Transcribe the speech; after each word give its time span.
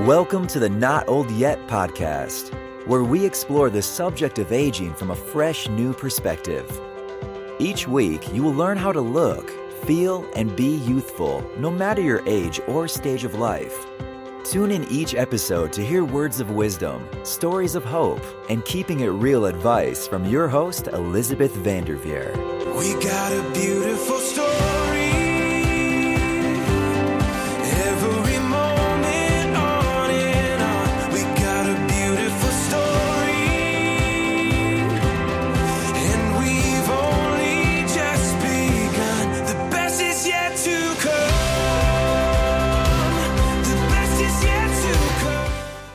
Welcome 0.00 0.48
to 0.48 0.58
the 0.58 0.68
Not 0.68 1.08
Old 1.08 1.30
Yet 1.30 1.66
podcast, 1.66 2.52
where 2.86 3.04
we 3.04 3.24
explore 3.24 3.70
the 3.70 3.80
subject 3.80 4.38
of 4.38 4.52
aging 4.52 4.92
from 4.92 5.12
a 5.12 5.16
fresh 5.16 5.66
new 5.68 5.94
perspective. 5.94 6.78
Each 7.58 7.88
week, 7.88 8.30
you 8.34 8.42
will 8.42 8.52
learn 8.52 8.76
how 8.76 8.92
to 8.92 9.00
look, 9.00 9.48
feel, 9.86 10.28
and 10.34 10.54
be 10.54 10.76
youthful, 10.78 11.48
no 11.56 11.70
matter 11.70 12.02
your 12.02 12.22
age 12.26 12.60
or 12.66 12.86
stage 12.86 13.24
of 13.24 13.36
life. 13.36 13.86
Tune 14.44 14.72
in 14.72 14.84
each 14.90 15.14
episode 15.14 15.72
to 15.72 15.86
hear 15.86 16.04
words 16.04 16.38
of 16.38 16.50
wisdom, 16.50 17.08
stories 17.22 17.74
of 17.74 17.84
hope, 17.84 18.22
and 18.50 18.62
keeping 18.66 19.00
it 19.00 19.08
real 19.08 19.46
advice 19.46 20.06
from 20.06 20.26
your 20.26 20.48
host, 20.48 20.88
Elizabeth 20.88 21.54
Vanderveer. 21.54 22.32
We 22.76 22.92
got 22.94 23.32
a 23.32 23.50
beautiful 23.54 24.18
story. 24.18 24.43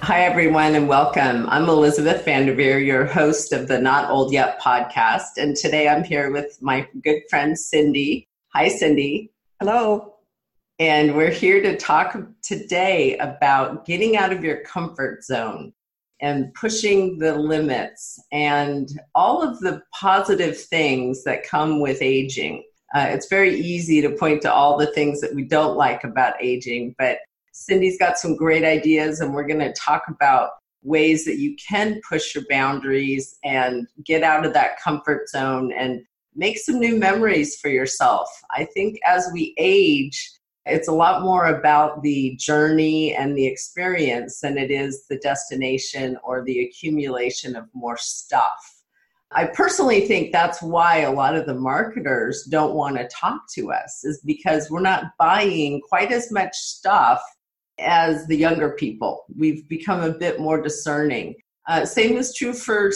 Hi, 0.09 0.21
everyone, 0.21 0.73
and 0.73 0.87
welcome. 0.87 1.47
I'm 1.49 1.69
Elizabeth 1.69 2.25
Vanderveer, 2.25 2.79
your 2.79 3.05
host 3.05 3.53
of 3.53 3.67
the 3.67 3.77
Not 3.77 4.09
Old 4.09 4.33
Yet 4.33 4.59
podcast. 4.59 5.37
And 5.37 5.55
today 5.55 5.87
I'm 5.87 6.03
here 6.03 6.31
with 6.31 6.57
my 6.63 6.87
good 7.03 7.21
friend 7.29 7.55
Cindy. 7.55 8.27
Hi, 8.55 8.69
Cindy. 8.69 9.31
Hello. 9.59 10.15
And 10.79 11.15
we're 11.15 11.29
here 11.29 11.61
to 11.61 11.77
talk 11.77 12.17
today 12.41 13.19
about 13.19 13.85
getting 13.85 14.17
out 14.17 14.31
of 14.31 14.43
your 14.43 14.61
comfort 14.61 15.23
zone 15.23 15.73
and 16.19 16.51
pushing 16.55 17.19
the 17.19 17.35
limits 17.35 18.19
and 18.31 18.89
all 19.13 19.43
of 19.43 19.59
the 19.59 19.83
positive 19.93 20.59
things 20.59 21.23
that 21.25 21.47
come 21.47 21.81
with 21.81 22.01
aging. 22.01 22.63
Uh, 22.95 23.05
it's 23.09 23.27
very 23.27 23.53
easy 23.53 24.01
to 24.01 24.09
point 24.09 24.41
to 24.41 24.51
all 24.51 24.75
the 24.75 24.91
things 24.91 25.21
that 25.21 25.35
we 25.35 25.43
don't 25.43 25.77
like 25.77 26.03
about 26.03 26.33
aging, 26.41 26.95
but 26.97 27.19
Cindy's 27.59 27.99
got 27.99 28.17
some 28.17 28.37
great 28.37 28.63
ideas, 28.63 29.19
and 29.19 29.33
we're 29.33 29.45
going 29.45 29.59
to 29.59 29.73
talk 29.73 30.03
about 30.07 30.51
ways 30.81 31.25
that 31.25 31.39
you 31.39 31.57
can 31.57 31.99
push 32.07 32.33
your 32.33 32.45
boundaries 32.49 33.37
and 33.43 33.85
get 34.05 34.23
out 34.23 34.45
of 34.45 34.53
that 34.53 34.79
comfort 34.79 35.27
zone 35.27 35.73
and 35.73 36.01
make 36.35 36.57
some 36.57 36.79
new 36.79 36.95
memories 36.95 37.59
for 37.59 37.67
yourself. 37.67 38.29
I 38.51 38.63
think 38.63 38.97
as 39.05 39.29
we 39.33 39.53
age, 39.57 40.31
it's 40.65 40.87
a 40.87 40.93
lot 40.93 41.21
more 41.21 41.47
about 41.47 42.01
the 42.01 42.33
journey 42.37 43.13
and 43.13 43.37
the 43.37 43.45
experience 43.45 44.39
than 44.39 44.57
it 44.57 44.71
is 44.71 45.05
the 45.07 45.17
destination 45.17 46.17
or 46.23 46.45
the 46.45 46.61
accumulation 46.63 47.57
of 47.57 47.65
more 47.73 47.97
stuff. 47.97 48.83
I 49.31 49.47
personally 49.47 50.07
think 50.07 50.31
that's 50.31 50.61
why 50.61 50.99
a 50.99 51.11
lot 51.11 51.35
of 51.35 51.45
the 51.45 51.55
marketers 51.55 52.43
don't 52.49 52.73
want 52.73 52.95
to 52.97 53.09
talk 53.09 53.41
to 53.55 53.73
us, 53.73 54.05
is 54.05 54.21
because 54.25 54.71
we're 54.71 54.79
not 54.79 55.11
buying 55.19 55.81
quite 55.89 56.13
as 56.13 56.31
much 56.31 56.55
stuff 56.55 57.21
as 57.79 58.25
the 58.27 58.37
younger 58.37 58.71
people. 58.71 59.25
We've 59.37 59.67
become 59.67 60.01
a 60.01 60.17
bit 60.17 60.39
more 60.39 60.61
discerning. 60.61 61.35
Uh, 61.67 61.85
same 61.85 62.17
is 62.17 62.35
true 62.35 62.53
for 62.53 62.91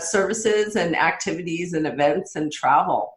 services 0.00 0.76
and 0.76 0.96
activities 0.96 1.72
and 1.72 1.86
events 1.86 2.36
and 2.36 2.52
travel. 2.52 3.12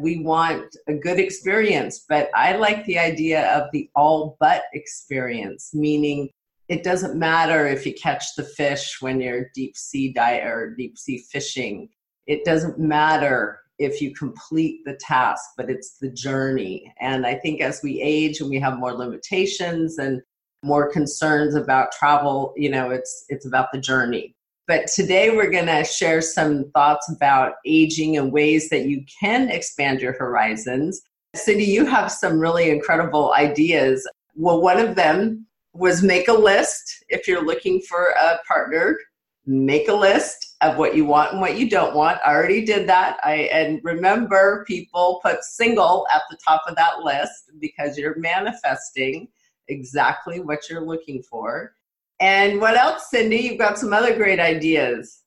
We 0.00 0.20
want 0.20 0.74
a 0.88 0.94
good 0.94 1.20
experience, 1.20 2.04
but 2.08 2.28
I 2.34 2.56
like 2.56 2.84
the 2.86 2.98
idea 2.98 3.52
of 3.54 3.70
the 3.72 3.88
all 3.94 4.36
but 4.40 4.64
experience, 4.72 5.70
meaning 5.72 6.30
it 6.68 6.82
doesn't 6.82 7.16
matter 7.16 7.66
if 7.66 7.86
you 7.86 7.94
catch 7.94 8.34
the 8.36 8.42
fish 8.42 8.96
when 9.00 9.20
you're 9.20 9.50
deep 9.54 9.76
sea 9.76 10.12
dive 10.12 10.44
or 10.44 10.74
deep 10.76 10.98
sea 10.98 11.18
fishing. 11.30 11.88
It 12.26 12.44
doesn't 12.44 12.78
matter 12.78 13.60
if 13.78 14.00
you 14.00 14.14
complete 14.14 14.80
the 14.84 14.98
task, 15.00 15.44
but 15.56 15.68
it's 15.68 15.98
the 15.98 16.10
journey. 16.10 16.92
And 17.00 17.26
I 17.26 17.34
think 17.34 17.60
as 17.60 17.80
we 17.82 18.00
age 18.00 18.40
and 18.40 18.48
we 18.48 18.58
have 18.60 18.78
more 18.78 18.94
limitations 18.94 19.98
and 19.98 20.22
more 20.64 20.90
concerns 20.90 21.54
about 21.54 21.92
travel, 21.92 22.52
you 22.56 22.70
know, 22.70 22.90
it's 22.90 23.24
it's 23.28 23.46
about 23.46 23.72
the 23.72 23.78
journey. 23.78 24.34
But 24.66 24.86
today 24.86 25.30
we're 25.30 25.50
going 25.50 25.66
to 25.66 25.84
share 25.84 26.22
some 26.22 26.70
thoughts 26.70 27.10
about 27.10 27.54
aging 27.66 28.16
and 28.16 28.32
ways 28.32 28.70
that 28.70 28.86
you 28.86 29.04
can 29.20 29.50
expand 29.50 30.00
your 30.00 30.14
horizons. 30.14 31.02
Cindy, 31.34 31.64
you 31.64 31.84
have 31.84 32.10
some 32.10 32.40
really 32.40 32.70
incredible 32.70 33.34
ideas. 33.34 34.08
Well, 34.34 34.62
one 34.62 34.80
of 34.80 34.94
them 34.94 35.46
was 35.74 36.02
make 36.02 36.28
a 36.28 36.32
list 36.32 37.04
if 37.08 37.28
you're 37.28 37.44
looking 37.44 37.80
for 37.82 38.14
a 38.18 38.38
partner. 38.48 38.98
Make 39.46 39.88
a 39.88 39.94
list 39.94 40.56
of 40.62 40.78
what 40.78 40.96
you 40.96 41.04
want 41.04 41.32
and 41.32 41.40
what 41.42 41.58
you 41.58 41.68
don't 41.68 41.94
want. 41.94 42.18
I 42.24 42.32
already 42.32 42.64
did 42.64 42.88
that. 42.88 43.18
I 43.22 43.50
and 43.52 43.80
remember 43.84 44.64
people 44.66 45.20
put 45.22 45.44
single 45.44 46.06
at 46.14 46.22
the 46.30 46.38
top 46.42 46.62
of 46.66 46.76
that 46.76 47.00
list 47.00 47.50
because 47.60 47.98
you're 47.98 48.18
manifesting 48.18 49.28
exactly 49.68 50.40
what 50.40 50.68
you're 50.68 50.84
looking 50.84 51.22
for. 51.22 51.74
And 52.20 52.60
what 52.60 52.76
else, 52.76 53.10
Cindy? 53.10 53.36
You've 53.36 53.58
got 53.58 53.78
some 53.78 53.92
other 53.92 54.14
great 54.14 54.40
ideas. 54.40 55.22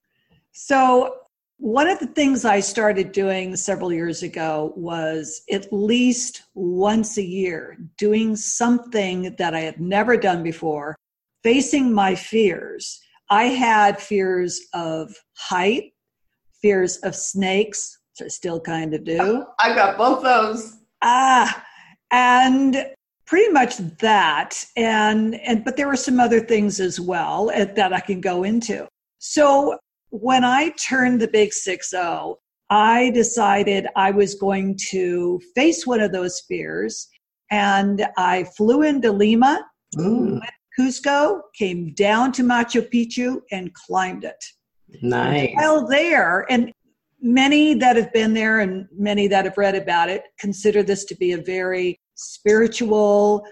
So, 0.52 1.16
one 1.60 1.90
of 1.90 1.98
the 2.00 2.08
things 2.08 2.46
I 2.46 2.60
started 2.60 3.12
doing 3.12 3.56
several 3.56 3.92
years 3.92 4.22
ago 4.22 4.74
was 4.76 5.42
at 5.52 5.72
least 5.74 6.44
once 6.54 7.18
a 7.18 7.24
year 7.24 7.78
doing 7.98 8.36
something 8.36 9.36
that 9.38 9.56
I 9.56 9.62
had 9.62 9.82
never 9.82 10.18
done 10.18 10.44
before, 10.44 10.96
facing 11.44 11.92
my 11.92 12.14
fears. 12.14 13.02
I 13.32 13.46
had 13.46 14.00
fears 14.00 14.62
of 14.74 15.16
height, 15.36 15.94
fears 16.62 16.98
of 16.98 17.16
snakes, 17.16 18.00
which 18.20 18.28
I 18.28 18.30
still 18.30 18.60
kind 18.60 18.94
of 18.94 19.04
do. 19.04 19.46
I 19.60 19.74
got 19.74 19.98
both 19.98 20.24
those. 20.24 20.78
Ah, 21.02 21.66
and 22.12 22.86
pretty 23.28 23.52
much 23.52 23.78
that 24.00 24.64
and 24.76 25.36
and 25.42 25.64
but 25.64 25.78
there 25.78 25.88
were 25.88 25.96
some 25.98 26.20
other 26.20 26.40
things 26.40 26.80
as 26.80 27.00
well 27.00 27.52
uh, 27.54 27.66
that 27.76 27.94
I 27.94 28.00
can 28.00 28.22
go 28.22 28.44
into. 28.44 28.88
So 29.20 29.78
when 30.10 30.44
I 30.44 30.70
turned 30.90 31.20
the 31.22 31.28
big 31.28 31.54
60, 31.54 31.98
I 32.70 33.12
decided 33.14 33.88
I 33.96 34.12
was 34.12 34.36
going 34.36 34.78
to 34.90 35.40
face 35.56 35.86
one 35.86 36.00
of 36.00 36.12
those 36.12 36.42
fears 36.48 37.08
and 37.52 38.06
I 38.18 38.46
flew 38.58 38.82
into 38.84 39.12
Lima, 39.12 39.66
Mm, 39.96 40.42
Cusco, 40.78 41.42
came 41.58 41.94
down 41.94 42.32
to 42.34 42.44
Machu 42.44 42.88
Picchu 42.92 43.42
and 43.52 43.74
climbed 43.74 44.26
it. 44.26 44.44
nice. 45.02 45.52
While 45.56 45.88
there, 45.88 46.46
and 46.50 46.72
many 47.22 47.74
that 47.76 47.96
have 47.96 48.12
been 48.14 48.34
there 48.34 48.60
and 48.60 48.86
many 48.92 49.28
that 49.28 49.46
have 49.46 49.58
read 49.58 49.76
about 49.76 50.10
it 50.10 50.24
consider 50.40 50.84
this 50.84 51.04
to 51.06 51.16
be 51.16 51.32
a 51.32 51.38
very 51.38 52.00
spiritual, 52.18 53.48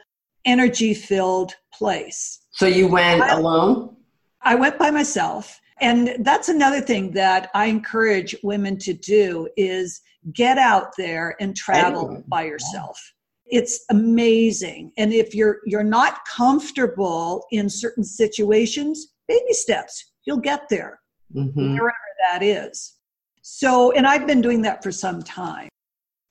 energy 0.46 0.94
filled 0.94 1.54
place. 1.74 2.42
So 2.52 2.66
you 2.68 2.88
went 2.88 3.24
alone? 3.32 3.96
I 4.42 4.56
went 4.56 4.78
by 4.78 4.92
myself. 4.92 5.60
And 5.82 6.16
that's 6.20 6.48
another 6.48 6.80
thing 6.80 7.12
that 7.12 7.50
I 7.54 7.66
encourage 7.66 8.36
women 8.44 8.78
to 8.80 8.94
do 8.94 9.50
is 9.58 10.02
get 10.34 10.58
out 10.58 10.96
there 10.98 11.36
and 11.40 11.56
travel 11.56 12.06
Anyone. 12.06 12.24
by 12.28 12.46
yourself. 12.46 13.02
It's 13.48 13.84
amazing. 13.90 14.94
And 14.98 15.14
if 15.14 15.36
you're 15.36 15.60
you're 15.66 15.84
not 15.84 16.26
comfortable 16.26 17.46
in 17.52 17.70
certain 17.70 18.04
situations, 18.04 19.14
baby 19.28 19.54
steps, 19.54 20.14
you'll 20.26 20.38
get 20.38 20.68
there 20.70 21.00
hmm 21.34 21.50
wherever 21.50 21.94
that 22.32 22.42
is. 22.42 22.96
So, 23.42 23.92
and 23.92 24.08
I've 24.08 24.26
been 24.26 24.42
doing 24.42 24.62
that 24.64 24.82
for 24.82 24.92
some 24.92 25.22
time. 25.22 25.70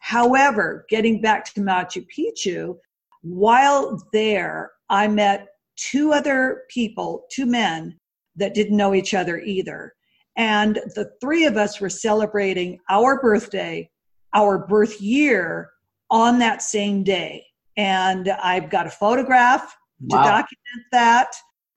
However, 0.05 0.85
getting 0.91 1.23
back 1.23 1.47
to 1.47 1.63
Machu 1.63 2.07
Picchu, 2.15 2.77
while 3.23 4.07
there, 4.13 4.73
I 4.91 5.09
met 5.09 5.49
two 5.77 6.13
other 6.13 6.65
people, 6.69 7.25
two 7.33 7.47
men 7.47 7.99
that 8.37 8.53
didn't 8.53 8.77
know 8.77 8.95
each 8.95 9.15
other 9.15 9.39
either. 9.39 9.95
And 10.37 10.75
the 10.95 11.11
three 11.23 11.47
of 11.47 11.56
us 11.56 11.81
were 11.81 11.89
celebrating 11.89 12.79
our 12.91 13.19
birthday, 13.19 13.89
our 14.35 14.67
birth 14.67 15.01
year 15.01 15.71
on 16.11 16.39
that 16.39 16.61
same 16.61 17.03
day. 17.03 17.47
And 17.79 18.29
I've 18.29 18.69
got 18.69 18.87
a 18.87 18.91
photograph 18.91 19.75
to 20.11 20.17
document 20.17 20.85
that. 20.93 21.35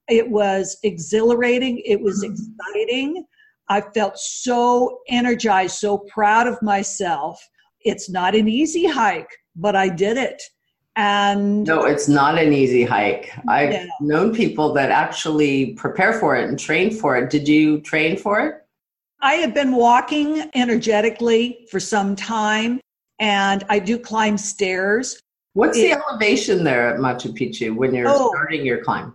It 0.10 0.30
was 0.30 0.78
exhilarating, 0.84 1.80
it 1.86 2.02
was 2.02 2.26
Mhm. 2.26 2.34
exciting. 2.34 3.26
I 3.70 3.80
felt 3.80 4.18
so 4.18 5.00
energized, 5.08 5.78
so 5.78 6.00
proud 6.00 6.46
of 6.46 6.62
myself. 6.62 7.42
It's 7.88 8.10
not 8.10 8.36
an 8.36 8.48
easy 8.50 8.86
hike, 8.86 9.30
but 9.56 9.76
I 9.76 9.88
did 9.90 10.18
it. 10.18 10.42
And 10.98 11.64
No, 11.66 11.86
it's 11.86 12.08
not 12.08 12.38
an 12.38 12.52
easy 12.54 12.84
hike. 12.84 13.32
I've 13.48 13.72
Yeah. 13.72 13.86
known 14.02 14.34
people 14.34 14.74
that 14.74 14.90
actually 14.92 15.74
prepare 15.74 16.14
for 16.14 16.36
it 16.36 16.50
and 16.50 16.60
train 16.60 16.92
for 16.92 17.16
it. 17.18 17.30
Did 17.30 17.48
you 17.48 17.80
train 17.82 18.18
for 18.18 18.40
it? 18.42 18.56
I 19.22 19.36
have 19.36 19.54
been 19.54 19.72
walking 19.76 20.50
energetically 20.54 21.66
for 21.72 21.80
some 21.80 22.16
time, 22.16 22.82
and 23.20 23.64
I 23.70 23.80
do 23.80 23.98
climb 23.98 24.38
stairs. 24.38 25.22
What's 25.54 25.78
It- 25.78 25.82
the 25.84 25.92
elevation 26.04 26.64
there 26.64 26.90
at 26.90 27.00
Machu 27.00 27.32
Picchu 27.38 27.76
when 27.76 27.94
you're 27.96 28.10
Oh. 28.10 28.30
starting 28.34 28.66
your 28.66 28.84
climb? 28.84 29.14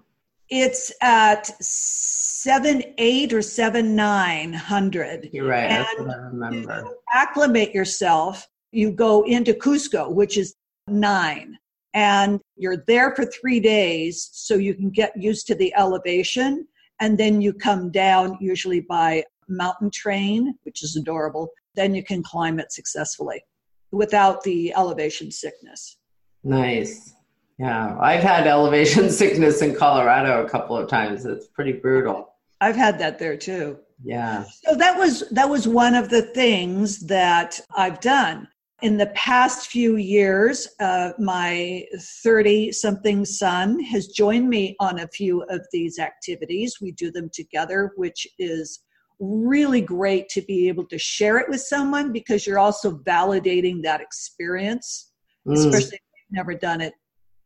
It's 0.49 0.93
at 1.03 1.47
seven 1.63 2.83
eight 2.99 3.33
or 3.33 3.43
seven 3.43 3.95
nine 3.97 4.53
hundred. 4.53 5.31
You're 5.33 5.47
right. 5.49 5.69
That's 5.69 5.99
what 5.99 6.11
I 6.11 6.17
remember. 6.17 6.83
To 6.83 6.91
acclimate 7.13 7.73
yourself, 7.75 8.49
you 8.73 8.91
go 8.91 9.23
into 9.23 9.53
Cusco, 9.53 10.11
which 10.11 10.37
is 10.37 10.55
nine, 10.89 11.59
and 11.95 12.41
you're 12.57 12.85
there 12.87 13.15
for 13.15 13.25
three 13.25 13.61
days 13.61 14.31
so 14.33 14.55
you 14.55 14.75
can 14.75 14.91
get 14.91 15.13
used 15.17 15.47
to 15.47 15.55
the 15.55 15.73
elevation. 15.77 16.67
And 17.01 17.19
then 17.19 17.41
you 17.41 17.53
come 17.53 17.91
down, 17.91 18.39
usually 18.41 18.81
by 18.81 19.25
mountain 19.49 19.91
train, 19.91 20.55
which 20.63 20.83
is 20.83 20.97
adorable. 20.97 21.51
Then 21.75 21.95
you 21.95 22.03
can 22.03 22.23
climb 22.23 22.59
it 22.59 22.73
successfully 22.73 23.45
without 23.91 24.43
the 24.43 24.75
elevation 24.75 25.31
sickness. 25.31 25.99
Nice. 26.45 27.15
Yeah, 27.59 27.97
I've 28.01 28.23
had 28.23 28.47
elevation 28.47 29.11
sickness 29.21 29.63
in 29.63 29.75
Colorado 29.75 30.45
a 30.45 30.49
couple 30.49 30.77
of 30.77 30.89
times. 30.89 31.27
It's 31.27 31.47
pretty 31.49 31.73
brutal. 31.73 32.35
I've 32.61 32.77
had 32.77 32.99
that 33.01 33.19
there 33.19 33.37
too. 33.37 33.79
Yeah. 34.05 34.45
So 34.65 34.75
that 34.77 34.97
was 34.97 35.29
that 35.31 35.49
was 35.49 35.69
one 35.69 35.95
of 35.95 36.09
the 36.09 36.23
things 36.23 37.01
that 37.07 37.61
I've 37.77 38.01
done 38.01 38.49
in 38.83 38.97
the 38.97 39.07
past 39.09 39.69
few 39.69 39.97
years. 39.97 40.69
Uh, 40.81 41.13
my 41.19 41.85
thirty-something 42.25 43.25
son 43.25 43.81
has 43.81 44.09
joined 44.09 44.49
me 44.49 44.77
on 44.81 44.99
a 45.01 45.09
few 45.09 45.43
of 45.45 45.67
these 45.73 45.99
activities. 45.99 46.77
We 46.81 46.93
do 46.93 47.11
them 47.11 47.31
together, 47.33 47.93
which 47.97 48.27
is 48.39 48.81
really 49.21 49.81
great 49.81 50.29
to 50.31 50.43
be 50.43 50.69
able 50.69 50.85
to 50.87 50.99
share 50.99 51.39
it 51.39 51.49
with 51.49 51.61
someone 51.61 52.13
because 52.13 52.47
you're 52.47 52.59
also 52.59 52.99
validating 52.99 53.83
that 53.85 54.01
experience, 54.01 55.13
Mm. 55.47 55.55
especially 55.55 55.97
if 55.97 56.03
you've 56.17 56.37
never 56.37 56.55
done 56.55 56.81
it. 56.81 56.93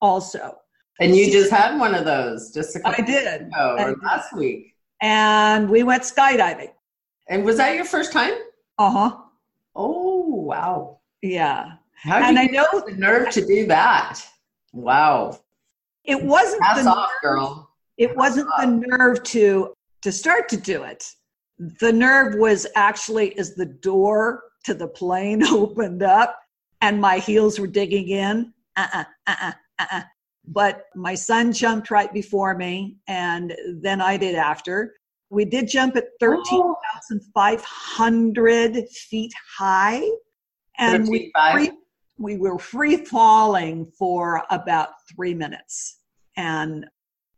Also, 0.00 0.56
And 1.00 1.14
you 1.16 1.30
just 1.30 1.50
had 1.50 1.78
one 1.78 1.94
of 1.94 2.04
those 2.04 2.52
just 2.52 2.76
a 2.76 2.80
I 2.86 2.90
couple 2.90 3.04
did, 3.06 3.26
ago 3.42 3.76
I 3.78 3.84
did. 3.86 4.02
last 4.02 4.34
week. 4.34 4.74
and 5.02 5.68
we 5.68 5.82
went 5.82 6.02
skydiving. 6.02 6.72
And 7.28 7.44
was 7.44 7.56
that 7.58 7.74
your 7.74 7.84
first 7.84 8.12
time? 8.12 8.32
Uh 8.78 8.90
huh. 8.90 9.16
Oh, 9.74 10.24
wow. 10.52 11.00
Yeah. 11.26 11.72
How 11.94 12.18
did 12.20 12.28
And 12.28 12.38
you 12.38 12.44
I 12.60 12.64
know 12.64 12.80
the 12.86 12.94
nerve 12.96 13.30
to 13.30 13.44
do 13.44 13.66
that? 13.66 14.20
Wow. 14.72 15.40
it 16.04 16.22
wasn't 16.22 16.62
Hats 16.62 16.84
the 16.84 16.90
off, 16.90 17.08
nerve- 17.08 17.22
girl. 17.22 17.70
It 17.98 18.14
wasn't 18.16 18.48
the 18.60 18.66
nerve 18.66 19.22
to 19.24 19.72
to 20.02 20.12
start 20.12 20.48
to 20.50 20.56
do 20.56 20.82
it. 20.82 21.04
The 21.58 21.92
nerve 21.92 22.34
was 22.36 22.66
actually 22.76 23.36
as 23.38 23.54
the 23.54 23.64
door 23.66 24.42
to 24.64 24.74
the 24.74 24.86
plane 24.88 25.42
opened 25.46 26.02
up 26.02 26.38
and 26.82 27.00
my 27.00 27.18
heels 27.18 27.58
were 27.58 27.66
digging 27.66 28.08
in. 28.08 28.52
Uh-uh, 28.76 29.04
uh-uh, 29.26 29.52
uh-uh. 29.78 30.02
But 30.48 30.84
my 30.94 31.14
son 31.14 31.50
jumped 31.52 31.90
right 31.90 32.12
before 32.12 32.54
me, 32.54 32.98
and 33.08 33.56
then 33.80 34.00
I 34.02 34.16
did 34.18 34.34
after. 34.36 34.94
We 35.30 35.44
did 35.46 35.66
jump 35.68 35.96
at 35.96 36.04
13,500 36.20 38.88
feet 38.88 39.32
high, 39.58 40.02
and 40.78 41.08
we 41.08 41.32
free, 41.52 41.70
we 42.18 42.36
were 42.36 42.58
free 42.58 42.96
falling 42.96 43.86
for 43.98 44.42
about 44.50 44.90
three 45.14 45.34
minutes. 45.34 45.98
And 46.36 46.86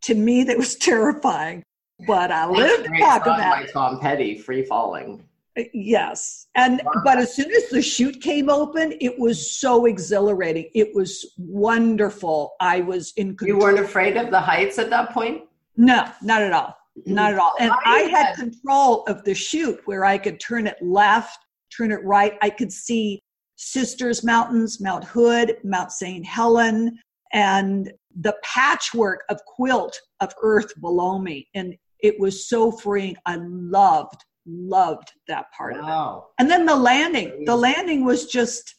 to 0.02 0.14
me, 0.14 0.44
that 0.44 0.56
was 0.56 0.76
terrifying. 0.76 1.62
But 2.06 2.31
I 2.31 2.49
lived 2.49 2.85
to 2.85 2.99
talk 2.99 3.23
about 3.23 3.69
Tom 3.73 3.99
Petty, 3.99 4.38
Free 4.38 4.64
Falling. 4.64 5.25
Uh, 5.58 5.62
yes. 5.73 6.46
And 6.55 6.81
but 7.02 7.19
as 7.19 7.35
soon 7.35 7.50
as 7.50 7.69
the 7.70 7.82
chute 7.82 8.20
came 8.20 8.49
open, 8.49 8.94
it 9.00 9.19
was 9.19 9.58
so 9.58 9.87
exhilarating. 9.87 10.70
It 10.75 10.94
was 10.94 11.35
wonderful. 11.37 12.52
I 12.61 12.82
was 12.82 13.12
in 13.17 13.37
You 13.43 13.58
weren't 13.58 13.81
afraid 13.81 14.17
of 14.17 14.31
the 14.31 14.40
heights 14.40 14.79
at 14.79 14.90
that 14.90 15.12
point? 15.12 15.43
No, 15.76 16.08
not 16.23 16.43
at 16.43 16.52
all. 16.52 16.76
Not 17.06 17.32
at 17.32 17.38
all. 17.38 17.55
And 17.58 17.73
I 17.85 18.00
had- 18.00 18.37
control 18.37 19.05
of 19.05 19.25
the 19.25 19.35
chute 19.35 19.81
where 19.85 20.05
I 20.05 20.19
could 20.19 20.38
turn 20.38 20.69
it 20.69 20.76
left, 20.81 21.38
turn 21.76 21.90
it 21.90 22.02
right. 22.05 22.38
I 22.43 22.50
could 22.50 22.73
see 22.73 23.20
Sisters 23.59 24.23
Mountains, 24.23 24.81
Mount 24.81 25.05
Hood, 25.05 25.57
Mount 25.65 25.91
St. 25.93 26.25
Helen, 26.25 26.97
and 27.33 27.93
the 28.21 28.35
patchwork 28.43 29.25
of 29.29 29.41
quilt 29.47 30.01
of 30.21 30.33
earth 30.43 30.73
below 30.81 31.19
me. 31.19 31.49
And 31.55 31.75
it 32.01 32.19
was 32.21 32.49
so 32.49 32.71
freeing. 32.71 33.17
I 33.27 33.37
loved, 33.41 34.25
loved 34.47 35.13
that 35.27 35.47
part 35.57 35.75
of 35.75 35.81
it. 35.81 36.25
And 36.39 36.49
then 36.49 36.67
the 36.67 36.77
landing. 36.77 37.45
The 37.45 37.57
landing 37.57 38.05
was 38.05 38.27
just 38.27 38.77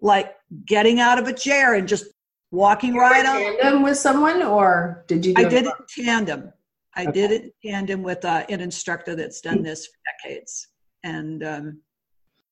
like 0.00 0.34
getting 0.66 0.98
out 0.98 1.18
of 1.18 1.28
a 1.28 1.32
chair 1.34 1.74
and 1.74 1.86
just 1.86 2.06
walking 2.50 2.94
right 2.94 3.26
on. 3.26 3.36
tandem 3.60 3.82
with 3.82 3.98
someone, 3.98 4.42
or 4.42 5.04
did 5.08 5.26
you? 5.26 5.34
I 5.36 5.44
did 5.44 5.66
it 5.66 5.74
in 5.96 6.04
tandem. 6.04 6.52
I 6.96 7.02
Okay. 7.02 7.12
did 7.12 7.30
it 7.32 7.42
in 7.62 7.70
tandem 7.70 8.02
with 8.02 8.24
uh, 8.24 8.44
an 8.48 8.60
instructor 8.60 9.14
that's 9.14 9.42
done 9.42 9.62
this 9.62 9.86
for 9.86 10.28
decades. 10.28 10.68
And 11.04 11.44
um, 11.44 11.82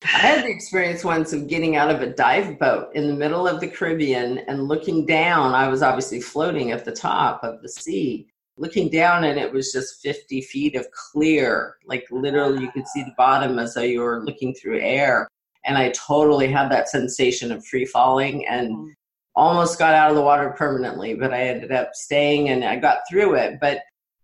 I 0.02 0.08
had 0.08 0.44
the 0.44 0.50
experience 0.50 1.04
once 1.04 1.32
of 1.34 1.46
getting 1.46 1.76
out 1.76 1.90
of 1.90 2.00
a 2.00 2.06
dive 2.06 2.58
boat 2.58 2.88
in 2.94 3.06
the 3.06 3.14
middle 3.14 3.46
of 3.46 3.60
the 3.60 3.68
Caribbean 3.68 4.38
and 4.48 4.66
looking 4.66 5.04
down. 5.04 5.54
I 5.54 5.68
was 5.68 5.82
obviously 5.82 6.20
floating 6.20 6.70
at 6.70 6.86
the 6.86 6.92
top 6.92 7.44
of 7.44 7.60
the 7.60 7.68
sea, 7.68 8.28
looking 8.56 8.88
down, 8.88 9.24
and 9.24 9.38
it 9.38 9.52
was 9.52 9.72
just 9.72 10.00
50 10.00 10.40
feet 10.40 10.74
of 10.74 10.90
clear. 10.90 11.76
Like 11.84 12.06
literally, 12.10 12.62
you 12.62 12.70
could 12.70 12.88
see 12.88 13.02
the 13.02 13.14
bottom 13.18 13.58
as 13.58 13.74
though 13.74 13.82
you 13.82 14.00
were 14.00 14.24
looking 14.24 14.54
through 14.54 14.80
air. 14.80 15.28
And 15.66 15.76
I 15.76 15.90
totally 15.90 16.50
had 16.50 16.70
that 16.70 16.88
sensation 16.88 17.52
of 17.52 17.66
free 17.66 17.84
falling 17.84 18.46
and 18.46 18.74
mm. 18.74 18.92
almost 19.36 19.78
got 19.78 19.92
out 19.92 20.08
of 20.08 20.16
the 20.16 20.22
water 20.22 20.54
permanently, 20.56 21.12
but 21.12 21.34
I 21.34 21.42
ended 21.42 21.72
up 21.72 21.90
staying 21.92 22.48
and 22.48 22.64
I 22.64 22.76
got 22.76 23.00
through 23.10 23.34
it. 23.34 23.60
But 23.60 23.80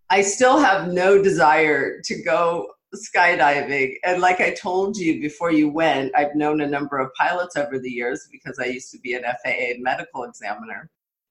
I 0.09 0.23
still 0.23 0.57
have 0.57 0.91
no 0.91 1.21
desire 1.21 2.01
to 2.01 2.23
go 2.23 2.71
skydiving. 2.97 3.95
And 4.03 4.21
like 4.21 4.41
I 4.41 4.53
told 4.53 4.97
you 4.97 5.19
before 5.21 5.51
you 5.51 5.69
went, 5.69 6.11
I've 6.15 6.35
known 6.35 6.61
a 6.61 6.67
number 6.67 6.97
of 6.97 7.13
pilots 7.13 7.55
over 7.55 7.79
the 7.79 7.89
years 7.89 8.27
because 8.31 8.59
I 8.59 8.65
used 8.65 8.91
to 8.91 8.99
be 8.99 9.13
an 9.13 9.23
FAA 9.23 9.79
medical 9.79 10.23
examiner. 10.23 10.89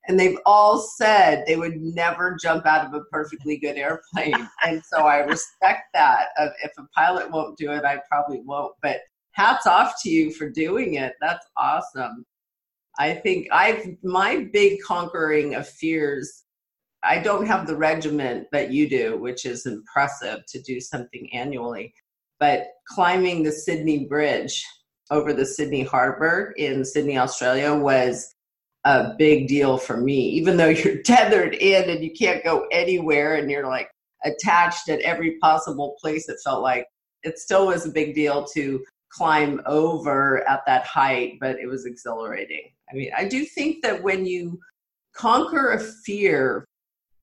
And 0.09 0.19
they've 0.19 0.39
all 0.47 0.79
said 0.79 1.45
they 1.47 1.57
would 1.57 1.81
never 1.81 2.37
jump 2.41 2.65
out 2.65 2.87
of 2.87 2.95
a 2.95 3.05
perfectly 3.07 3.57
good 3.57 3.77
airplane. 3.77 4.49
And 4.65 4.83
so 4.85 5.07
I 5.07 5.19
respect 5.19 5.85
that. 5.95 6.29
If 6.63 6.73
a 6.79 6.87
pilot 6.95 7.31
won't 7.31 7.59
do 7.59 7.73
it, 7.73 7.85
I 7.85 8.01
probably 8.09 8.41
won't. 8.41 8.75
But 8.83 9.01
hats 9.33 9.67
off 9.67 9.95
to 10.03 10.11
you 10.11 10.31
for 10.33 10.49
doing 10.49 10.95
it. 10.95 11.15
That's 11.21 11.47
awesome. 11.57 12.25
I 12.99 13.15
think 13.15 13.49
I've 13.53 13.97
my 14.03 14.49
big 14.53 14.81
conquering 14.81 15.55
of 15.55 15.69
fears. 15.69 16.45
I 17.07 17.21
don't 17.21 17.47
have 17.47 17.67
the 17.67 17.77
regiment 17.77 18.49
that 18.53 18.73
you 18.73 18.89
do, 18.89 19.19
which 19.19 19.47
is 19.47 19.67
impressive 19.67 20.45
to 20.47 20.61
do 20.63 20.81
something 20.81 21.29
annually. 21.33 21.95
But 22.39 22.69
climbing 22.89 23.43
the 23.43 23.53
Sydney 23.53 24.07
Bridge 24.07 24.65
over 25.11 25.33
the 25.33 25.47
Sydney 25.47 25.85
Harbor 25.85 26.53
in 26.57 26.85
Sydney, 26.85 27.17
Australia 27.17 27.75
was 27.75 28.35
a 28.85 29.15
big 29.19 29.49
deal 29.49 29.79
for 29.79 29.97
me, 29.97 30.29
even 30.31 30.57
though 30.57 30.69
you're 30.69 31.03
tethered 31.05 31.55
in 31.55 31.89
and 31.89 32.05
you 32.05 32.13
can't 32.13 32.45
go 32.45 32.67
anywhere 32.73 33.37
and 33.37 33.51
you're 33.51 33.67
like 33.67 33.91
attached 34.25 34.89
at 34.89 35.01
every 35.01 35.39
possible 35.39 35.97
place, 36.01 36.29
it 36.29 36.39
felt 36.45 36.63
like 36.63 36.87
it 37.23 37.39
still 37.39 37.67
was 37.67 37.87
a 37.87 37.91
big 37.91 38.15
deal 38.15 38.45
to 38.55 38.85
climb 39.11 39.61
over 39.67 40.47
at 40.49 40.63
that 40.67 40.85
height, 40.85 41.39
but 41.41 41.57
it 41.59 41.67
was 41.67 41.87
exhilarating. 41.87 42.71
I 42.91 42.95
mean, 42.95 43.11
I 43.17 43.27
do 43.27 43.45
think 43.45 43.83
that 43.83 44.03
when 44.03 44.27
you 44.27 44.59
conquer 45.15 45.73
a 45.73 45.81
fear, 45.81 46.67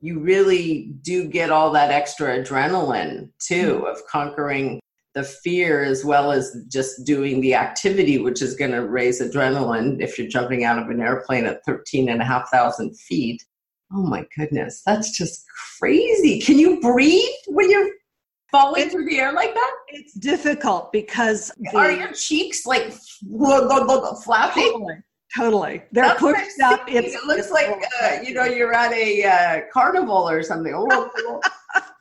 you 0.04 0.20
really 0.20 0.94
do 1.02 1.30
get 1.30 1.50
all 1.50 1.72
that 1.72 1.90
extra 1.90 2.38
adrenaline 2.38 3.30
too 3.40 3.76
mm-hmm. 3.76 3.86
of 3.86 4.06
conquering 4.06 4.82
the 5.16 5.24
fear 5.24 5.82
as 5.82 6.04
well 6.04 6.34
as 6.34 6.54
just 6.68 7.06
doing 7.06 7.40
the 7.40 7.56
activity, 7.56 8.18
which 8.18 8.42
is 8.42 8.54
going 8.54 8.72
to 8.72 8.86
raise 8.86 9.22
adrenaline 9.22 10.02
if 10.02 10.20
you're 10.20 10.28
jumping 10.28 10.66
out 10.66 10.78
of 10.78 10.90
an 10.90 11.00
airplane 11.02 11.46
at 11.46 11.64
13 11.66 12.10
and 12.10 12.22
a 12.22 12.26
half 12.26 12.50
thousand 12.52 12.94
feet. 12.98 13.42
Oh 13.94 14.06
my 14.06 14.26
goodness, 14.36 14.82
that's 14.86 15.18
just 15.18 15.46
crazy. 15.80 16.42
Can 16.42 16.60
you 16.60 16.82
breathe 16.82 17.24
when 17.48 17.70
you're 17.70 17.92
falling 18.52 18.90
through 18.90 19.06
the 19.06 19.20
air 19.20 19.32
like 19.32 19.54
that? 19.54 19.72
it's 19.88 20.14
difficult 20.16 20.92
because 20.92 21.50
the, 21.58 21.78
Are 21.78 21.92
your 21.92 22.12
cheeks 22.12 22.66
like 22.66 22.92
flapping? 24.26 25.02
Totally. 25.36 25.84
They're 25.92 26.06
That's 26.06 26.20
pushed 26.20 26.62
up. 26.62 26.84
it 26.88 27.14
looks 27.26 27.52
like 27.52 27.84
uh, 28.04 28.18
you 28.24 28.34
know 28.34 28.46
you're 28.46 28.74
at 28.74 28.92
a 28.94 29.24
uh, 29.24 29.62
carnival 29.72 30.30
or 30.30 30.44
something. 30.44 30.74
Oh. 30.76 31.42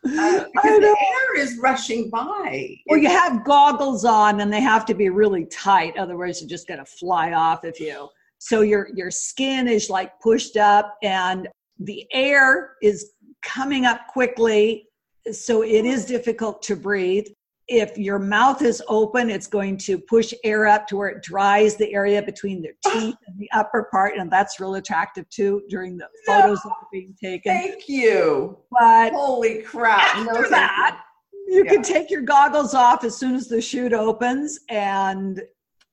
Uh, 0.04 0.10
I 0.10 0.46
because 0.52 0.80
know. 0.80 0.80
the 0.80 0.88
air 0.88 1.38
is 1.38 1.58
rushing 1.58 2.10
by. 2.10 2.76
Well, 2.86 2.98
you 2.98 3.08
have 3.08 3.44
goggles 3.44 4.04
on, 4.04 4.40
and 4.40 4.52
they 4.52 4.60
have 4.60 4.84
to 4.86 4.94
be 4.94 5.10
really 5.10 5.46
tight. 5.46 5.96
Otherwise, 5.96 6.40
you're 6.40 6.48
just 6.48 6.66
going 6.66 6.80
to 6.80 6.84
fly 6.84 7.32
off 7.32 7.62
of 7.62 7.78
you. 7.78 8.08
So 8.38 8.62
your 8.62 8.88
your 8.94 9.12
skin 9.12 9.68
is 9.68 9.88
like 9.88 10.18
pushed 10.20 10.56
up, 10.56 10.96
and 11.04 11.48
the 11.78 12.04
air 12.12 12.72
is 12.82 13.12
coming 13.42 13.86
up 13.86 14.08
quickly. 14.08 14.88
So 15.30 15.62
it 15.62 15.84
is 15.84 16.04
difficult 16.04 16.62
to 16.62 16.74
breathe. 16.74 17.26
If 17.68 17.96
your 17.96 18.18
mouth 18.18 18.60
is 18.62 18.82
open, 18.88 19.30
it's 19.30 19.46
going 19.46 19.76
to 19.78 19.96
push 19.98 20.34
air 20.44 20.66
up 20.66 20.86
to 20.88 20.96
where 20.96 21.08
it 21.08 21.22
dries 21.22 21.76
the 21.76 21.92
area 21.94 22.20
between 22.22 22.60
the 22.60 22.70
ah. 22.86 22.90
teeth 22.90 23.16
and 23.26 23.38
the 23.38 23.48
upper 23.52 23.84
part, 23.90 24.16
and 24.18 24.30
that's 24.30 24.58
real 24.60 24.74
attractive 24.74 25.28
too 25.30 25.62
during 25.68 25.96
the 25.96 26.08
photos 26.26 26.60
that 26.62 26.70
are 26.70 26.88
being 26.92 27.14
taken. 27.22 27.52
Thank 27.54 27.88
you. 27.88 28.58
But 28.70 29.12
Holy 29.12 29.62
crap. 29.62 30.16
after 30.16 30.42
No, 30.42 30.48
that, 30.50 31.04
you 31.46 31.64
Yeah. 31.64 31.70
can 31.72 31.82
take 31.82 32.10
your 32.10 32.22
goggles 32.22 32.74
off 32.74 33.04
as 33.04 33.16
soon 33.16 33.34
as 33.34 33.46
the 33.48 33.60
chute 33.60 33.92
opens, 33.92 34.58
and 34.68 35.40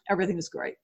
everything 0.10 0.38
is 0.38 0.50
great. 0.50 0.76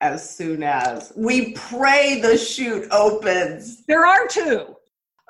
as 0.00 0.36
soon 0.36 0.62
as 0.62 1.12
we 1.16 1.52
pray 1.54 2.20
the 2.20 2.38
chute 2.38 2.86
opens. 2.92 3.84
There 3.86 4.06
are 4.06 4.28
two. 4.28 4.76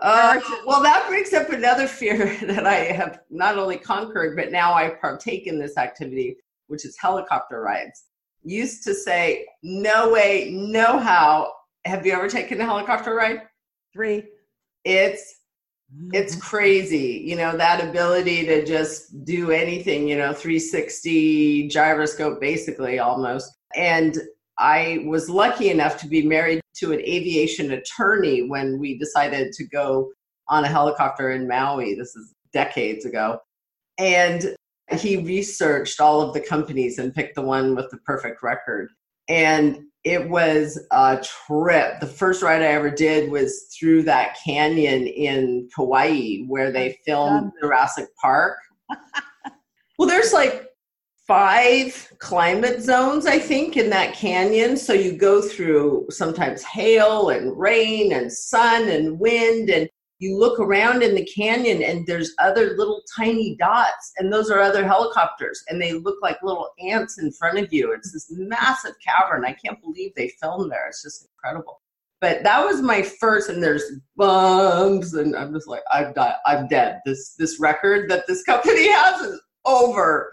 Uh, 0.01 0.41
well, 0.65 0.83
that 0.83 1.09
brings 1.09 1.33
up 1.33 1.51
another 1.51 1.89
fear 1.89 2.37
that 2.43 2.67
I 2.67 2.77
have 2.77 3.21
not 3.31 3.59
only 3.59 3.77
conquered, 3.77 4.37
but 4.37 4.53
now 4.53 4.75
I 4.75 4.91
partake 4.91 5.47
in 5.47 5.59
this 5.59 5.77
activity, 5.77 6.37
which 6.69 6.85
is 6.85 6.97
helicopter 7.01 7.61
rides. 7.61 8.05
Used 8.45 8.85
to 8.85 8.95
say, 8.95 9.47
no 9.63 10.11
way, 10.11 10.51
no 10.53 10.99
how. 10.99 11.53
Have 11.85 12.07
you 12.07 12.13
ever 12.13 12.29
taken 12.29 12.61
a 12.61 12.65
helicopter 12.65 13.15
ride? 13.15 13.43
Three. 13.93 14.25
It's 14.85 15.39
it's 16.13 16.37
crazy 16.37 17.25
you 17.27 17.35
know 17.35 17.57
that 17.57 17.83
ability 17.83 18.45
to 18.45 18.63
just 18.63 19.25
do 19.25 19.51
anything 19.51 20.07
you 20.07 20.19
know 20.19 20.35
360 20.35 21.69
gyroscope 21.69 22.39
basically 22.41 22.99
almost 22.99 23.57
and 23.75 24.19
i 24.59 25.05
was 25.07 25.29
lucky 25.29 25.71
enough 25.71 25.99
to 25.99 26.07
be 26.07 26.27
married 26.27 26.61
to 26.75 26.93
an 26.93 27.01
aviation 27.01 27.73
attorney 27.73 28.43
when 28.43 28.79
we 28.79 28.99
decided 28.99 29.53
to 29.53 29.67
go 29.67 30.11
on 30.49 30.65
a 30.65 30.69
helicopter 30.69 31.33
in 31.33 31.47
maui 31.47 31.95
this 31.95 32.15
is 32.17 32.35
decades 32.53 33.05
ago 33.05 33.39
and 33.99 34.55
he 34.93 35.19
researched 35.19 36.01
all 36.01 36.23
of 36.23 36.33
the 36.33 36.41
companies 36.41 36.99
and 36.99 37.15
picked 37.15 37.35
the 37.35 37.43
one 37.43 37.75
with 37.77 37.91
the 37.91 37.99
perfect 37.99 38.43
record 38.43 38.89
and 39.29 39.85
it 40.05 40.29
was 40.29 40.81
a 40.91 41.23
trip. 41.23 42.01
The 42.01 42.07
first 42.07 42.43
ride 42.43 42.63
I 42.63 42.67
ever 42.67 42.91
did 42.91 43.31
was 43.31 43.77
through 43.79 44.05
that 44.05 44.39
canyon 44.45 45.07
in 45.07 45.69
Kauai 45.75 46.45
where 46.47 46.71
they 46.71 46.93
oh 46.93 47.03
filmed 47.05 47.53
Jurassic 47.61 48.07
Park. 48.21 48.59
well, 49.99 50.09
there's 50.09 50.33
like 50.33 50.68
five 51.29 52.11
climate 52.19 52.81
zones, 52.81 53.27
I 53.27 53.39
think, 53.39 53.77
in 53.77 53.91
that 53.91 54.15
canyon. 54.15 54.79
So 54.79 54.95
you 54.95 55.13
go 55.13 55.43
through 55.43 56.07
sometimes 56.09 56.65
hail 56.65 57.29
and 57.29 57.57
rain 57.57 58.13
and 58.15 58.33
sun 58.33 58.89
and 58.89 59.21
wind 59.21 59.69
and 59.69 59.89
you 60.21 60.37
look 60.37 60.59
around 60.59 61.03
in 61.03 61.15
the 61.15 61.25
canyon 61.27 61.83
and 61.83 62.05
there's 62.07 62.33
other 62.41 62.75
little 62.77 63.03
tiny 63.15 63.57
dots 63.57 64.13
and 64.17 64.33
those 64.33 64.51
are 64.51 64.61
other 64.61 64.85
helicopters 64.85 65.63
and 65.69 65.81
they 65.81 65.93
look 65.93 66.17
like 66.23 66.43
little 66.43 66.71
ants 66.81 67.19
in 67.19 67.31
front 67.31 67.59
of 67.59 67.73
you. 67.73 67.93
It's 67.93 68.13
this 68.13 68.27
massive 68.31 68.95
cavern. 69.07 69.45
I 69.45 69.53
can't 69.53 69.81
believe 69.81 70.13
they 70.17 70.33
filmed 70.41 70.73
there. 70.73 70.89
It's 70.89 71.03
just 71.03 71.29
incredible. 71.31 71.83
But 72.21 72.43
that 72.43 72.65
was 72.65 72.81
my 72.81 73.03
first 73.03 73.49
and 73.49 73.63
there's 73.63 73.85
bumps 74.17 75.13
and 75.13 75.37
i'm 75.37 75.55
just 75.55 75.69
like 75.69 75.83
i'm 75.93 76.13
di- 76.15 76.37
i'm 76.47 76.67
dead. 76.67 77.01
This 77.07 77.35
this 77.39 77.61
record 77.61 78.11
that 78.11 78.27
this 78.27 78.43
company 78.43 78.89
has 78.93 79.21
is 79.21 79.41
over 79.65 80.33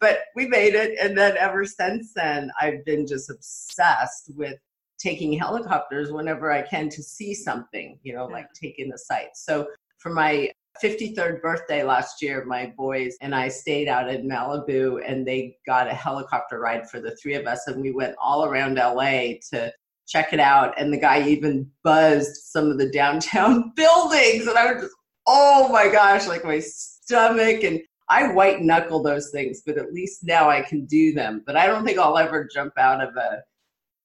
but 0.00 0.20
we 0.34 0.46
made 0.46 0.74
it 0.74 0.96
and 1.00 1.16
then 1.16 1.36
ever 1.38 1.64
since 1.64 2.12
then 2.14 2.50
i've 2.60 2.84
been 2.84 3.06
just 3.06 3.30
obsessed 3.30 4.30
with 4.34 4.58
taking 4.98 5.32
helicopters 5.32 6.10
whenever 6.10 6.50
I 6.50 6.62
can 6.62 6.88
to 6.90 7.02
see 7.02 7.34
something, 7.34 7.98
you 8.02 8.14
know, 8.14 8.26
like 8.26 8.52
taking 8.52 8.88
the 8.88 8.98
sights. 8.98 9.44
So 9.44 9.68
for 9.98 10.10
my 10.10 10.50
53rd 10.82 11.40
birthday 11.40 11.82
last 11.82 12.22
year, 12.22 12.44
my 12.44 12.72
boys 12.76 13.16
and 13.20 13.34
I 13.34 13.48
stayed 13.48 13.88
out 13.88 14.08
in 14.08 14.28
Malibu 14.28 15.00
and 15.06 15.26
they 15.26 15.56
got 15.66 15.88
a 15.88 15.94
helicopter 15.94 16.58
ride 16.58 16.88
for 16.88 17.00
the 17.00 17.16
three 17.16 17.34
of 17.34 17.46
us 17.46 17.66
and 17.66 17.80
we 17.80 17.92
went 17.92 18.14
all 18.22 18.44
around 18.44 18.76
LA 18.76 19.34
to 19.50 19.72
check 20.06 20.32
it 20.32 20.40
out. 20.40 20.78
And 20.78 20.92
the 20.92 21.00
guy 21.00 21.26
even 21.26 21.70
buzzed 21.82 22.36
some 22.36 22.70
of 22.70 22.78
the 22.78 22.90
downtown 22.92 23.72
buildings 23.74 24.46
and 24.46 24.56
I 24.56 24.72
was 24.72 24.82
just, 24.82 24.94
oh 25.26 25.68
my 25.70 25.88
gosh, 25.88 26.26
like 26.26 26.44
my 26.44 26.60
stomach 26.60 27.64
and 27.64 27.80
I 28.08 28.32
white 28.32 28.62
knuckle 28.62 29.02
those 29.02 29.30
things, 29.30 29.62
but 29.66 29.78
at 29.78 29.92
least 29.92 30.24
now 30.24 30.48
I 30.48 30.62
can 30.62 30.84
do 30.86 31.12
them. 31.12 31.42
But 31.44 31.56
I 31.56 31.66
don't 31.66 31.84
think 31.84 31.98
I'll 31.98 32.18
ever 32.18 32.48
jump 32.52 32.72
out 32.78 33.02
of 33.02 33.16
a 33.16 33.42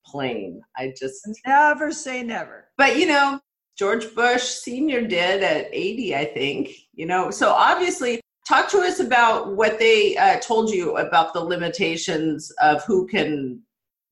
plane. 0.05 0.61
I 0.75 0.93
just 0.97 1.27
Never 1.45 1.91
say 1.91 2.23
never. 2.23 2.67
but 2.77 2.97
you 2.97 3.05
know, 3.05 3.39
George 3.77 4.13
Bush 4.15 4.41
Senior 4.43 5.01
did 5.07 5.43
at 5.43 5.67
80, 5.71 6.15
I 6.15 6.25
think. 6.25 6.69
You 6.93 7.05
know, 7.05 7.31
so 7.31 7.51
obviously, 7.51 8.19
talk 8.47 8.69
to 8.71 8.79
us 8.79 8.99
about 8.99 9.55
what 9.55 9.77
they 9.79 10.17
uh, 10.17 10.39
told 10.39 10.71
you 10.71 10.97
about 10.97 11.33
the 11.33 11.39
limitations 11.39 12.51
of 12.61 12.83
who 12.85 13.07
can 13.07 13.61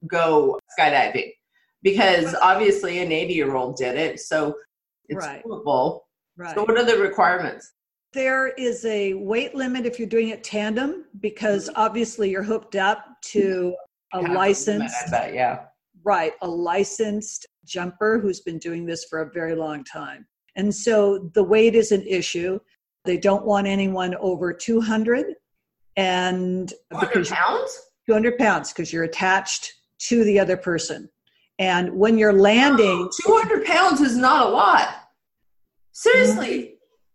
go 0.08 0.60
skydiving, 0.80 1.32
because 1.82 2.36
obviously 2.42 3.00
an 3.00 3.12
80 3.12 3.34
year 3.34 3.56
old 3.56 3.76
did 3.76 3.98
it, 3.98 4.20
so 4.20 4.56
it's 5.10 5.26
Right. 5.26 5.44
doable. 5.44 6.02
Right. 6.38 6.56
So, 6.56 6.62
what 6.64 6.78
are 6.78 6.86
the 6.86 6.98
requirements? 6.98 7.74
There 8.14 8.50
is 8.50 8.86
a 8.86 9.14
weight 9.14 9.54
limit 9.54 9.86
if 9.86 10.00
you're 10.00 10.08
doing 10.08 10.30
it 10.30 10.44
tandem 10.44 11.06
because 11.20 11.70
mm-hmm. 11.70 11.82
obviously 11.82 12.30
you're 12.30 12.44
hooked 12.44 12.76
up 12.76 13.06
to 13.26 13.76
a 14.14 14.26
Half 14.26 14.36
licensed, 14.36 15.12
yeah. 15.12 15.66
right, 16.04 16.34
a 16.42 16.48
licensed 16.48 17.46
jumper 17.66 18.20
who's 18.20 18.42
been 18.42 18.58
doing 18.58 18.86
this 18.86 19.06
for 19.06 19.22
a 19.22 19.32
very 19.32 19.56
long 19.56 19.84
time. 19.84 20.26
And 20.56 20.74
so 20.74 21.30
the 21.36 21.44
weight 21.44 21.76
is 21.76 21.92
an 21.92 22.06
issue. 22.08 22.60
They 23.06 23.18
don't 23.18 23.46
want 23.46 23.68
anyone 23.68 24.16
over 24.16 24.52
200 24.52 25.36
and 25.96 26.74
100 26.90 27.08
because 27.08 27.30
pounds? 27.30 27.80
200 28.08 28.38
pounds 28.38 28.74
because 28.74 28.92
you're 28.92 29.04
attached 29.04 29.74
to 30.00 30.24
the 30.24 30.40
other 30.40 30.58
person. 30.58 31.10
And 31.60 31.92
when 31.94 32.18
you're 32.18 32.34
landing, 32.34 33.10
200 33.26 33.66
pounds 33.66 34.02
is 34.02 34.18
not 34.18 34.48
a 34.48 34.50
lot. 34.50 34.90
Seriously, 35.92 36.58
mm-hmm. 36.58 36.74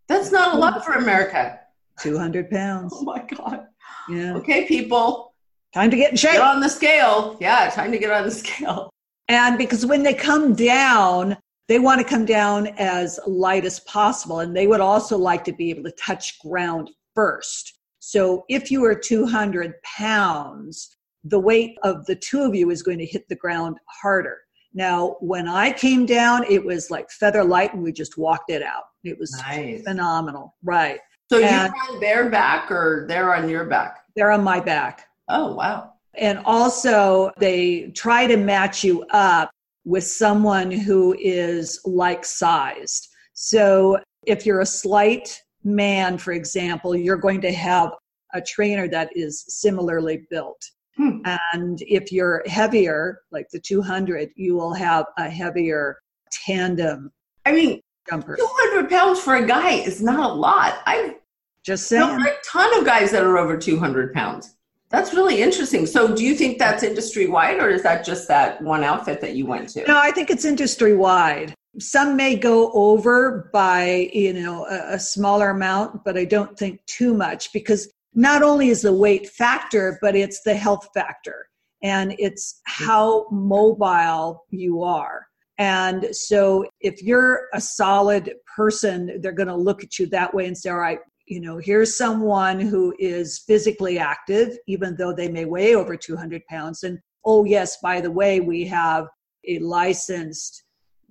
That's 0.08 0.30
not 0.32 0.54
a 0.54 0.58
lot 0.58 0.84
for 0.84 0.92
America. 0.94 1.61
200 2.00 2.50
pounds. 2.50 2.92
Oh 2.94 3.02
my 3.02 3.25
God. 3.37 3.66
Yeah. 4.08 4.34
Okay, 4.37 4.66
people, 4.66 5.34
Time 5.73 5.90
to 5.90 5.96
get 5.96 6.12
in 6.12 6.16
shape. 6.16 6.32
get 6.32 6.40
on 6.40 6.61
the 6.61 6.68
scale. 6.68 7.37
Yeah, 7.40 7.68
time 7.70 7.90
to 7.90 7.99
get 7.99 8.11
on 8.11 8.25
the 8.25 8.30
scale. 8.30 8.90
And 9.28 9.58
because 9.58 9.84
when 9.84 10.02
they 10.04 10.14
come 10.14 10.54
down, 10.54 11.37
they 11.66 11.78
want 11.80 12.00
to 12.00 12.06
come 12.06 12.25
down 12.25 12.68
as 12.78 13.18
light 13.26 13.64
as 13.64 13.80
possible. 13.80 14.40
And 14.40 14.54
they 14.56 14.66
would 14.66 14.80
also 14.80 15.16
like 15.18 15.42
to 15.44 15.52
be 15.52 15.70
able 15.70 15.82
to 15.84 15.92
touch 15.92 16.38
ground 16.40 16.90
first. 17.14 17.80
So 17.99 18.44
if 18.49 18.70
you 18.70 18.84
are 18.84 18.94
200 18.94 19.75
pounds, 19.82 20.96
the 21.25 21.40
weight 21.40 21.76
of 21.82 22.04
the 22.06 22.16
two 22.16 22.42
of 22.42 22.54
you 22.54 22.70
is 22.70 22.82
going 22.82 22.99
to 22.99 23.06
hit 23.06 23.26
the 23.28 23.37
ground 23.37 23.78
harder. 23.88 24.38
Now, 24.75 25.16
when 25.20 25.49
I 25.49 25.73
came 25.73 26.04
down, 26.04 26.44
it 26.44 26.64
was 26.64 26.90
like 26.90 27.11
feather 27.11 27.42
light 27.42 27.73
and 27.75 27.82
we 27.82 27.92
just 27.92 28.18
walked 28.18 28.50
it 28.50 28.62
out. 28.62 28.82
It 29.04 29.18
was 29.18 29.32
Nice. 29.46 29.82
phenomenal. 29.84 30.56
Right. 30.62 31.00
So 31.30 31.38
you 31.38 31.44
And- 31.44 31.73
on 31.90 32.00
their 32.00 32.30
back 32.30 32.70
or 32.70 33.06
they're 33.08 33.34
on 33.34 33.49
your 33.49 33.64
back? 33.66 33.99
They're 34.16 34.30
on 34.30 34.42
my 34.42 34.61
back. 34.61 35.06
Oh, 35.28 35.54
wow. 35.54 35.92
And 36.14 36.38
also, 36.44 37.32
they 37.38 37.90
try 37.94 38.26
to 38.26 38.37
match 38.37 38.84
you 38.84 39.04
up 39.11 39.50
with 39.84 40.04
someone 40.06 40.70
who 40.70 41.14
is 41.18 41.80
like 41.84 42.25
sized. 42.25 43.08
So, 43.32 43.99
if 44.26 44.46
you're 44.46 44.61
a 44.61 44.66
slight 44.66 45.42
man, 45.64 46.16
for 46.18 46.32
example, 46.32 46.94
you're 46.94 47.16
going 47.16 47.40
to 47.42 47.52
have 47.52 47.90
a 48.32 48.40
trainer 48.40 48.87
that 48.88 49.11
is 49.16 49.44
similarly 49.49 50.26
built. 50.30 50.62
Hmm. 50.96 51.18
And 51.52 51.82
if 51.82 52.12
you're 52.12 52.42
heavier, 52.46 53.20
like 53.32 53.49
the 53.50 53.58
200, 53.58 54.30
you 54.37 54.54
will 54.54 54.73
have 54.75 55.06
a 55.18 55.28
heavier 55.28 55.99
tandem 56.30 57.11
I 57.46 57.52
mean, 57.52 57.80
jumper. 58.08 58.37
200 58.37 58.88
pounds 58.90 59.20
for 59.20 59.37
a 59.37 59.46
guy 59.46 59.73
is 59.73 60.02
not 60.02 60.30
a 60.30 60.32
lot. 60.32 60.80
I 60.87 61.16
Just 61.64 61.87
saying. 61.87 62.02
a 62.02 62.32
ton 62.44 62.78
of 62.78 62.84
guys 62.84 63.11
that 63.12 63.23
are 63.23 63.38
over 63.38 63.56
200 63.56 64.12
pounds. 64.12 64.56
That's 64.90 65.12
really 65.12 65.42
interesting. 65.42 65.87
So, 65.87 66.14
do 66.14 66.25
you 66.25 66.34
think 66.34 66.58
that's 66.58 66.82
industry 66.82 67.26
wide 67.26 67.58
or 67.58 67.68
is 67.68 67.82
that 67.82 68.04
just 68.04 68.28
that 68.28 68.62
one 68.62 68.84
outfit 68.84 69.20
that 69.23 69.34
you 69.34 69.46
went 69.46 69.68
to? 69.70 69.84
No, 69.87 69.99
I 69.99 70.11
think 70.12 70.30
it's 70.30 70.44
industry 70.44 70.94
wide. 70.94 71.52
Some 71.80 72.16
may 72.16 72.37
go 72.37 72.70
over 72.73 73.50
by, 73.52 74.11
you 74.12 74.32
know, 74.32 74.66
a, 74.66 74.94
a 74.94 74.99
smaller 74.99 75.50
amount, 75.50 76.04
but 76.04 76.16
I 76.16 76.25
don't 76.25 76.56
think 76.56 76.84
too 76.87 77.12
much 77.12 77.52
because 77.52 77.90
not 78.14 78.42
only 78.42 78.68
is 78.68 78.82
the 78.82 78.92
weight 78.92 79.28
factor, 79.28 79.99
but 80.00 80.14
it's 80.14 80.42
the 80.42 80.54
health 80.54 80.88
factor 80.94 81.49
and 81.82 82.14
it's 82.18 82.61
mm-hmm. 82.68 82.84
how 82.84 83.26
mobile 83.30 84.44
you 84.50 84.82
are. 84.82 85.26
And 85.58 86.08
so 86.12 86.66
if 86.80 87.02
you're 87.02 87.49
a 87.52 87.61
solid 87.61 88.34
person, 88.56 89.20
they're 89.20 89.32
going 89.32 89.49
to 89.49 89.56
look 89.56 89.84
at 89.84 89.99
you 89.99 90.06
that 90.06 90.34
way 90.34 90.46
and 90.46 90.56
say, 90.56 90.70
all 90.70 90.78
right, 90.78 90.99
you 91.26 91.40
know, 91.40 91.58
here's 91.58 91.96
someone 91.96 92.61
who 92.61 92.94
is 92.99 93.44
physically 93.46 93.99
active, 93.99 94.58
even 94.66 94.96
though 94.96 95.12
they 95.12 95.28
may 95.28 95.44
weigh 95.44 95.75
over 95.75 95.96
200 95.96 96.42
pounds. 96.46 96.82
And 96.82 96.99
oh, 97.25 97.44
yes, 97.44 97.78
by 97.82 98.00
the 98.00 98.11
way, 98.11 98.40
we 98.40 98.64
have 98.66 99.06
a 99.46 99.58
licensed 99.61 100.64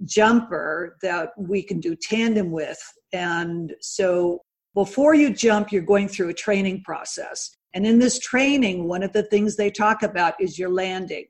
jumper 0.06 0.98
that 1.02 1.30
we 1.38 1.64
can 1.64 1.80
do 1.80 1.96
tandem 1.96 2.52
with. 2.52 2.80
And 3.14 3.74
so 3.80 4.42
before 4.74 5.16
you 5.16 5.34
jump, 5.34 5.72
you're 5.72 5.82
going 5.82 6.08
through 6.08 6.30
a 6.30 6.34
training 6.34 6.84
process. 6.84 7.56
And 7.74 7.86
in 7.86 8.00
this 8.00 8.20
training, 8.20 8.88
one 8.88 9.04
of 9.04 9.14
the 9.14 9.24
things 9.24 9.56
they 9.56 9.72
talk 9.72 10.04
about 10.04 10.36
is 10.40 10.60
your 10.60 10.70
landing. 10.70 11.26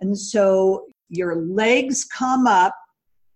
And 0.00 0.16
so 0.16 0.86
your 1.08 1.36
legs 1.36 2.04
come 2.04 2.46
up 2.46 2.74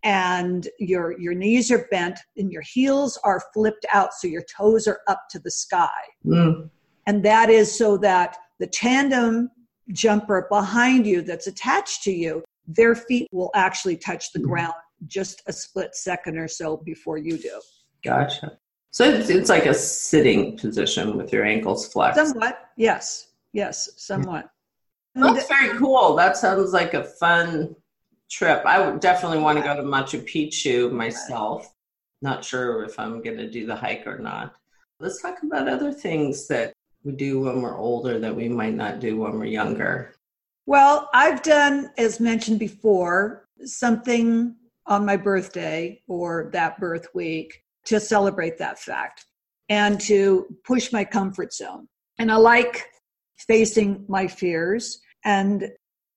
and 0.04 0.68
your 0.78 1.18
your 1.18 1.34
knees 1.34 1.70
are 1.70 1.86
bent 1.90 2.18
and 2.36 2.50
your 2.50 2.62
heels 2.62 3.18
are 3.24 3.40
flipped 3.54 3.86
out 3.92 4.12
so 4.14 4.26
your 4.26 4.42
toes 4.56 4.86
are 4.88 5.00
up 5.08 5.22
to 5.30 5.38
the 5.38 5.50
sky. 5.50 5.88
Mm. 6.26 6.70
And 7.06 7.24
that 7.24 7.50
is 7.50 7.76
so 7.76 7.96
that 7.98 8.36
the 8.58 8.66
tandem 8.66 9.50
jumper 9.92 10.46
behind 10.50 11.06
you 11.06 11.22
that's 11.22 11.46
attached 11.46 12.02
to 12.04 12.12
you, 12.12 12.42
their 12.66 12.94
feet 12.94 13.28
will 13.32 13.50
actually 13.54 13.96
touch 13.96 14.32
the 14.32 14.38
ground 14.38 14.74
just 15.06 15.42
a 15.46 15.52
split 15.52 15.94
second 15.94 16.38
or 16.38 16.48
so 16.48 16.76
before 16.76 17.18
you 17.18 17.36
do. 17.36 17.60
Gotcha. 18.04 18.58
So 18.90 19.04
it's, 19.04 19.30
it's 19.30 19.48
like 19.48 19.66
a 19.66 19.74
sitting 19.74 20.56
position 20.58 21.16
with 21.16 21.32
your 21.32 21.44
ankles 21.44 21.88
flexed. 21.88 22.18
Somewhat, 22.18 22.70
yes, 22.76 23.28
yes, 23.52 23.90
somewhat. 23.96 24.50
That's 25.14 25.48
very 25.48 25.76
cool. 25.78 26.14
That 26.16 26.36
sounds 26.36 26.72
like 26.72 26.94
a 26.94 27.04
fun 27.04 27.76
trip. 28.30 28.64
I 28.64 28.80
would 28.80 29.00
definitely 29.00 29.38
want 29.38 29.58
to 29.58 29.64
go 29.64 29.76
to 29.76 29.82
Machu 29.82 30.22
Picchu 30.24 30.90
myself. 30.90 31.72
Not 32.22 32.44
sure 32.44 32.84
if 32.84 32.98
I'm 32.98 33.22
going 33.22 33.36
to 33.36 33.50
do 33.50 33.66
the 33.66 33.76
hike 33.76 34.06
or 34.06 34.18
not. 34.18 34.54
Let's 35.00 35.20
talk 35.20 35.42
about 35.42 35.68
other 35.68 35.92
things 35.92 36.46
that 36.48 36.72
we 37.04 37.12
do 37.12 37.40
when 37.40 37.60
we're 37.60 37.78
older 37.78 38.18
that 38.20 38.34
we 38.34 38.48
might 38.48 38.74
not 38.74 39.00
do 39.00 39.18
when 39.18 39.38
we're 39.38 39.46
younger. 39.46 40.14
Well, 40.66 41.10
I've 41.12 41.42
done, 41.42 41.90
as 41.98 42.20
mentioned 42.20 42.60
before, 42.60 43.48
something 43.64 44.54
on 44.86 45.04
my 45.04 45.16
birthday 45.16 46.00
or 46.06 46.50
that 46.52 46.78
birth 46.78 47.08
week 47.14 47.64
to 47.86 47.98
celebrate 47.98 48.58
that 48.58 48.78
fact 48.78 49.26
and 49.68 50.00
to 50.02 50.46
push 50.64 50.92
my 50.92 51.04
comfort 51.04 51.52
zone. 51.52 51.88
And 52.18 52.30
I 52.30 52.36
like 52.36 52.86
facing 53.46 54.04
my 54.08 54.26
fears. 54.26 55.00
And 55.24 55.70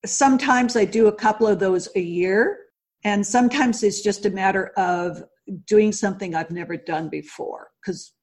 sometimes 0.05 0.75
I 0.75 0.85
do 0.85 1.07
a 1.07 1.15
couple 1.15 1.47
of 1.47 1.59
those 1.59 1.89
a 1.95 2.01
year. 2.01 2.59
And 3.03 3.25
sometimes 3.25 3.83
it's 3.83 4.01
just 4.01 4.25
a 4.25 4.31
matter 4.31 4.71
of 4.77 5.23
doing 5.67 5.91
something 5.91 6.33
I've 6.33 6.51
never 6.51 6.75
done 6.75 7.09
before. 7.09 7.69
Because 7.81 8.13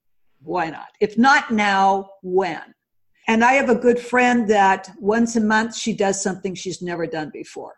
why 0.41 0.71
not? 0.71 0.89
If 1.01 1.17
not 1.17 1.51
now, 1.51 2.11
when? 2.23 2.63
And 3.29 3.45
I 3.45 3.53
have 3.53 3.69
a 3.69 3.77
good 3.77 4.01
friend 4.01 4.49
that 4.49 4.91
once 4.99 5.37
a 5.37 5.41
month 5.41 5.77
she 5.77 5.93
does 5.93 6.21
something 6.21 6.55
she's 6.55 6.83
never 6.83 7.07
done 7.07 7.31
before. 7.33 7.75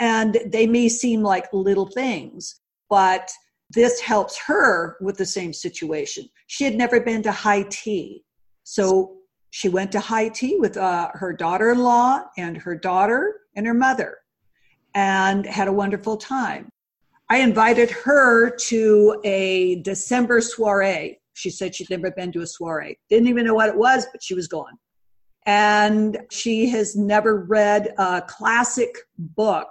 And 0.00 0.38
they 0.46 0.66
may 0.66 0.88
seem 0.88 1.22
like 1.22 1.52
little 1.52 1.86
things, 1.86 2.60
but 2.88 3.30
this 3.72 4.00
helps 4.00 4.36
her 4.46 4.96
with 5.00 5.16
the 5.16 5.26
same 5.26 5.52
situation. 5.52 6.28
She 6.48 6.64
had 6.64 6.74
never 6.74 7.00
been 7.00 7.22
to 7.22 7.32
high 7.32 7.66
tea. 7.70 8.24
So 8.64 9.19
she 9.50 9.68
went 9.68 9.92
to 9.92 10.00
high 10.00 10.28
tea 10.28 10.56
with 10.56 10.76
uh, 10.76 11.10
her 11.14 11.32
daughter 11.32 11.70
in 11.70 11.78
law 11.78 12.22
and 12.38 12.56
her 12.56 12.76
daughter 12.76 13.40
and 13.56 13.66
her 13.66 13.74
mother 13.74 14.18
and 14.94 15.44
had 15.46 15.68
a 15.68 15.72
wonderful 15.72 16.16
time. 16.16 16.68
I 17.28 17.38
invited 17.38 17.90
her 17.90 18.50
to 18.50 19.20
a 19.24 19.76
December 19.82 20.40
soiree. 20.40 21.20
She 21.34 21.50
said 21.50 21.74
she'd 21.74 21.90
never 21.90 22.10
been 22.10 22.32
to 22.32 22.42
a 22.42 22.46
soiree. 22.46 22.98
Didn't 23.08 23.28
even 23.28 23.46
know 23.46 23.54
what 23.54 23.68
it 23.68 23.76
was, 23.76 24.06
but 24.10 24.22
she 24.22 24.34
was 24.34 24.48
going. 24.48 24.74
And 25.46 26.18
she 26.30 26.68
has 26.70 26.96
never 26.96 27.44
read 27.44 27.94
a 27.98 28.22
classic 28.22 28.94
book 29.16 29.68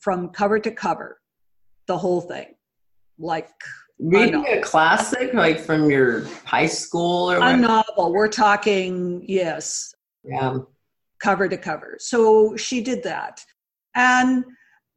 from 0.00 0.30
cover 0.30 0.58
to 0.58 0.70
cover, 0.70 1.20
the 1.86 1.98
whole 1.98 2.20
thing. 2.20 2.54
Like 3.18 3.50
Reading 4.00 4.46
a 4.46 4.60
classic, 4.60 5.34
like 5.34 5.58
from 5.58 5.90
your 5.90 6.24
high 6.44 6.66
school 6.66 7.30
or 7.32 7.36
a 7.38 7.40
what? 7.40 7.56
novel. 7.58 8.12
We're 8.12 8.28
talking, 8.28 9.24
yes, 9.26 9.92
Yeah. 10.24 10.58
cover 11.20 11.48
to 11.48 11.56
cover. 11.56 11.96
So 11.98 12.56
she 12.56 12.80
did 12.80 13.02
that. 13.02 13.44
And 13.96 14.44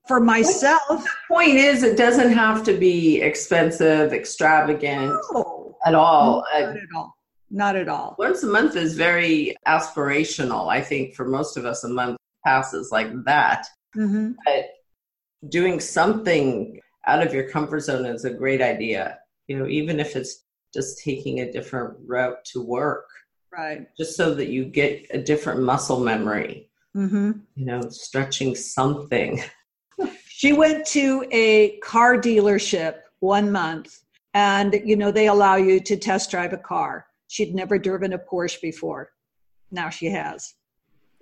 for 0.07 0.19
myself, 0.19 0.81
the 0.87 1.09
Point 1.27 1.55
is, 1.57 1.81
it 1.83 1.97
doesn't 1.97 2.31
have 2.33 2.63
to 2.65 2.73
be 2.77 3.21
expensive, 3.21 4.13
extravagant 4.13 5.13
no, 5.33 5.75
at 5.85 5.95
all. 5.95 6.43
not 6.53 6.61
Uh, 6.61 6.67
at 6.73 6.77
all. 6.95 7.15
Not 7.49 7.75
at 7.75 7.89
all. 7.89 8.15
once 8.19 8.43
a 8.43 8.47
month 8.47 8.75
is 8.75 8.95
very 8.95 9.55
aspirational. 9.67 10.67
I 10.69 10.79
think 10.81 11.15
for 11.15 11.25
most 11.25 11.57
of 11.57 11.65
us, 11.65 11.83
a 11.83 11.89
month 11.89 12.17
passes 12.45 12.91
like 12.91 13.11
that. 13.25 13.65
hmm 13.93 14.33
But 14.45 14.65
doing 15.49 15.79
something 15.79 16.79
out 17.07 17.25
of 17.25 17.33
your 17.33 17.49
comfort 17.49 17.81
zone 17.81 18.05
is 18.05 18.25
a 18.25 18.29
great 18.33 18.61
idea. 18.61 19.19
You 19.47 19.59
know, 19.59 19.67
even 19.67 19.99
if 19.99 20.15
it's 20.15 20.45
just 20.73 20.99
taking 21.03 21.39
a 21.39 21.51
different 21.51 21.97
route 22.05 22.43
to 22.53 22.61
work, 22.63 23.05
Right. 23.51 23.87
just 23.97 24.15
so 24.15 24.33
that 24.35 24.47
you 24.47 24.63
get 24.65 25.05
a 25.11 25.17
different 25.17 25.61
muscle 25.61 25.99
memory. 25.99 26.69
hmm 26.93 27.31
You 27.55 27.65
know, 27.65 27.81
stretching 27.89 28.55
something. 28.55 29.41
She 30.27 30.53
went 30.53 30.87
to 30.87 31.23
a 31.31 31.77
car 31.83 32.17
dealership 32.17 33.01
one 33.19 33.51
month, 33.51 33.99
and 34.33 34.73
you 34.83 34.95
know 34.95 35.11
they 35.11 35.27
allow 35.27 35.55
you 35.55 35.79
to 35.81 35.95
test 35.95 36.31
drive 36.31 36.51
a 36.51 36.57
car. 36.57 37.05
She'd 37.27 37.53
never 37.53 37.77
driven 37.77 38.13
a 38.13 38.17
Porsche 38.17 38.59
before. 38.59 39.11
Now 39.69 39.89
she 39.89 40.07
has. 40.07 40.55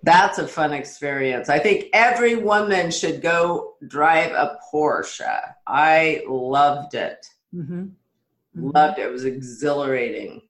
That's 0.04 0.38
a 0.40 0.48
fun 0.48 0.72
experience. 0.74 1.50
I 1.50 1.60
think 1.60 1.86
every 1.94 2.36
woman 2.36 2.90
should 2.92 3.22
go 3.22 3.74
drive 3.88 4.32
a 4.32 4.58
Porsche. 4.72 5.54
I 5.68 6.24
loved 6.28 6.96
it. 6.96 7.26
hmm 7.54 7.88
Loved 8.56 8.98
it. 9.00 9.06
It 9.06 9.12
was 9.12 9.26
exhilarating. 9.26 10.42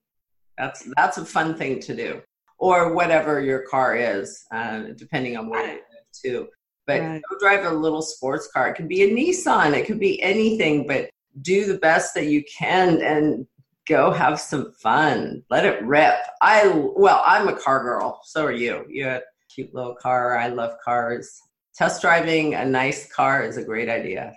That's 0.57 0.87
that's 0.95 1.17
a 1.17 1.25
fun 1.25 1.55
thing 1.55 1.79
to 1.81 1.95
do, 1.95 2.21
or 2.57 2.93
whatever 2.93 3.41
your 3.41 3.63
car 3.63 3.95
is, 3.95 4.45
uh, 4.51 4.83
depending 4.95 5.35
on 5.37 5.49
where 5.49 5.65
you 5.65 5.73
live 5.73 6.07
too. 6.13 6.47
But 6.87 7.01
Right. 7.01 7.21
go 7.29 7.37
drive 7.39 7.65
a 7.65 7.75
little 7.75 8.01
sports 8.01 8.47
car. 8.51 8.69
It 8.69 8.75
could 8.75 8.87
be 8.87 9.03
a 9.03 9.09
Nissan. 9.13 9.73
It 9.77 9.85
could 9.85 9.99
be 9.99 10.21
anything. 10.23 10.87
But 10.87 11.09
do 11.41 11.65
the 11.65 11.77
best 11.77 12.13
that 12.15 12.25
you 12.27 12.43
can 12.57 13.01
and 13.01 13.45
go 13.87 14.11
have 14.11 14.39
some 14.39 14.71
fun. 14.73 15.43
Let 15.49 15.65
it 15.65 15.83
rip. 15.83 16.15
I 16.41 16.67
well, 16.95 17.21
I'm 17.25 17.47
a 17.47 17.55
car 17.55 17.83
girl. 17.83 18.21
So 18.23 18.45
are 18.45 18.51
you. 18.51 18.85
You 18.89 19.07
a 19.07 19.21
cute 19.53 19.73
little 19.73 19.95
car. 19.95 20.37
I 20.37 20.47
love 20.47 20.75
cars. 20.83 21.41
Test 21.75 22.01
driving 22.01 22.55
a 22.55 22.65
nice 22.65 23.11
car 23.11 23.43
is 23.43 23.57
a 23.57 23.63
great 23.63 23.89
idea. 23.89 24.35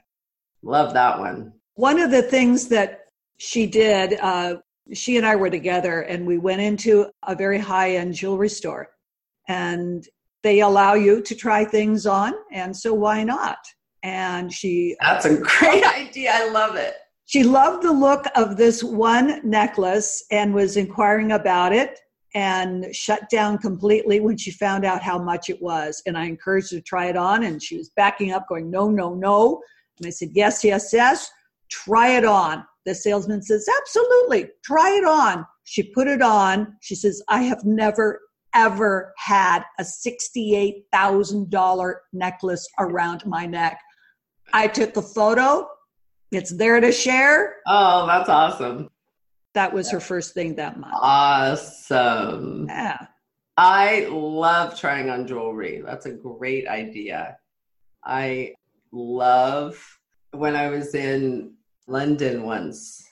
Love 0.62 0.92
that 0.94 1.18
one. 1.18 1.53
One 1.75 1.98
of 1.98 2.11
the 2.11 2.22
things 2.22 2.68
that 2.68 3.01
she 3.38 3.66
did, 3.66 4.18
uh, 4.20 4.57
she 4.92 5.16
and 5.16 5.27
I 5.27 5.37
were 5.37 5.51
together, 5.51 6.03
and 6.03 6.27
we 6.27 6.38
went 6.38 6.61
into 6.61 7.11
a 7.27 7.35
very 7.35 7.59
high 7.59 7.96
end 7.96 8.14
jewelry 8.14 8.48
store, 8.48 8.90
and 9.48 10.07
they 10.42 10.61
allow 10.61 10.94
you 10.94 11.22
to 11.22 11.35
try 11.35 11.64
things 11.64 12.07
on, 12.07 12.35
and 12.53 12.77
so 12.77 12.94
why 12.94 13.25
not? 13.25 13.59
And 14.03 14.53
she 14.53 14.96
That's 15.01 15.25
a 15.25 15.37
great 15.37 15.85
idea. 15.96 16.31
I 16.33 16.51
love 16.51 16.77
it. 16.77 16.94
She 17.27 17.44
loved 17.44 17.83
the 17.83 17.92
look 17.92 18.27
of 18.37 18.57
this 18.57 18.85
one 18.85 19.40
necklace 19.42 20.25
and 20.31 20.53
was 20.53 20.77
inquiring 20.77 21.33
about 21.33 21.72
it 21.72 21.98
and 22.35 22.95
shut 22.95 23.29
down 23.31 23.59
completely 23.59 24.21
when 24.21 24.37
she 24.37 24.51
found 24.51 24.85
out 24.85 25.03
how 25.03 25.18
much 25.18 25.51
it 25.51 25.61
was. 25.61 26.03
And 26.07 26.16
I 26.16 26.27
encouraged 26.27 26.71
her 26.73 26.79
to 26.79 26.83
try 26.83 27.07
it 27.07 27.16
on, 27.16 27.42
and 27.45 27.62
she 27.62 27.77
was 27.77 27.90
backing 27.90 28.33
up, 28.33 28.49
going, 28.49 28.71
No, 28.71 28.90
no, 28.90 29.14
no. 29.14 29.61
And 29.99 30.07
I 30.07 30.11
said, 30.11 30.31
Yes, 30.33 30.64
yes, 30.64 30.92
yes, 30.92 31.31
try 31.71 32.16
it 32.16 32.25
on. 32.25 32.64
The 32.87 32.95
salesman 32.95 33.42
says, 33.42 33.68
Absolutely, 33.81 34.49
try 34.64 34.97
it 34.97 35.05
on. 35.05 35.45
She 35.64 35.83
put 35.83 36.09
it 36.09 36.23
on. 36.23 36.77
She 36.81 36.95
says, 36.95 37.23
I 37.29 37.42
have 37.42 37.64
never, 37.64 38.21
ever 38.55 39.12
had 39.18 39.64
a 39.79 39.85
$68,000 39.85 41.95
necklace 42.12 42.68
around 42.79 43.27
my 43.27 43.47
neck. 43.47 43.81
I 44.53 44.68
took 44.68 44.97
a 44.97 45.03
photo. 45.03 45.68
It's 46.31 46.51
there 46.51 46.81
to 46.81 46.92
share. 46.92 47.57
Oh, 47.66 48.07
that's 48.07 48.29
awesome. 48.29 48.88
That 49.55 49.73
was 49.73 49.91
her 49.91 50.01
first 50.01 50.35
thing 50.35 50.57
that 50.57 50.79
month. 50.79 50.95
Awesome. 50.97 52.67
Yeah. 52.69 53.07
I 53.57 54.07
love 54.11 54.79
trying 54.79 55.11
on 55.11 55.27
jewelry. 55.27 55.83
That's 55.85 56.07
a 56.07 56.12
great 56.12 56.67
idea. 56.67 57.37
I 58.05 58.55
love 58.93 59.99
when 60.31 60.57
I 60.57 60.69
was 60.69 60.95
in 60.95 61.55
London 61.87 62.45
once 62.45 63.07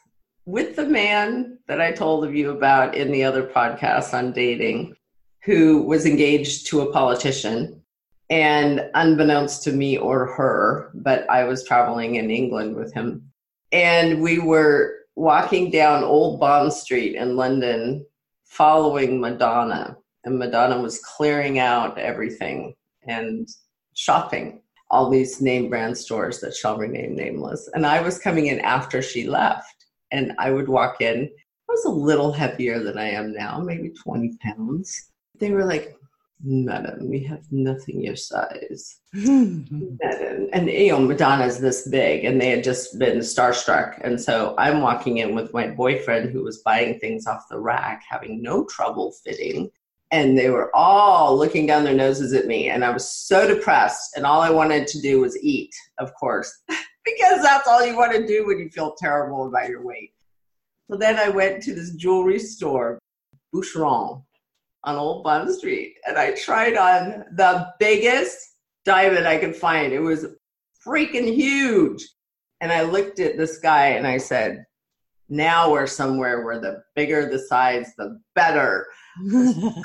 with 0.47 0.77
the 0.77 0.87
man 0.87 1.59
that 1.69 1.81
I 1.81 1.93
told 1.93 2.25
of 2.25 2.35
you 2.35 2.51
about 2.51 2.95
in 2.95 3.13
the 3.13 3.25
other 3.25 3.47
podcast 3.47 4.15
on 4.15 4.33
dating, 4.33 4.97
who 5.45 5.83
was 5.83 6.07
engaged 6.07 6.67
to 6.69 6.81
a 6.81 6.93
politician. 6.93 7.77
And 8.31 8.89
unbeknownst 8.95 9.65
to 9.65 9.73
me 9.73 9.99
or 9.99 10.27
her, 10.27 10.93
but 10.95 11.29
I 11.29 11.43
was 11.43 11.65
traveling 11.65 12.15
in 12.15 12.31
England 12.31 12.77
with 12.77 12.95
him. 12.95 13.33
And 13.73 14.23
we 14.23 14.39
were 14.39 15.00
walking 15.17 15.71
down 15.71 16.05
Old 16.05 16.41
Bond 16.41 16.73
Street 16.73 17.17
in 17.17 17.37
London 17.37 18.07
following 18.45 19.21
Madonna. 19.21 19.97
And 20.25 20.39
Madonna 20.39 20.81
was 20.81 21.01
clearing 21.01 21.59
out 21.59 21.99
everything 21.99 22.75
and 23.07 23.49
shopping 23.95 24.61
all 24.91 25.09
these 25.09 25.41
name 25.41 25.71
brand 25.71 25.97
stores 25.97 26.41
that 26.41 26.55
shall 26.55 26.77
remain 26.77 27.15
nameless. 27.15 27.71
And 27.75 27.87
I 27.87 28.01
was 28.03 28.19
coming 28.19 28.47
in 28.47 28.61
after 28.61 29.01
she 29.01 29.29
left. 29.29 29.87
And 30.11 30.33
I 30.39 30.51
would 30.51 30.69
walk 30.69 31.01
in, 31.01 31.25
I 31.27 31.73
was 31.73 31.85
a 31.85 31.91
little 31.91 32.33
heavier 32.33 32.83
than 32.83 32.99
I 32.99 33.11
am 33.11 33.33
now, 33.33 33.61
maybe 33.61 33.91
20 33.91 34.37
pounds. 34.43 35.13
They 35.39 35.53
were 35.53 35.65
like, 35.65 35.97
Madam, 36.43 37.09
we 37.09 37.23
have 37.25 37.45
nothing 37.51 38.03
your 38.03 38.17
size. 38.17 39.01
Madam. 39.13 40.49
And, 40.53 40.71
you 40.71 40.93
know, 40.93 41.01
Madonna's 41.01 41.61
this 41.61 41.87
big, 41.89 42.25
and 42.25 42.41
they 42.41 42.49
had 42.49 42.65
just 42.65 42.99
been 42.99 43.19
starstruck. 43.19 44.01
And 44.03 44.21
so 44.21 44.55
I'm 44.57 44.81
walking 44.81 45.19
in 45.19 45.35
with 45.35 45.53
my 45.53 45.69
boyfriend 45.69 46.31
who 46.31 46.43
was 46.43 46.63
buying 46.63 46.99
things 46.99 47.27
off 47.27 47.49
the 47.51 47.59
rack, 47.59 48.03
having 48.09 48.43
no 48.43 48.65
trouble 48.65 49.13
fitting. 49.25 49.71
And 50.13 50.37
they 50.37 50.51
were 50.51 50.75
all 50.75 51.37
looking 51.37 51.67
down 51.67 51.85
their 51.85 51.95
noses 51.95 52.33
at 52.33 52.47
me. 52.47 52.69
And 52.69 52.85
I 52.85 52.91
was 52.91 53.09
so 53.09 53.47
depressed. 53.47 54.17
And 54.17 54.25
all 54.25 54.41
I 54.41 54.51
wanted 54.51 54.87
to 54.89 55.01
do 55.01 55.21
was 55.21 55.41
eat, 55.43 55.75
of 55.99 56.13
course, 56.15 56.51
because 57.05 57.43
that's 57.43 57.69
all 57.69 57.85
you 57.85 57.97
want 57.97 58.13
to 58.13 58.27
do 58.27 58.47
when 58.47 58.59
you 58.59 58.71
feel 58.71 58.95
terrible 58.99 59.47
about 59.47 59.69
your 59.69 59.85
weight. 59.85 60.15
So 60.91 60.97
then 60.97 61.19
I 61.19 61.29
went 61.29 61.63
to 61.65 61.75
this 61.75 61.93
jewelry 61.93 62.41
store, 62.41 62.99
Boucheron, 63.55 64.25
on 64.85 64.97
Old 64.97 65.25
Bond 65.25 65.53
Street, 65.55 65.97
and 66.07 66.17
I 66.17 66.33
tried 66.33 66.77
on 66.77 67.25
the 67.33 67.73
biggest 67.79 68.39
diamond 68.85 69.27
I 69.27 69.39
could 69.39 69.55
find. 69.55 69.93
It 69.93 70.01
was 70.01 70.27
freaking 70.87 71.35
huge. 71.35 72.07
And 72.61 72.73
I 72.73 72.83
looked 72.83 73.21
at 73.21 73.37
this 73.37 73.59
guy 73.59 73.89
and 73.89 74.07
I 74.07 74.19
said, 74.19 74.65
now 75.29 75.71
we're 75.71 75.87
somewhere 75.87 76.45
where 76.45 76.61
the 76.61 76.83
bigger 76.97 77.31
the 77.31 77.39
size, 77.39 77.93
the 77.97 78.21
better. 78.35 78.87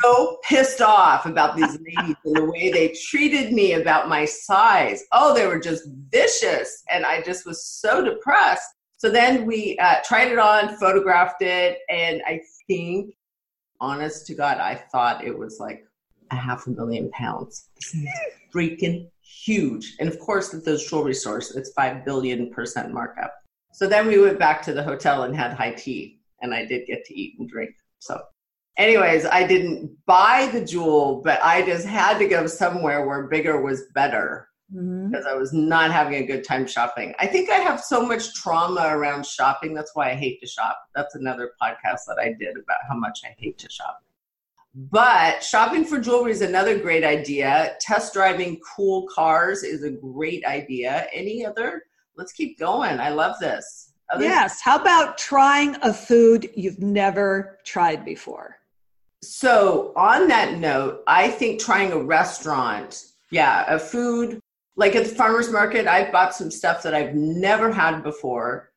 so 0.01 0.37
pissed 0.43 0.81
off 0.81 1.25
about 1.25 1.55
these 1.55 1.77
ladies 1.79 2.15
and 2.25 2.35
the 2.35 2.45
way 2.45 2.71
they 2.71 2.95
treated 3.09 3.53
me 3.53 3.73
about 3.73 4.09
my 4.09 4.25
size. 4.25 5.03
Oh, 5.11 5.33
they 5.33 5.45
were 5.45 5.59
just 5.59 5.87
vicious. 6.09 6.83
And 6.89 7.05
I 7.05 7.21
just 7.21 7.45
was 7.45 7.65
so 7.65 8.03
depressed. 8.03 8.67
So 8.97 9.09
then 9.09 9.45
we 9.45 9.77
uh, 9.79 9.97
tried 10.03 10.31
it 10.31 10.39
on, 10.39 10.77
photographed 10.77 11.41
it, 11.41 11.79
and 11.89 12.21
I 12.25 12.41
think 12.65 13.13
honest 13.79 14.25
to 14.27 14.35
God, 14.35 14.57
I 14.57 14.75
thought 14.75 15.23
it 15.23 15.37
was 15.37 15.59
like 15.59 15.85
a 16.31 16.35
half 16.35 16.67
a 16.67 16.71
million 16.71 17.09
pounds. 17.11 17.69
freaking 18.55 19.09
huge. 19.21 19.95
And 19.99 20.07
of 20.07 20.19
course, 20.19 20.53
at 20.53 20.63
those 20.63 20.87
jewelry 20.89 21.13
stores, 21.13 21.55
it's 21.55 21.71
5 21.73 22.05
billion 22.05 22.49
percent 22.51 22.93
markup. 22.93 23.33
So 23.73 23.87
then 23.87 24.07
we 24.07 24.19
went 24.19 24.39
back 24.39 24.61
to 24.63 24.73
the 24.73 24.83
hotel 24.83 25.23
and 25.23 25.35
had 25.35 25.53
high 25.53 25.71
tea, 25.71 26.19
and 26.41 26.53
I 26.53 26.65
did 26.65 26.87
get 26.87 27.03
to 27.05 27.19
eat 27.19 27.37
and 27.39 27.49
drink. 27.49 27.71
So, 27.99 28.21
anyways, 28.77 29.25
I 29.25 29.45
didn't 29.45 29.91
buy 30.05 30.49
the 30.53 30.63
jewel, 30.63 31.21
but 31.23 31.43
I 31.43 31.65
just 31.65 31.85
had 31.85 32.17
to 32.19 32.27
go 32.27 32.47
somewhere 32.47 33.05
where 33.05 33.23
bigger 33.23 33.61
was 33.61 33.83
better 33.93 34.47
mm-hmm. 34.73 35.09
because 35.09 35.25
I 35.25 35.33
was 35.33 35.53
not 35.53 35.91
having 35.91 36.15
a 36.15 36.25
good 36.25 36.43
time 36.43 36.67
shopping. 36.67 37.13
I 37.19 37.27
think 37.27 37.49
I 37.49 37.55
have 37.55 37.81
so 37.81 38.05
much 38.05 38.33
trauma 38.33 38.87
around 38.89 39.25
shopping. 39.25 39.73
That's 39.73 39.95
why 39.95 40.11
I 40.11 40.15
hate 40.15 40.39
to 40.41 40.47
shop. 40.47 40.79
That's 40.95 41.15
another 41.15 41.51
podcast 41.61 42.01
that 42.07 42.17
I 42.19 42.33
did 42.39 42.57
about 42.57 42.79
how 42.87 42.95
much 42.95 43.21
I 43.25 43.35
hate 43.37 43.57
to 43.59 43.69
shop. 43.69 44.01
But 44.75 45.41
shopping 45.41 45.85
for 45.85 45.99
jewelry 45.99 46.31
is 46.31 46.41
another 46.41 46.77
great 46.77 47.05
idea. 47.05 47.77
Test 47.79 48.13
driving 48.13 48.59
cool 48.75 49.07
cars 49.07 49.63
is 49.63 49.83
a 49.83 49.91
great 49.91 50.43
idea. 50.45 51.07
Any 51.13 51.45
other? 51.45 51.83
Let's 52.17 52.33
keep 52.33 52.59
going. 52.59 52.99
I 52.99 53.09
love 53.09 53.39
this. 53.39 53.93
Other 54.09 54.23
yes. 54.23 54.59
How 54.61 54.77
about 54.79 55.17
trying 55.17 55.75
a 55.81 55.93
food 55.93 56.49
you've 56.55 56.79
never 56.79 57.57
tried 57.63 58.03
before? 58.03 58.57
So, 59.23 59.93
on 59.95 60.27
that 60.27 60.59
note, 60.59 61.03
I 61.07 61.29
think 61.29 61.59
trying 61.59 61.91
a 61.91 61.97
restaurant, 61.97 63.05
yeah, 63.31 63.65
a 63.73 63.79
food 63.79 64.39
like 64.75 64.95
at 64.95 65.05
the 65.05 65.15
farmer's 65.15 65.51
market, 65.51 65.87
I've 65.87 66.11
bought 66.11 66.35
some 66.35 66.51
stuff 66.51 66.83
that 66.83 66.93
I've 66.93 67.15
never 67.15 67.71
had 67.71 68.01
before, 68.03 68.71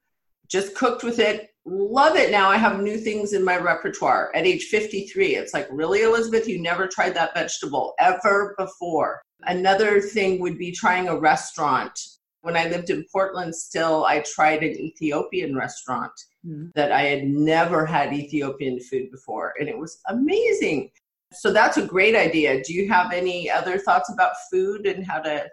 just 0.46 0.74
cooked 0.74 1.02
with 1.02 1.18
it. 1.18 1.50
Love 1.66 2.16
it 2.16 2.30
now. 2.30 2.48
I 2.48 2.56
have 2.56 2.80
new 2.80 2.96
things 2.96 3.32
in 3.32 3.44
my 3.44 3.58
repertoire 3.58 4.30
at 4.34 4.46
age 4.46 4.64
53. 4.64 5.36
It's 5.36 5.52
like, 5.52 5.68
really, 5.70 6.02
Elizabeth, 6.02 6.48
you 6.48 6.62
never 6.62 6.86
tried 6.86 7.14
that 7.14 7.34
vegetable 7.34 7.94
ever 7.98 8.54
before. 8.56 9.20
Another 9.42 10.00
thing 10.00 10.40
would 10.40 10.56
be 10.56 10.72
trying 10.72 11.08
a 11.08 11.18
restaurant. 11.18 11.98
When 12.40 12.56
I 12.56 12.68
lived 12.68 12.90
in 12.90 13.04
Portland, 13.12 13.54
still, 13.54 14.04
I 14.04 14.20
tried 14.20 14.62
an 14.62 14.70
Ethiopian 14.70 15.56
restaurant 15.56 16.12
mm-hmm. 16.46 16.68
that 16.74 16.92
I 16.92 17.02
had 17.02 17.24
never 17.24 17.84
had 17.84 18.14
Ethiopian 18.14 18.80
food 18.80 19.10
before, 19.10 19.52
and 19.58 19.68
it 19.68 19.76
was 19.76 20.00
amazing. 20.08 20.90
So 21.32 21.52
that's 21.52 21.76
a 21.76 21.84
great 21.84 22.14
idea. 22.14 22.62
Do 22.62 22.72
you 22.72 22.88
have 22.88 23.12
any 23.12 23.50
other 23.50 23.78
thoughts 23.78 24.10
about 24.10 24.32
food 24.50 24.86
and 24.86 25.04
how 25.06 25.18
to 25.20 25.46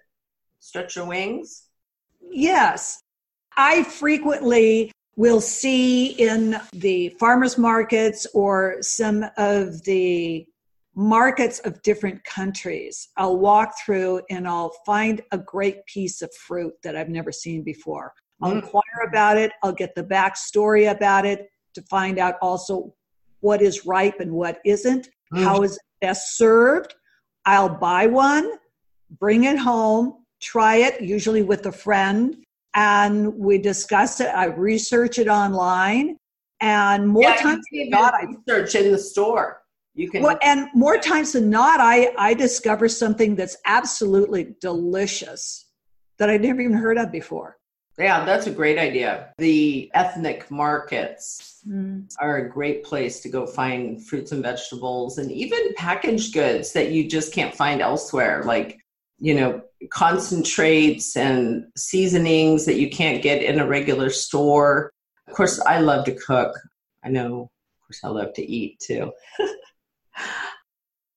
stretch 0.65 0.95
your 0.95 1.05
wings? 1.05 1.67
Yes. 2.19 2.99
I 3.55 3.83
frequently 3.83 4.91
will 5.15 5.39
see 5.39 6.07
in 6.07 6.59
the 6.73 7.09
farmers 7.19 7.57
markets 7.57 8.25
or 8.33 8.77
some 8.81 9.23
of 9.37 9.83
the 9.83 10.45
markets 10.95 11.59
of 11.59 11.81
different 11.83 12.23
countries. 12.23 13.09
I'll 13.15 13.37
walk 13.37 13.75
through 13.85 14.21
and 14.31 14.47
I'll 14.47 14.73
find 14.85 15.21
a 15.31 15.37
great 15.37 15.85
piece 15.85 16.23
of 16.23 16.33
fruit 16.33 16.73
that 16.83 16.95
I've 16.95 17.09
never 17.09 17.31
seen 17.31 17.63
before. 17.63 18.11
I'll 18.41 18.51
mm. 18.51 18.63
inquire 18.63 19.07
about 19.07 19.37
it, 19.37 19.51
I'll 19.63 19.71
get 19.71 19.93
the 19.93 20.03
backstory 20.03 20.89
about 20.89 21.27
it 21.27 21.47
to 21.75 21.81
find 21.83 22.17
out 22.17 22.35
also 22.41 22.91
what 23.41 23.61
is 23.61 23.85
ripe 23.85 24.19
and 24.19 24.31
what 24.31 24.59
isn't, 24.65 25.09
mm. 25.31 25.43
how 25.43 25.61
is 25.61 25.75
it 25.75 25.81
best 26.01 26.37
served. 26.37 26.95
I'll 27.45 27.69
buy 27.69 28.07
one, 28.07 28.53
bring 29.19 29.43
it 29.43 29.59
home, 29.59 30.24
try 30.41 30.77
it, 30.77 31.01
usually 31.01 31.43
with 31.43 31.65
a 31.65 31.71
friend, 31.71 32.43
and 32.73 33.33
we 33.35 33.57
discuss 33.57 34.19
it. 34.19 34.27
I 34.27 34.45
research 34.45 35.19
it 35.19 35.27
online, 35.27 36.17
and 36.61 37.07
more 37.07 37.23
yeah, 37.23 37.35
times 37.35 37.65
than 37.71 37.89
not, 37.89 38.13
I 38.13 38.25
search 38.47 38.75
in 38.75 38.91
the 38.91 38.97
store. 38.97 39.61
You 39.93 40.09
can, 40.09 40.23
well, 40.23 40.37
and 40.41 40.67
more 40.73 40.97
times 40.97 41.31
than 41.33 41.49
not, 41.49 41.79
I 41.79 42.13
I 42.17 42.33
discover 42.33 42.89
something 42.89 43.35
that's 43.35 43.55
absolutely 43.65 44.55
delicious 44.59 45.65
that 46.17 46.29
I 46.29 46.37
never 46.37 46.61
even 46.61 46.75
heard 46.75 46.97
of 46.97 47.11
before. 47.11 47.57
Yeah, 47.97 48.25
that's 48.25 48.45
a 48.45 48.51
great 48.51 48.77
idea. 48.77 49.29
The 49.37 49.89
ethnic 49.93 50.51
markets 50.51 51.61
mm. 51.65 52.05
are 52.19 52.37
a 52.37 52.49
great 52.49 52.83
place 52.83 53.21
to 53.21 53.29
go 53.29 53.45
find 53.45 54.05
fruits 54.05 54.33
and 54.33 54.43
vegetables 54.43 55.17
and 55.17 55.31
even 55.31 55.73
packaged 55.75 56.33
goods 56.33 56.73
that 56.73 56.91
you 56.91 57.07
just 57.07 57.33
can't 57.33 57.55
find 57.55 57.81
elsewhere. 57.81 58.43
Like 58.43 58.81
you 59.19 59.33
know 59.33 59.61
concentrates 59.91 61.15
and 61.15 61.65
seasonings 61.75 62.65
that 62.65 62.77
you 62.79 62.89
can't 62.89 63.21
get 63.21 63.43
in 63.43 63.59
a 63.59 63.67
regular 63.67 64.09
store. 64.09 64.91
Of 65.27 65.33
course 65.33 65.59
i 65.61 65.79
love 65.79 66.05
to 66.05 66.15
cook. 66.15 66.55
I 67.03 67.09
know 67.09 67.43
of 67.43 67.87
course 67.87 68.01
i 68.03 68.07
love 68.07 68.33
to 68.33 68.45
eat 68.45 68.79
too. 68.79 69.11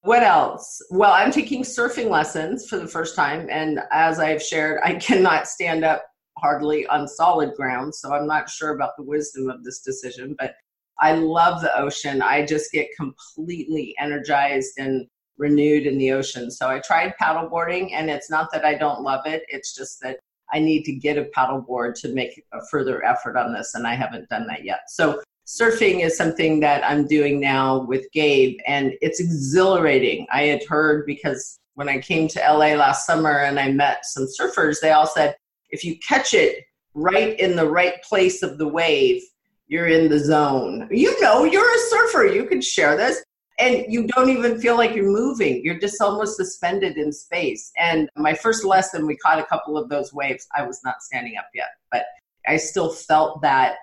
What 0.02 0.22
else? 0.22 0.80
Well 0.90 1.12
i'm 1.12 1.30
taking 1.30 1.62
surfing 1.62 2.08
lessons 2.08 2.66
for 2.66 2.78
the 2.78 2.86
first 2.86 3.14
time 3.14 3.48
and 3.50 3.80
as 3.92 4.18
i've 4.18 4.42
shared 4.42 4.80
i 4.84 4.94
cannot 4.94 5.48
stand 5.48 5.84
up 5.84 6.04
hardly 6.38 6.86
on 6.86 7.06
solid 7.08 7.54
ground 7.54 7.94
so 7.94 8.14
i'm 8.14 8.26
not 8.26 8.48
sure 8.48 8.70
about 8.70 8.96
the 8.96 9.02
wisdom 9.02 9.50
of 9.50 9.64
this 9.64 9.80
decision 9.80 10.36
but 10.38 10.54
i 11.00 11.12
love 11.12 11.60
the 11.60 11.76
ocean. 11.78 12.22
I 12.22 12.46
just 12.46 12.72
get 12.72 12.88
completely 12.96 13.94
energized 13.98 14.74
and 14.78 15.06
renewed 15.38 15.86
in 15.86 15.96
the 15.98 16.12
ocean. 16.12 16.50
So 16.50 16.68
I 16.68 16.80
tried 16.80 17.14
paddleboarding, 17.20 17.92
and 17.92 18.10
it's 18.10 18.30
not 18.30 18.52
that 18.52 18.64
I 18.64 18.74
don't 18.74 19.02
love 19.02 19.26
it, 19.26 19.44
it's 19.48 19.74
just 19.74 20.00
that 20.02 20.18
I 20.52 20.58
need 20.58 20.84
to 20.84 20.92
get 20.92 21.18
a 21.18 21.28
paddleboard 21.36 21.94
to 22.00 22.12
make 22.12 22.42
a 22.52 22.60
further 22.70 23.04
effort 23.04 23.36
on 23.36 23.52
this, 23.52 23.74
and 23.74 23.86
I 23.86 23.94
haven't 23.94 24.28
done 24.28 24.46
that 24.48 24.64
yet. 24.64 24.80
So 24.88 25.22
surfing 25.46 26.04
is 26.04 26.16
something 26.16 26.60
that 26.60 26.84
I'm 26.84 27.06
doing 27.06 27.40
now 27.40 27.84
with 27.84 28.10
Gabe, 28.12 28.58
and 28.66 28.92
it's 29.00 29.20
exhilarating. 29.20 30.26
I 30.32 30.44
had 30.44 30.64
heard 30.64 31.06
because 31.06 31.58
when 31.74 31.88
I 31.88 31.98
came 31.98 32.28
to 32.28 32.40
LA 32.40 32.74
last 32.74 33.06
summer 33.06 33.44
and 33.44 33.58
I 33.58 33.70
met 33.70 34.04
some 34.04 34.26
surfers, 34.26 34.80
they 34.80 34.90
all 34.90 35.06
said 35.06 35.36
if 35.70 35.84
you 35.84 35.96
catch 35.98 36.34
it 36.34 36.64
right 36.94 37.38
in 37.38 37.54
the 37.54 37.68
right 37.68 38.02
place 38.02 38.42
of 38.42 38.58
the 38.58 38.66
wave, 38.66 39.22
you're 39.68 39.86
in 39.86 40.08
the 40.08 40.18
zone. 40.18 40.88
You 40.90 41.20
know, 41.20 41.44
you're 41.44 41.74
a 41.74 41.78
surfer. 41.90 42.24
You 42.24 42.46
can 42.46 42.60
share 42.60 42.96
this 42.96 43.22
and 43.58 43.84
you 43.88 44.06
don't 44.06 44.30
even 44.30 44.60
feel 44.60 44.76
like 44.76 44.94
you're 44.94 45.10
moving. 45.10 45.64
You're 45.64 45.78
just 45.78 46.00
almost 46.00 46.36
suspended 46.36 46.96
in 46.96 47.12
space. 47.12 47.72
And 47.76 48.08
my 48.16 48.32
first 48.32 48.64
lesson, 48.64 49.06
we 49.06 49.16
caught 49.16 49.40
a 49.40 49.46
couple 49.46 49.76
of 49.76 49.88
those 49.88 50.14
waves. 50.14 50.46
I 50.56 50.62
was 50.62 50.80
not 50.84 51.02
standing 51.02 51.36
up 51.36 51.48
yet, 51.54 51.70
but 51.90 52.04
I 52.46 52.56
still 52.56 52.90
felt 52.90 53.42
that 53.42 53.76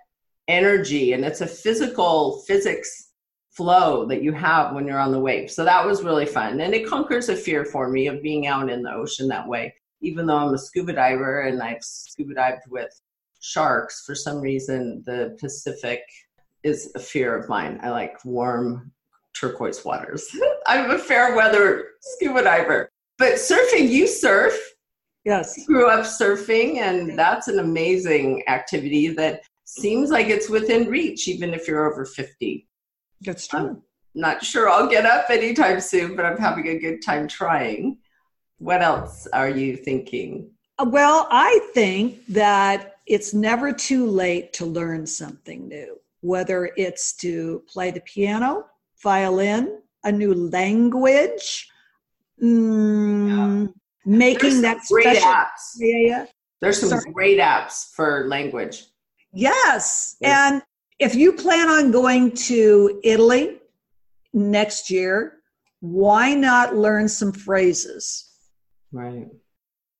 energy. 0.47 1.11
And 1.13 1.25
it's 1.25 1.41
a 1.41 1.47
physical 1.47 2.43
physics 2.47 3.11
flow 3.49 4.05
that 4.05 4.21
you 4.21 4.31
have 4.31 4.73
when 4.73 4.87
you're 4.87 4.99
on 4.99 5.11
the 5.11 5.19
wave. 5.19 5.51
So 5.51 5.65
that 5.65 5.85
was 5.85 6.03
really 6.03 6.25
fun. 6.25 6.61
And 6.61 6.73
it 6.73 6.87
conquers 6.87 7.29
a 7.29 7.35
fear 7.35 7.65
for 7.65 7.89
me 7.89 8.07
of 8.07 8.21
being 8.23 8.47
out 8.47 8.69
in 8.69 8.81
the 8.81 8.93
ocean 8.93 9.27
that 9.29 9.47
way. 9.47 9.73
Even 10.01 10.25
though 10.25 10.37
I'm 10.37 10.53
a 10.53 10.57
scuba 10.57 10.93
diver 10.93 11.41
and 11.41 11.61
I've 11.61 11.83
scuba 11.83 12.33
dived 12.33 12.63
with 12.69 12.89
sharks, 13.41 14.03
for 14.05 14.15
some 14.15 14.39
reason, 14.39 15.03
the 15.05 15.37
Pacific 15.39 16.01
is 16.63 16.91
a 16.95 16.99
fear 16.99 17.37
of 17.37 17.49
mine. 17.49 17.79
I 17.81 17.89
like 17.89 18.23
warm 18.23 18.91
turquoise 19.39 19.83
waters. 19.85 20.27
I'm 20.67 20.91
a 20.91 20.97
fair 20.99 21.35
weather 21.35 21.89
scuba 22.01 22.43
diver. 22.43 22.89
But 23.17 23.35
surfing, 23.35 23.89
you 23.89 24.07
surf. 24.07 24.57
Yes. 25.23 25.57
You 25.57 25.65
grew 25.65 25.89
up 25.89 26.05
surfing, 26.05 26.77
and 26.77 27.17
that's 27.17 27.47
an 27.47 27.59
amazing 27.59 28.43
activity 28.47 29.07
that 29.09 29.41
seems 29.63 30.11
like 30.11 30.27
it's 30.27 30.49
within 30.49 30.87
reach, 30.89 31.27
even 31.27 31.53
if 31.53 31.67
you're 31.67 31.91
over 31.91 32.05
50. 32.05 32.67
That's 33.21 33.47
true. 33.47 33.81
Not 34.13 34.43
sure 34.45 34.69
I'll 34.69 34.87
get 34.87 35.05
up 35.05 35.29
anytime 35.29 35.81
soon, 35.81 36.15
but 36.15 36.25
I'm 36.25 36.37
having 36.37 36.67
a 36.67 36.77
good 36.77 37.01
time 37.01 37.27
trying. 37.27 37.97
What 38.59 38.81
else 38.81 39.27
are 39.33 39.49
you 39.49 39.75
thinking? 39.75 40.51
Uh, 40.77 40.85
Well, 40.87 41.27
I 41.31 41.59
think 41.73 42.25
that 42.27 42.97
it's 43.07 43.33
never 43.33 43.73
too 43.73 44.07
late 44.07 44.53
to 44.53 44.65
learn 44.65 45.05
something 45.05 45.67
new, 45.67 45.99
whether 46.21 46.71
it's 46.77 47.13
to 47.17 47.63
play 47.67 47.91
the 47.91 48.01
piano, 48.01 48.65
violin, 49.05 49.79
a 50.03 50.11
new 50.11 50.33
language, 50.33 51.69
mm, 52.41 53.71
making 54.05 54.49
There's 54.49 54.61
that 54.63 54.79
great 54.89 55.03
special. 55.03 55.27
apps. 55.27 55.61
Yeah, 55.77 55.97
yeah. 55.99 56.25
There's 56.59 56.79
some 56.79 56.89
Sorry. 56.89 57.13
great 57.13 57.39
apps 57.39 57.93
for 57.93 58.25
language. 58.27 58.85
Yes. 59.31 60.17
Yes. 60.19 60.51
And 60.51 60.61
if 60.99 61.13
you 61.13 61.33
plan 61.33 61.69
on 61.69 61.91
going 61.91 62.31
to 62.49 62.99
Italy 63.03 63.59
next 64.33 64.89
year, 64.89 65.37
why 65.81 66.33
not 66.33 66.75
learn 66.75 67.07
some 67.07 67.31
phrases? 67.31 68.31
Right. 68.91 69.27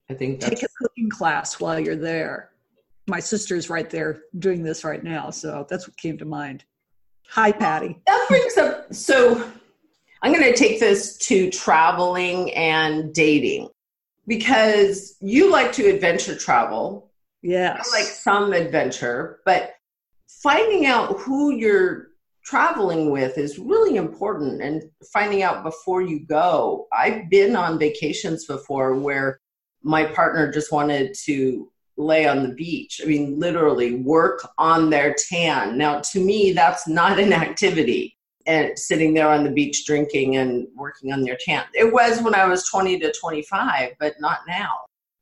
I 0.10 0.14
think 0.16 0.40
that's 0.40 0.62
Take 0.62 0.64
a 0.64 0.74
cooking 0.82 1.10
class 1.10 1.60
while 1.60 1.80
you're 1.80 1.96
there. 1.96 2.52
My 3.08 3.20
sister's 3.20 3.70
right 3.70 3.90
there 3.90 4.22
doing 4.40 4.64
this 4.64 4.84
right 4.84 5.04
now, 5.04 5.30
so 5.30 5.68
that's 5.70 5.88
what 5.88 5.96
came 5.98 6.18
to 6.18 6.26
mind. 6.26 6.64
Hi, 7.30 7.52
Patty. 7.52 8.00
that 8.08 8.26
brings 8.30 8.58
up 8.58 8.94
so 8.94 9.52
i'm 10.22 10.32
going 10.34 10.44
to 10.52 10.58
take 10.58 10.80
this 10.80 11.18
to 11.18 11.50
traveling 11.52 12.54
and 12.54 13.14
dating 13.14 13.70
because 14.28 15.16
you 15.20 15.52
like 15.52 15.72
to 15.74 15.88
adventure 15.88 16.36
travel 16.38 17.12
Yes. 17.42 17.92
I 17.94 17.98
like 18.00 18.08
some 18.08 18.54
adventure 18.54 19.40
but 19.46 19.74
finding 20.28 20.86
out 20.88 21.20
who 21.20 21.52
you're 21.56 22.08
traveling 22.44 23.12
with 23.12 23.38
is 23.38 23.60
really 23.60 23.98
important 23.98 24.62
and 24.62 24.84
finding 25.12 25.44
out 25.44 25.64
before 25.64 26.02
you 26.02 26.20
go 26.26 26.88
i've 26.94 27.30
been 27.30 27.56
on 27.56 27.78
vacations 27.78 28.46
before 28.46 28.96
where 28.96 29.40
my 29.84 30.06
partner 30.06 30.52
just 30.52 30.72
wanted 30.72 31.14
to 31.26 31.72
lay 31.98 32.28
on 32.28 32.44
the 32.44 32.54
beach. 32.54 33.02
I 33.04 33.08
mean 33.08 33.40
literally 33.40 33.96
work 33.96 34.48
on 34.58 34.90
their 34.90 35.16
tan. 35.30 35.78
Now 35.78 36.02
to 36.12 36.20
me 36.20 36.52
that's 36.52 36.88
not 36.88 37.20
an 37.20 37.34
activity. 37.34 38.18
And 38.48 38.78
sitting 38.78 39.14
there 39.14 39.30
on 39.30 39.44
the 39.44 39.50
beach 39.50 39.86
drinking 39.86 40.36
and 40.38 40.68
working 40.76 41.12
on 41.12 41.24
their 41.24 41.38
tan. 41.44 41.66
It 41.74 41.92
was 41.92 42.22
when 42.22 42.36
i 42.36 42.46
was 42.46 42.68
20 42.70 43.00
to 43.00 43.14
25 43.20 43.92
but 44.00 44.16
not 44.20 44.40
now. 44.48 44.74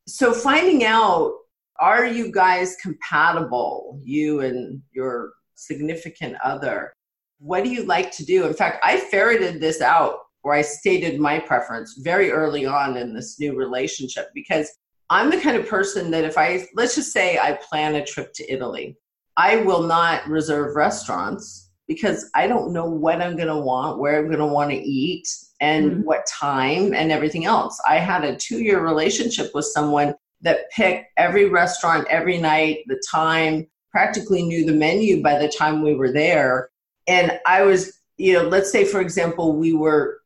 So 0.08 0.34
finding 0.34 0.84
out 0.84 1.34
are 1.80 2.06
you 2.06 2.32
guys 2.32 2.76
compatible 2.82 4.00
you 4.04 4.42
and 4.42 4.82
your 4.92 5.34
significant 5.56 6.36
other? 6.44 6.94
What 7.40 7.64
do 7.64 7.70
you 7.70 7.86
like 7.86 8.12
to 8.14 8.26
do? 8.26 8.46
In 8.46 8.54
fact 8.54 8.84
i 8.84 9.00
ferreted 9.00 9.62
this 9.62 9.82
out 9.82 10.20
where 10.42 10.56
i 10.56 10.62
stated 10.62 11.20
my 11.20 11.40
preference 11.40 11.98
very 12.00 12.32
early 12.32 12.66
on 12.66 12.98
in 12.98 13.14
this 13.14 13.40
new 13.40 13.56
relationship 13.56 14.30
because 14.34 14.70
i'm 15.10 15.30
the 15.30 15.40
kind 15.40 15.58
of 15.58 15.68
person 15.68 16.12
that 16.12 16.24
if 16.24 16.38
i 16.38 16.66
let's 16.76 16.96
just 16.96 17.12
say 17.12 17.38
i 17.40 17.54
plan 17.70 17.96
a 17.96 18.06
trip 18.06 18.34
to 18.34 18.50
italy 18.52 18.98
i 19.38 19.58
will 19.58 19.84
not 19.84 20.28
reserve 20.28 20.76
restaurants 20.76 21.72
because 21.88 22.30
i 22.36 22.48
don't 22.48 22.74
know 22.74 22.86
what 22.86 23.22
i'm 23.22 23.36
going 23.36 23.48
to 23.48 23.58
want 23.58 24.00
where 24.00 24.18
i'm 24.20 24.28
going 24.28 24.40
to 24.40 24.46
want 24.46 24.72
to 24.72 24.78
eat 24.78 25.28
and 25.62 25.92
Mhm. 25.92 26.04
what 26.04 26.26
time 26.28 26.94
and 26.94 27.12
everything 27.12 27.46
else 27.46 27.80
i 27.88 27.98
had 27.98 28.24
a 28.24 28.36
two 28.36 28.60
year 28.60 28.84
relationship 28.84 29.52
with 29.54 29.66
someone 29.66 30.14
that 30.44 30.70
picked 30.72 31.08
every 31.18 31.48
restaurant 31.50 32.06
every 32.10 32.38
night, 32.38 32.80
the 32.88 33.02
time, 33.10 33.66
practically 33.92 34.44
knew 34.44 34.66
the 34.66 34.74
menu 34.74 35.24
by 35.24 35.40
the 35.40 35.48
time 35.48 35.82
we 35.82 35.96
were 35.96 36.12
there. 36.12 36.70
And 37.08 37.40
I 37.48 37.64
was, 37.64 38.00
you 38.18 38.34
know, 38.34 38.44
let's 38.44 38.72
say, 38.72 38.84
for 38.84 39.00
example, 39.00 39.56
we 39.56 39.74
were 39.74 40.20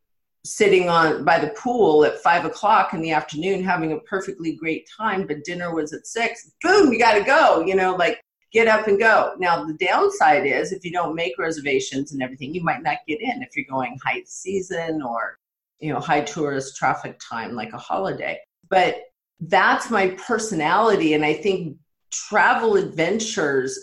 sitting 0.45 0.89
on 0.89 1.25
by 1.25 1.39
the 1.39 1.49
pool 1.49 2.05
at 2.05 2.21
five 2.21 2.45
o'clock 2.45 2.93
in 2.93 3.01
the 3.01 3.11
afternoon 3.11 3.63
having 3.63 3.91
a 3.91 3.99
perfectly 4.01 4.55
great 4.55 4.87
time, 4.95 5.27
but 5.27 5.43
dinner 5.43 5.73
was 5.73 5.93
at 5.93 6.07
six. 6.07 6.51
Boom, 6.63 6.91
you 6.91 6.99
got 6.99 7.13
to 7.13 7.23
go, 7.23 7.61
you 7.61 7.75
know, 7.75 7.95
like 7.95 8.21
get 8.53 8.67
up 8.67 8.87
and 8.87 8.99
go. 8.99 9.33
Now, 9.39 9.65
the 9.65 9.73
downside 9.73 10.45
is 10.45 10.71
if 10.71 10.85
you 10.85 10.91
don't 10.91 11.15
make 11.15 11.37
reservations 11.37 12.13
and 12.13 12.21
everything, 12.21 12.53
you 12.53 12.63
might 12.63 12.83
not 12.83 12.97
get 13.07 13.21
in 13.21 13.41
if 13.41 13.55
you're 13.55 13.65
going 13.69 13.97
high 14.05 14.23
season 14.25 15.01
or, 15.01 15.37
you 15.79 15.91
know, 15.91 15.99
high 15.99 16.21
tourist 16.21 16.77
traffic 16.77 17.19
time 17.19 17.53
like 17.53 17.73
a 17.73 17.77
holiday. 17.77 18.39
But 18.69 19.01
that's 19.41 19.91
my 19.91 20.07
personality 20.25 21.13
and 21.13 21.23
i 21.23 21.31
think 21.31 21.77
travel 22.11 22.75
adventures 22.75 23.77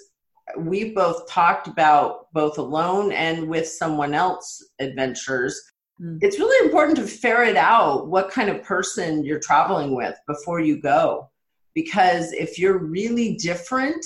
We've 0.59 0.95
both 0.95 1.29
talked 1.29 1.69
about 1.69 2.33
both 2.33 2.59
alone 2.59 3.12
and 3.12 3.49
with 3.49 3.67
someone 3.67 4.14
else 4.14 4.62
adventures 4.79 5.61
Mm. 6.01 6.19
it's 6.23 6.41
really 6.41 6.67
important 6.67 6.97
to 6.99 7.07
ferret 7.07 7.57
out 7.57 8.09
what 8.09 8.31
kind 8.31 8.51
of 8.51 8.65
person 8.65 9.25
you're 9.25 9.39
traveling 9.39 9.95
with 9.95 10.17
before 10.27 10.59
you 10.59 10.81
go 10.81 11.31
because 11.73 12.33
if 12.33 12.59
you're 12.59 12.79
really 12.79 13.37
different 13.37 14.05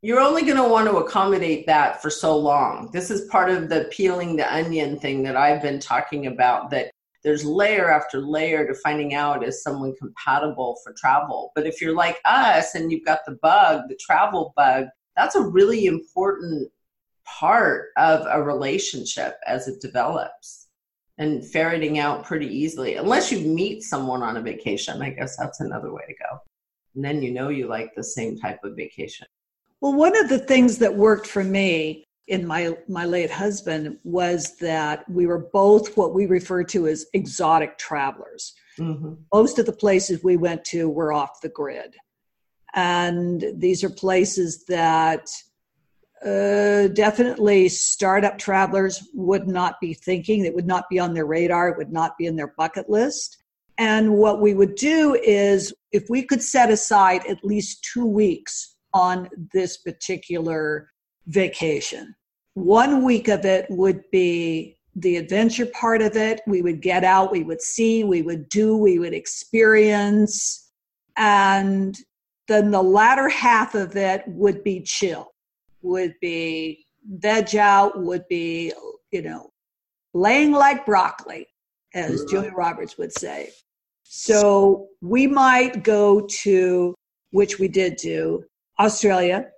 you're 0.00 0.20
only 0.20 0.42
going 0.42 0.56
to 0.56 0.66
want 0.66 0.88
to 0.88 0.96
accommodate 0.96 1.66
that 1.66 2.00
for 2.00 2.08
so 2.08 2.34
long 2.34 2.88
this 2.94 3.10
is 3.10 3.28
part 3.28 3.50
of 3.50 3.68
the 3.68 3.86
peeling 3.90 4.34
the 4.34 4.54
onion 4.54 4.98
thing 4.98 5.22
that 5.22 5.36
i've 5.36 5.60
been 5.60 5.78
talking 5.78 6.26
about 6.26 6.70
that 6.70 6.90
there's 7.22 7.44
layer 7.44 7.90
after 7.90 8.20
layer 8.20 8.66
to 8.66 8.74
finding 8.74 9.14
out 9.14 9.44
is 9.44 9.62
someone 9.62 9.94
compatible 9.96 10.78
for 10.82 10.94
travel. 10.94 11.52
But 11.54 11.66
if 11.66 11.80
you're 11.80 11.94
like 11.94 12.18
us 12.24 12.74
and 12.74 12.90
you've 12.90 13.04
got 13.04 13.20
the 13.26 13.38
bug, 13.42 13.82
the 13.88 13.98
travel 14.00 14.52
bug, 14.56 14.86
that's 15.16 15.34
a 15.34 15.42
really 15.42 15.86
important 15.86 16.70
part 17.26 17.88
of 17.98 18.26
a 18.26 18.42
relationship 18.42 19.36
as 19.46 19.68
it 19.68 19.80
develops 19.80 20.59
and 21.20 21.46
ferreting 21.46 21.98
out 21.98 22.24
pretty 22.24 22.46
easily. 22.46 22.94
Unless 22.96 23.30
you 23.30 23.40
meet 23.40 23.82
someone 23.82 24.22
on 24.22 24.38
a 24.38 24.40
vacation, 24.40 25.02
I 25.02 25.10
guess 25.10 25.36
that's 25.36 25.60
another 25.60 25.92
way 25.92 26.02
to 26.08 26.14
go. 26.14 26.40
And 26.94 27.04
then 27.04 27.22
you 27.22 27.30
know 27.30 27.50
you 27.50 27.68
like 27.68 27.94
the 27.94 28.02
same 28.02 28.38
type 28.38 28.64
of 28.64 28.74
vacation. 28.74 29.26
Well, 29.82 29.92
one 29.92 30.16
of 30.16 30.30
the 30.30 30.38
things 30.38 30.78
that 30.78 30.96
worked 30.96 31.26
for 31.26 31.44
me 31.44 32.04
in 32.26 32.46
my 32.46 32.74
my 32.88 33.04
late 33.04 33.30
husband 33.30 33.98
was 34.02 34.56
that 34.58 35.08
we 35.10 35.26
were 35.26 35.50
both 35.52 35.96
what 35.96 36.14
we 36.14 36.26
refer 36.26 36.64
to 36.64 36.86
as 36.88 37.06
exotic 37.12 37.76
travelers. 37.76 38.54
Mm-hmm. 38.78 39.14
Most 39.32 39.58
of 39.58 39.66
the 39.66 39.72
places 39.72 40.24
we 40.24 40.36
went 40.36 40.64
to 40.66 40.88
were 40.88 41.12
off 41.12 41.42
the 41.42 41.48
grid, 41.50 41.96
and 42.74 43.44
these 43.56 43.84
are 43.84 43.90
places 43.90 44.64
that 44.66 45.28
uh, 46.24 46.88
definitely 46.88 47.68
startup 47.68 48.38
travelers 48.38 49.08
would 49.14 49.48
not 49.48 49.80
be 49.80 49.94
thinking. 49.94 50.44
It 50.44 50.54
would 50.54 50.66
not 50.66 50.84
be 50.90 50.98
on 50.98 51.14
their 51.14 51.26
radar. 51.26 51.68
It 51.70 51.78
would 51.78 51.92
not 51.92 52.18
be 52.18 52.26
in 52.26 52.36
their 52.36 52.54
bucket 52.58 52.90
list. 52.90 53.38
And 53.78 54.14
what 54.14 54.42
we 54.42 54.52
would 54.52 54.74
do 54.74 55.14
is, 55.14 55.72
if 55.92 56.10
we 56.10 56.22
could 56.22 56.42
set 56.42 56.70
aside 56.70 57.24
at 57.26 57.42
least 57.42 57.88
two 57.92 58.04
weeks 58.04 58.76
on 58.92 59.28
this 59.54 59.78
particular 59.78 60.90
vacation, 61.26 62.14
one 62.54 63.02
week 63.04 63.28
of 63.28 63.46
it 63.46 63.66
would 63.70 64.02
be 64.10 64.76
the 64.96 65.16
adventure 65.16 65.66
part 65.66 66.02
of 66.02 66.16
it. 66.16 66.42
We 66.46 66.60
would 66.60 66.82
get 66.82 67.04
out, 67.04 67.32
we 67.32 67.42
would 67.42 67.62
see, 67.62 68.04
we 68.04 68.20
would 68.20 68.48
do, 68.48 68.76
we 68.76 68.98
would 68.98 69.14
experience. 69.14 70.70
And 71.16 71.96
then 72.48 72.70
the 72.70 72.82
latter 72.82 73.28
half 73.28 73.74
of 73.74 73.96
it 73.96 74.24
would 74.26 74.62
be 74.64 74.82
chill, 74.82 75.29
would 75.82 76.14
be 76.20 76.86
veg 77.06 77.56
out, 77.56 78.00
would 78.00 78.26
be, 78.28 78.72
you 79.10 79.22
know, 79.22 79.50
laying 80.12 80.52
like 80.52 80.86
broccoli, 80.86 81.46
as 81.94 82.24
Julia 82.24 82.52
Roberts 82.52 82.98
would 82.98 83.12
say. 83.12 83.50
So 84.04 84.88
we 85.00 85.26
might 85.26 85.82
go 85.82 86.26
to, 86.42 86.94
which 87.30 87.58
we 87.58 87.68
did 87.68 87.96
do, 87.96 88.44
Australia 88.78 89.50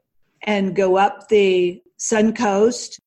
and 0.44 0.74
go 0.74 0.96
up 0.96 1.28
the 1.28 1.80
Sun 1.96 2.34
Coast, 2.34 2.98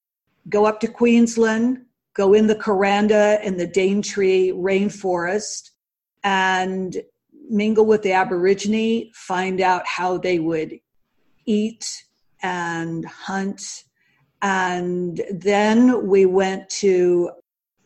go 0.49 0.65
up 0.65 0.79
to 0.79 0.87
Queensland, 0.87 1.81
go 2.15 2.33
in 2.33 2.47
the 2.47 2.55
Kuranda 2.55 3.39
and 3.43 3.59
the 3.59 3.67
Daintree 3.67 4.51
rainforest, 4.51 5.71
and 6.23 6.97
mingle 7.49 7.85
with 7.85 8.01
the 8.01 8.13
Aborigine, 8.13 9.11
find 9.13 9.61
out 9.61 9.85
how 9.85 10.17
they 10.17 10.39
would 10.39 10.79
eat 11.45 12.05
and 12.41 13.05
hunt. 13.05 13.61
And 14.41 15.21
then 15.31 16.07
we 16.07 16.25
went 16.25 16.69
to 16.81 17.31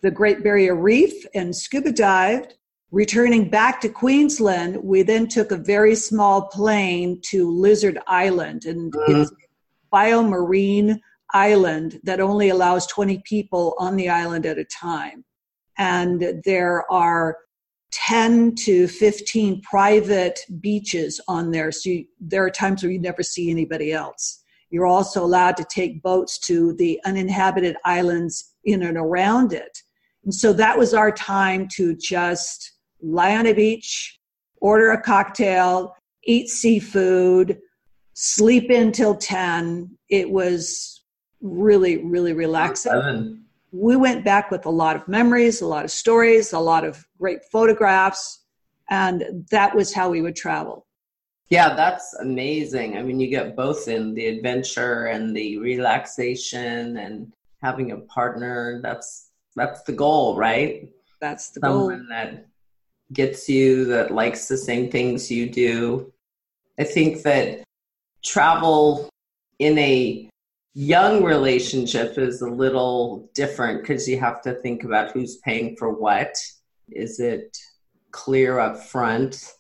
the 0.02 0.12
Great 0.12 0.44
Barrier 0.44 0.76
Reef 0.76 1.26
and 1.34 1.56
scuba 1.56 1.92
dived. 1.92 2.56
Returning 2.92 3.50
back 3.50 3.80
to 3.82 3.90
Queensland, 3.90 4.78
we 4.84 5.04
then 5.04 5.28
took 5.28 5.52
a 5.52 5.58
very 5.58 5.96
small 5.96 6.48
plane 6.48 7.22
to 7.26 7.52
Lizard 7.52 8.00
Island, 8.08 8.66
and 8.66 8.92
mm. 8.92 9.22
it's 9.22 9.32
a 9.32 9.96
biomarine 9.96 11.00
island 11.32 12.00
that 12.04 12.20
only 12.20 12.50
allows 12.50 12.88
20 12.88 13.22
people 13.26 13.76
on 13.78 13.96
the 13.96 14.10
island 14.10 14.48
at 14.48 14.58
a 14.58 14.66
time. 14.66 15.24
And 15.78 16.42
there 16.44 16.92
are 16.92 17.38
10 17.92 18.56
to 18.56 18.88
15 18.88 19.62
private 19.62 20.40
beaches 20.60 21.22
on 21.28 21.52
there. 21.52 21.72
So 21.72 21.90
you, 21.90 22.06
there 22.20 22.44
are 22.44 22.52
times 22.52 22.84
where 22.84 22.92
you 22.92 23.00
never 23.00 23.24
see 23.24 23.50
anybody 23.50 23.92
else. 23.92 24.39
You're 24.70 24.86
also 24.86 25.24
allowed 25.24 25.58
to 25.58 25.66
take 25.66 26.02
boats 26.02 26.38
to 26.40 26.74
the 26.74 27.00
uninhabited 27.06 27.76
islands 27.86 28.54
in 28.64 28.84
and 28.84 28.98
around 28.98 29.54
it. 29.54 29.80
And 30.24 30.34
so 30.34 30.54
that 30.54 30.78
was 30.78 30.94
our 30.94 31.12
time 31.12 31.68
to 31.76 31.96
just 31.96 32.74
lie 33.02 33.36
on 33.36 33.48
a 33.48 33.54
beach, 33.54 34.20
order 34.62 34.92
a 34.92 35.02
cocktail, 35.02 35.96
eat 36.24 36.50
seafood, 36.50 37.58
sleep 38.14 38.70
until 38.70 39.16
10. 39.16 39.98
It 40.10 40.30
was 40.30 41.04
really, 41.42 42.04
really 42.04 42.34
relaxing. 42.34 42.92
Seven. 42.92 43.46
We 43.72 43.96
went 43.96 44.26
back 44.26 44.52
with 44.52 44.66
a 44.66 44.72
lot 44.72 44.96
of 44.96 45.08
memories, 45.08 45.62
a 45.62 45.68
lot 45.68 45.86
of 45.86 45.92
stories, 45.92 46.54
a 46.54 46.60
lot 46.60 46.84
of 46.84 47.06
great 47.20 47.44
photographs, 47.52 48.44
and 48.90 49.46
that 49.52 49.76
was 49.76 49.94
how 49.94 50.10
we 50.10 50.22
would 50.22 50.36
travel. 50.36 50.88
Yeah, 51.50 51.74
that's 51.76 52.14
amazing. 52.16 52.98
I 52.98 53.02
mean, 53.02 53.20
you 53.20 53.28
get 53.28 53.56
both 53.56 53.88
in 53.88 54.14
the 54.14 54.28
adventure 54.28 55.06
and 55.06 55.36
the 55.36 55.58
relaxation 55.58 56.98
and 56.98 57.34
having 57.62 57.92
a 57.92 57.98
partner. 57.98 58.80
That's 58.84 59.32
that's 59.56 59.82
the 59.84 59.94
goal, 59.94 60.38
right? 60.38 60.90
That's 61.20 61.50
the 61.50 61.60
goal. 61.62 61.90
Someone 61.90 62.08
that 62.10 62.46
gets 63.14 63.50
you, 63.50 63.86
that 63.86 64.12
likes 64.12 64.48
the 64.48 64.58
same 64.58 64.92
things 64.92 65.32
you 65.32 65.50
do. 65.50 66.14
I 66.80 66.84
think 66.84 67.24
that 67.24 67.64
travel 68.24 69.10
in 69.58 69.78
a 69.80 70.30
young 70.76 71.24
relationship 71.24 72.18
is 72.18 72.42
a 72.42 72.50
little 72.50 73.30
different 73.34 73.82
because 73.82 74.08
you 74.08 74.20
have 74.20 74.42
to 74.44 74.54
think 74.54 74.84
about 74.84 75.12
who's 75.12 75.38
paying 75.38 75.76
for 75.78 75.92
what. 75.92 76.36
Is 76.90 77.20
it 77.20 77.58
clear 78.12 78.60
up 78.60 78.82
front? 78.84 79.54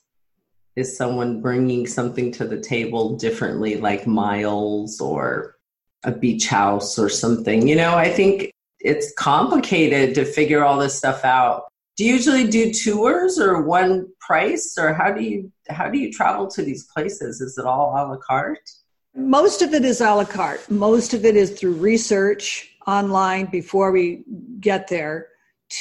Is 0.80 0.96
someone 0.96 1.42
bringing 1.42 1.86
something 1.86 2.32
to 2.34 2.46
the 2.46 2.62
table 2.62 3.18
differently, 3.18 3.76
like 3.76 4.08
miles 4.08 5.02
or 5.02 5.58
a 6.06 6.12
beach 6.12 6.48
house 6.48 6.98
or 6.98 7.10
something? 7.10 7.68
You 7.68 7.76
know, 7.76 7.96
I 7.98 8.10
think 8.10 8.54
it's 8.80 9.12
complicated 9.18 10.16
to 10.16 10.24
figure 10.24 10.64
all 10.64 10.80
this 10.80 10.98
stuff 10.98 11.26
out. 11.26 11.66
Do 11.98 12.06
you 12.06 12.14
usually 12.14 12.48
do 12.48 12.72
tours 12.72 13.38
or 13.38 13.62
one 13.62 14.08
price, 14.22 14.78
or 14.80 14.94
how 14.94 15.12
do 15.12 15.22
you 15.22 15.52
how 15.70 15.90
do 15.90 15.98
you 15.98 16.14
travel 16.14 16.48
to 16.48 16.62
these 16.64 16.86
places? 16.86 17.42
Is 17.42 17.58
it 17.58 17.66
all 17.66 17.90
a 17.90 18.08
la 18.08 18.16
carte? 18.16 18.70
Most 19.14 19.62
of 19.62 19.74
it 19.74 19.84
is 19.84 20.00
a 20.00 20.16
la 20.16 20.24
carte. 20.24 20.72
Most 20.72 21.14
of 21.14 21.26
it 21.26 21.36
is 21.36 21.60
through 21.60 21.74
research 21.74 22.74
online 22.88 23.48
before 23.48 23.92
we 23.92 24.24
get 24.62 24.88
there 24.88 25.28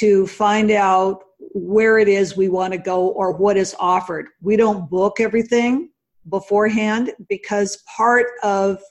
to 0.01 0.27
find 0.27 0.71
out 0.71 1.23
where 1.53 1.97
it 1.97 2.07
is 2.07 2.35
we 2.37 2.49
want 2.49 2.73
to 2.73 2.79
go 2.79 3.09
or 3.09 3.31
what 3.31 3.57
is 3.57 3.75
offered. 3.79 4.27
We 4.41 4.55
don't 4.55 4.89
book 4.89 5.19
everything 5.19 5.89
beforehand 6.29 7.11
because 7.27 7.83
part 7.95 8.27
of, 8.43 8.81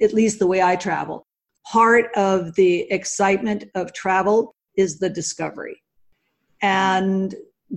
at 0.00 0.14
least 0.14 0.38
the 0.38 0.46
way 0.46 0.62
I 0.62 0.76
travel, 0.76 1.26
part 1.66 2.06
of 2.14 2.54
the 2.54 2.90
excitement 2.92 3.64
of 3.74 3.92
travel 3.92 4.54
is 4.76 4.98
the 4.98 5.10
discovery. 5.10 5.82
And 6.62 7.34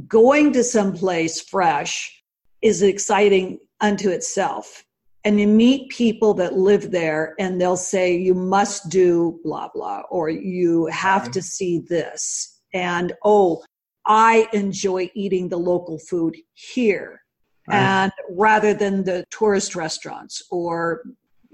going 0.08 0.54
to 0.54 0.64
someplace 0.64 1.42
fresh 1.42 2.24
is 2.62 2.82
exciting 2.82 3.60
unto 3.80 4.10
itself. 4.10 4.84
And 5.24 5.40
you 5.40 5.48
meet 5.48 5.92
people 5.92 6.34
that 6.36 6.54
live 6.54 6.90
there 6.90 7.36
and 7.40 7.60
they'll 7.60 7.78
say, 7.78 8.16
you 8.16 8.34
must 8.34 8.90
do 8.90 9.40
blah, 9.44 9.70
blah, 9.74 10.02
or 10.10 10.30
you 10.30 10.88
have 10.88 11.24
mm-hmm. 11.24 11.32
to 11.32 11.42
see 11.42 11.80
this. 11.80 12.62
And 12.74 13.14
oh, 13.24 13.64
I 14.06 14.48
enjoy 14.54 15.12
eating 15.14 15.50
the 15.50 15.58
local 15.58 16.00
food 16.00 16.36
here. 16.54 17.24
Right. 17.68 17.78
And 17.78 18.12
rather 18.30 18.74
than 18.74 19.04
the 19.04 19.26
tourist 19.30 19.76
restaurants 19.76 20.42
or 20.50 21.04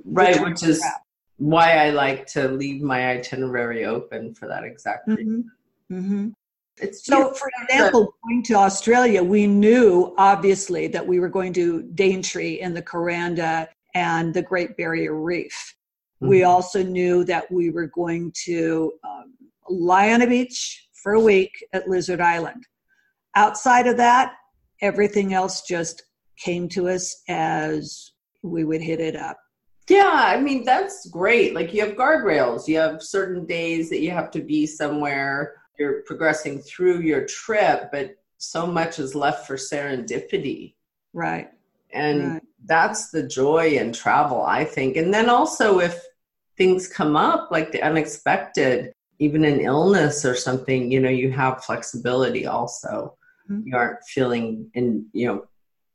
Right, 0.06 0.42
which 0.42 0.64
is 0.64 0.80
crap. 0.80 1.02
why 1.38 1.74
I 1.86 1.90
like 1.90 2.26
to 2.28 2.48
leave 2.48 2.82
my 2.82 3.10
itinerary 3.12 3.86
open 3.86 4.34
for 4.34 4.48
that 4.48 4.64
exact 4.64 5.08
reason. 5.08 5.52
Mhm. 5.92 5.98
Mhm. 6.04 6.34
It's 6.80 7.04
So, 7.06 7.34
for 7.34 7.50
example, 7.64 8.16
going 8.24 8.44
to 8.44 8.54
Australia, 8.54 9.24
we 9.24 9.48
knew 9.48 10.14
obviously 10.18 10.88
that 10.88 11.06
we 11.06 11.20
were 11.20 11.28
going 11.30 11.52
to 11.54 11.82
Daintree 11.96 12.60
and 12.60 12.76
the 12.78 12.82
Kuranda 12.84 13.68
and 13.96 14.34
the 14.34 14.44
Great 14.44 14.78
Barrier 14.78 15.16
Reef. 15.16 15.76
We 16.20 16.40
Mhm. 16.42 16.48
also 16.48 16.84
knew 16.84 17.24
that 17.26 17.52
we 17.52 17.70
were 17.72 17.88
going 17.88 18.32
to 18.46 18.94
um, 19.04 19.34
lie 19.68 20.14
on 20.14 20.22
a 20.22 20.28
beach 20.28 20.87
for 21.08 21.13
a 21.13 21.22
week 21.22 21.65
at 21.72 21.88
Lizard 21.88 22.20
Island. 22.20 22.65
Outside 23.34 23.88
of 23.88 23.96
that, 23.96 24.34
everything 24.82 25.34
else 25.34 25.62
just 25.62 26.04
came 26.38 26.67
to 26.67 26.89
us 26.89 27.24
as 27.30 28.12
we 28.43 28.65
would 28.65 28.82
hit 28.82 29.00
it 29.00 29.15
up. 29.15 29.38
Yeah, 29.88 30.12
I 30.12 30.38
mean, 30.38 30.65
that's 30.65 31.08
great. 31.08 31.56
Like 31.56 31.74
you 31.74 31.80
have 31.86 31.96
guardrails, 31.96 32.67
you 32.67 32.78
have 32.80 33.02
certain 33.02 33.46
days 33.46 33.89
that 33.89 34.02
you 34.02 34.12
have 34.12 34.32
to 34.32 34.41
be 34.41 34.65
somewhere, 34.65 35.62
you're 35.80 36.02
progressing 36.02 36.60
through 36.60 37.00
your 37.00 37.26
trip, 37.26 37.88
but 37.89 38.17
so 38.38 38.67
much 38.67 39.00
is 39.00 39.15
left 39.15 39.48
for 39.48 39.56
serendipity. 39.56 40.74
Right. 41.13 41.50
And 41.91 42.34
Right. 42.34 42.43
that's 42.65 43.12
the 43.12 43.24
joy 43.24 43.78
in 43.78 43.93
travel, 43.93 44.41
I 44.41 44.65
think. 44.65 44.98
And 44.98 45.13
then 45.13 45.30
also, 45.30 45.80
if 45.80 46.04
things 46.58 46.89
come 46.89 47.15
up 47.15 47.48
like 47.50 47.72
the 47.72 47.82
unexpected, 47.82 48.91
even 49.19 49.43
an 49.43 49.60
illness 49.60 50.25
or 50.25 50.36
something, 50.36 50.91
you 50.91 50.99
know, 50.99 51.10
you 51.10 51.32
have 51.32 51.63
flexibility 51.63 52.45
also. 52.45 53.17
Mhm. 53.49 53.63
You 53.65 53.75
aren't 53.75 54.03
feeling 54.06 54.69
in, 54.73 55.08
you 55.13 55.27
know, 55.27 55.45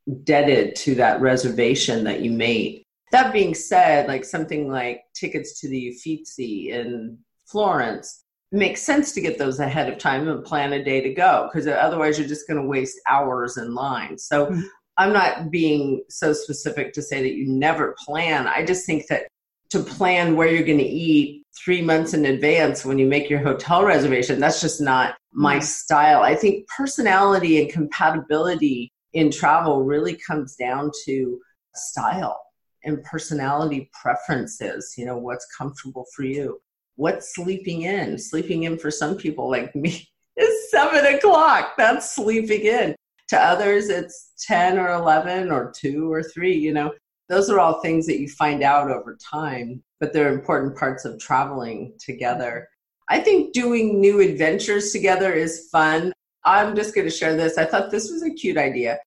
indebted 0.07 0.75
to 0.77 0.95
that 0.97 1.21
reservation 1.21 2.05
that 2.05 2.21
you 2.21 2.31
made. 2.31 2.83
That 3.13 3.33
being 3.33 3.55
said, 3.55 4.09
like 4.09 4.25
something 4.25 4.71
like 4.71 5.03
tickets 5.15 5.61
to 5.61 5.69
the 5.69 5.89
Uffizi 5.89 6.71
in 6.71 7.19
Florence 7.47 8.23
it 8.53 8.59
makes 8.59 8.83
sense 8.83 9.13
to 9.13 9.21
get 9.21 9.39
those 9.39 9.61
ahead 9.61 9.91
of 9.91 9.99
time 9.99 10.29
and 10.29 10.45
plan 10.45 10.75
a 10.75 10.85
day 10.85 11.01
to 11.01 11.15
go 11.15 11.49
because 11.51 11.67
otherwise 11.67 12.19
you're 12.19 12.29
just 12.29 12.47
going 12.47 12.61
to 12.61 12.69
waste 12.69 13.01
hours 13.09 13.57
in 13.57 13.75
line. 13.75 14.19
So 14.19 14.47
Mhm. 14.47 14.65
I'm 14.99 15.13
not 15.13 15.51
being 15.51 16.05
so 16.11 16.35
specific 16.35 16.93
to 16.93 17.03
say 17.03 17.23
that 17.23 17.33
you 17.33 17.47
never 17.49 17.97
plan. 18.05 18.47
I 18.47 18.63
just 18.63 18.85
think 18.85 19.07
that 19.07 19.27
to 19.71 19.81
plan 19.83 20.37
where 20.37 20.49
you're 20.49 20.67
going 20.67 20.77
to 20.79 20.85
eat 20.85 21.42
three 21.57 21.83
months 21.83 22.15
in 22.15 22.25
advance 22.25 22.85
when 22.85 22.99
you 22.99 23.07
make 23.07 23.29
your 23.29 23.41
hotel 23.41 23.85
reservation, 23.85 24.41
that's 24.41 24.61
just 24.61 24.81
not 24.81 25.17
my 25.33 25.59
Mhm. 25.59 25.63
style. 25.63 26.23
I 26.23 26.35
think 26.35 26.67
personality 26.69 27.61
and 27.61 27.71
compatibility 27.71 28.93
in 29.13 29.31
travel 29.31 29.83
really 29.85 30.17
comes 30.17 30.57
down 30.57 30.91
to 31.05 31.41
style 31.75 32.41
and 32.85 33.03
personality 33.05 33.91
preferences. 34.01 34.95
You 34.97 35.07
know, 35.07 35.19
what's 35.19 35.47
comfortable 35.57 36.07
for 36.15 36.25
you. 36.25 36.61
What's 36.97 37.35
sleeping 37.35 37.83
in? 37.83 38.19
Sleeping 38.19 38.65
in 38.65 38.79
for 38.79 38.91
some 38.91 39.17
people 39.17 39.51
like 39.51 39.75
me 39.75 40.09
is 40.37 40.71
seven 40.71 41.05
o'clock. 41.15 41.75
That's 41.77 42.15
sleeping 42.15 42.63
in. 42.63 42.97
To 43.29 43.41
others, 43.41 43.89
it's 43.89 44.33
10 44.47 44.79
or 44.79 44.91
11 44.93 45.51
or 45.51 45.73
2 45.75 46.13
or 46.13 46.23
3. 46.23 46.55
You 46.55 46.73
know, 46.75 46.93
those 47.29 47.49
are 47.51 47.61
all 47.61 47.81
things 47.81 48.07
that 48.07 48.21
you 48.21 48.29
find 48.29 48.63
out 48.63 48.91
over 48.91 49.17
time, 49.17 49.83
but 50.01 50.13
they're 50.13 50.33
important 50.33 50.77
parts 50.77 51.05
of 51.05 51.19
traveling 51.19 51.95
together. 51.99 52.69
I 53.09 53.21
think 53.21 53.53
doing 53.53 54.01
new 54.01 54.21
adventures 54.21 54.93
together 54.93 55.33
is 55.33 55.69
fun. 55.71 56.13
I'm 56.45 56.75
just 56.75 56.95
going 56.95 57.07
to 57.07 57.15
share 57.15 57.37
this. 57.37 57.59
I 57.59 57.65
thought 57.65 57.91
this 57.91 58.11
was 58.11 58.23
a 58.23 58.31
cute 58.31 58.57
idea. 58.57 58.99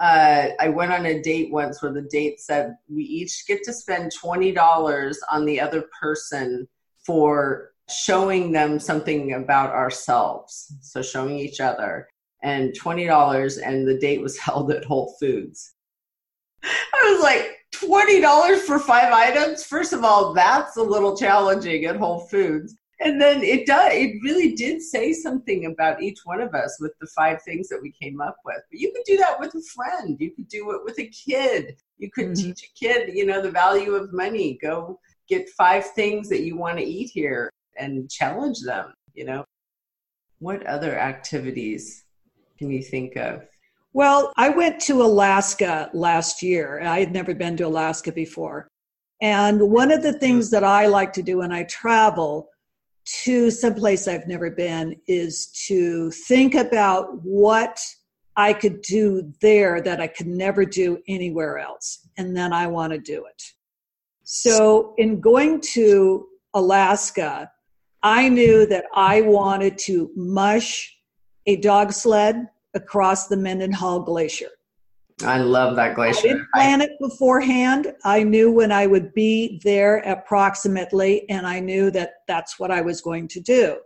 Uh, 0.00 0.48
I 0.60 0.68
went 0.68 0.92
on 0.92 1.06
a 1.06 1.22
date 1.22 1.52
once 1.52 1.82
where 1.82 1.92
the 1.92 2.02
date 2.02 2.40
said 2.40 2.76
we 2.88 3.04
each 3.04 3.46
get 3.46 3.62
to 3.64 3.72
spend 3.72 4.12
$20 4.12 5.16
on 5.30 5.44
the 5.44 5.60
other 5.60 5.84
person 6.00 6.68
for 7.04 7.72
showing 7.88 8.50
them 8.50 8.78
something 8.78 9.34
about 9.34 9.70
ourselves. 9.70 10.72
So 10.80 11.02
showing 11.02 11.38
each 11.38 11.60
other 11.60 12.08
and 12.42 12.72
$20 12.78 13.66
and 13.66 13.86
the 13.86 13.98
date 13.98 14.20
was 14.20 14.38
held 14.46 14.70
at 14.72 14.84
Whole 14.84 15.14
Foods. 15.20 15.74
I 16.62 17.12
was 17.12 17.22
like, 17.22 17.63
$20 17.86 18.58
for 18.60 18.78
five 18.78 19.12
items? 19.12 19.64
First 19.64 19.92
of 19.92 20.04
all, 20.04 20.32
that's 20.32 20.76
a 20.76 20.82
little 20.82 21.16
challenging 21.16 21.84
at 21.84 21.96
Whole 21.96 22.20
Foods. 22.20 22.76
And 23.00 23.20
then 23.20 23.42
it 23.42 23.66
does 23.66 23.92
it 23.92 24.22
really 24.22 24.54
did 24.54 24.80
say 24.80 25.12
something 25.12 25.66
about 25.66 26.00
each 26.00 26.20
one 26.24 26.40
of 26.40 26.54
us 26.54 26.78
with 26.80 26.92
the 27.00 27.08
five 27.08 27.42
things 27.42 27.68
that 27.68 27.82
we 27.82 27.92
came 28.00 28.20
up 28.20 28.36
with. 28.44 28.60
But 28.70 28.80
you 28.80 28.92
could 28.92 29.04
do 29.04 29.16
that 29.18 29.38
with 29.40 29.54
a 29.54 29.62
friend. 29.74 30.16
You 30.18 30.30
could 30.30 30.48
do 30.48 30.70
it 30.72 30.84
with 30.84 30.98
a 30.98 31.08
kid. 31.08 31.76
You 31.98 32.10
could 32.10 32.30
Mhm. 32.30 32.36
teach 32.36 32.62
a 32.62 32.78
kid, 32.78 33.14
you 33.14 33.26
know, 33.26 33.42
the 33.42 33.50
value 33.50 33.94
of 33.94 34.12
money. 34.12 34.58
Go 34.62 35.00
get 35.28 35.48
five 35.50 35.90
things 35.90 36.28
that 36.28 36.42
you 36.42 36.56
want 36.56 36.78
to 36.78 36.84
eat 36.84 37.10
here 37.12 37.50
and 37.76 38.10
challenge 38.10 38.60
them, 38.60 38.94
you 39.12 39.24
know. 39.24 39.44
What 40.38 40.64
other 40.66 40.96
activities 40.96 42.04
can 42.58 42.70
you 42.70 42.82
think 42.82 43.16
of? 43.16 43.46
Well, 43.94 44.32
I 44.36 44.48
went 44.48 44.80
to 44.82 45.02
Alaska 45.02 45.88
last 45.94 46.42
year. 46.42 46.80
I 46.82 46.98
had 46.98 47.12
never 47.12 47.32
been 47.32 47.56
to 47.58 47.66
Alaska 47.68 48.10
before. 48.10 48.68
And 49.22 49.70
one 49.70 49.92
of 49.92 50.02
the 50.02 50.12
hmm. 50.12 50.18
things 50.18 50.50
that 50.50 50.64
I 50.64 50.86
like 50.86 51.12
to 51.14 51.22
do 51.22 51.38
when 51.38 51.52
I 51.52 51.62
travel 51.64 52.50
to 53.22 53.50
someplace 53.50 54.08
I've 54.08 54.26
never 54.26 54.50
been 54.50 54.96
is 55.06 55.46
to 55.68 56.10
think 56.10 56.54
about 56.54 57.22
what 57.22 57.80
I 58.36 58.52
could 58.52 58.82
do 58.82 59.32
there 59.40 59.80
that 59.80 60.00
I 60.00 60.08
could 60.08 60.26
never 60.26 60.64
do 60.64 61.00
anywhere 61.06 61.58
else. 61.58 62.08
And 62.16 62.36
then 62.36 62.52
I 62.52 62.66
want 62.66 62.92
to 62.92 62.98
do 62.98 63.24
it. 63.26 63.42
So, 64.24 64.94
in 64.96 65.20
going 65.20 65.60
to 65.72 66.26
Alaska, 66.54 67.50
I 68.02 68.28
knew 68.28 68.66
that 68.66 68.86
I 68.94 69.20
wanted 69.20 69.78
to 69.80 70.10
mush 70.16 70.96
a 71.46 71.56
dog 71.56 71.92
sled 71.92 72.48
across 72.74 73.28
the 73.28 73.36
Mendenhall 73.36 74.00
Glacier. 74.00 74.50
I 75.22 75.38
love 75.38 75.76
that 75.76 75.92
I 75.92 75.94
glacier. 75.94 76.28
didn't 76.28 76.48
plan 76.52 76.80
it 76.80 76.92
beforehand. 77.00 77.92
I 78.04 78.24
knew 78.24 78.50
when 78.50 78.72
I 78.72 78.86
would 78.86 79.14
be 79.14 79.60
there 79.62 79.98
approximately, 79.98 81.28
and 81.30 81.46
I 81.46 81.60
knew 81.60 81.90
that 81.92 82.14
that's 82.26 82.58
what 82.58 82.72
I 82.72 82.80
was 82.80 83.00
going 83.00 83.28
to 83.28 83.40
do. 83.40 83.78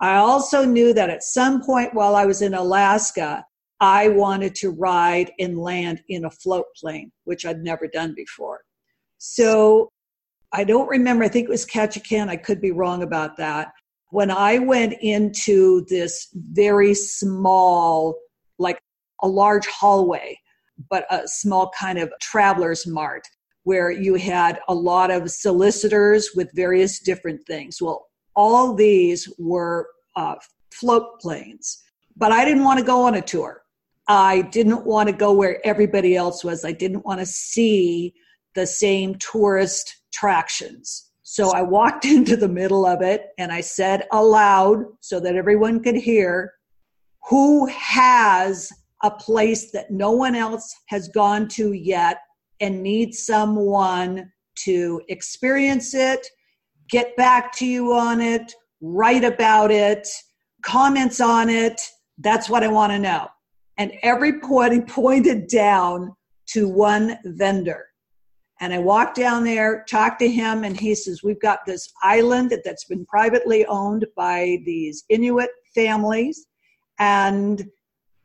I 0.00 0.16
also 0.16 0.64
knew 0.64 0.92
that 0.92 1.08
at 1.08 1.22
some 1.22 1.62
point 1.62 1.94
while 1.94 2.14
I 2.14 2.26
was 2.26 2.42
in 2.42 2.52
Alaska, 2.52 3.44
I 3.80 4.08
wanted 4.08 4.54
to 4.56 4.70
ride 4.70 5.32
and 5.38 5.58
land 5.58 6.02
in 6.08 6.26
a 6.26 6.30
float 6.30 6.66
plane, 6.78 7.10
which 7.24 7.46
I'd 7.46 7.62
never 7.62 7.86
done 7.86 8.14
before. 8.14 8.60
So 9.18 9.90
I 10.52 10.64
don't 10.64 10.88
remember, 10.88 11.24
I 11.24 11.28
think 11.28 11.48
it 11.48 11.50
was 11.50 11.64
Ketchikan, 11.64 12.28
I 12.28 12.36
could 12.36 12.60
be 12.60 12.70
wrong 12.70 13.02
about 13.02 13.38
that. 13.38 13.72
When 14.10 14.30
I 14.30 14.58
went 14.58 14.94
into 15.00 15.84
this 15.86 16.28
very 16.34 16.94
small, 16.94 18.14
like 18.58 18.80
a 19.22 19.28
large 19.28 19.66
hallway, 19.66 20.38
but 20.90 21.06
a 21.10 21.26
small 21.26 21.70
kind 21.78 21.98
of 21.98 22.12
traveler's 22.20 22.86
mart 22.86 23.26
where 23.64 23.90
you 23.90 24.14
had 24.14 24.60
a 24.68 24.74
lot 24.74 25.10
of 25.10 25.30
solicitors 25.30 26.30
with 26.36 26.50
various 26.54 27.00
different 27.00 27.44
things. 27.46 27.82
Well, 27.82 28.06
all 28.36 28.74
these 28.74 29.28
were 29.38 29.88
uh, 30.14 30.36
float 30.72 31.20
planes, 31.20 31.82
but 32.16 32.30
I 32.30 32.44
didn't 32.44 32.64
want 32.64 32.78
to 32.78 32.84
go 32.84 33.02
on 33.02 33.16
a 33.16 33.22
tour. 33.22 33.62
I 34.08 34.42
didn't 34.42 34.84
want 34.86 35.08
to 35.08 35.14
go 35.14 35.32
where 35.32 35.64
everybody 35.66 36.14
else 36.14 36.44
was. 36.44 36.64
I 36.64 36.72
didn't 36.72 37.04
want 37.04 37.18
to 37.18 37.26
see 37.26 38.14
the 38.54 38.66
same 38.66 39.16
tourist 39.16 39.96
attractions. 40.12 41.10
So 41.22 41.50
I 41.50 41.62
walked 41.62 42.04
into 42.16 42.36
the 42.36 42.48
middle 42.48 42.86
of 42.86 43.02
it 43.02 43.28
and 43.38 43.50
I 43.50 43.60
said 43.60 44.06
aloud 44.12 44.84
so 45.00 45.18
that 45.20 45.34
everyone 45.34 45.82
could 45.82 45.96
hear 45.96 46.52
who 47.28 47.66
has 47.66 48.70
a 49.02 49.10
place 49.10 49.70
that 49.72 49.90
no 49.90 50.12
one 50.12 50.34
else 50.34 50.74
has 50.88 51.08
gone 51.08 51.48
to 51.48 51.72
yet 51.72 52.18
and 52.60 52.82
needs 52.82 53.24
someone 53.26 54.30
to 54.64 55.02
experience 55.08 55.94
it, 55.94 56.26
get 56.88 57.14
back 57.16 57.52
to 57.52 57.66
you 57.66 57.92
on 57.92 58.20
it, 58.20 58.52
write 58.80 59.24
about 59.24 59.70
it, 59.70 60.08
comments 60.62 61.20
on 61.20 61.50
it. 61.50 61.80
That's 62.18 62.48
what 62.48 62.62
I 62.64 62.68
want 62.68 62.92
to 62.92 62.98
know. 62.98 63.28
And 63.76 63.92
every 64.02 64.28
everybody 64.28 64.80
pointed 64.88 65.48
down 65.48 66.14
to 66.48 66.68
one 66.68 67.18
vendor. 67.24 67.86
And 68.60 68.72
I 68.72 68.78
walked 68.78 69.16
down 69.16 69.44
there, 69.44 69.84
talked 69.86 70.20
to 70.20 70.28
him, 70.28 70.64
and 70.64 70.80
he 70.80 70.94
says, 70.94 71.22
We've 71.22 71.40
got 71.40 71.58
this 71.66 71.92
island 72.02 72.54
that's 72.64 72.84
been 72.84 73.04
privately 73.04 73.66
owned 73.66 74.06
by 74.16 74.58
these 74.64 75.04
Inuit 75.10 75.50
families. 75.74 76.46
And 76.98 77.68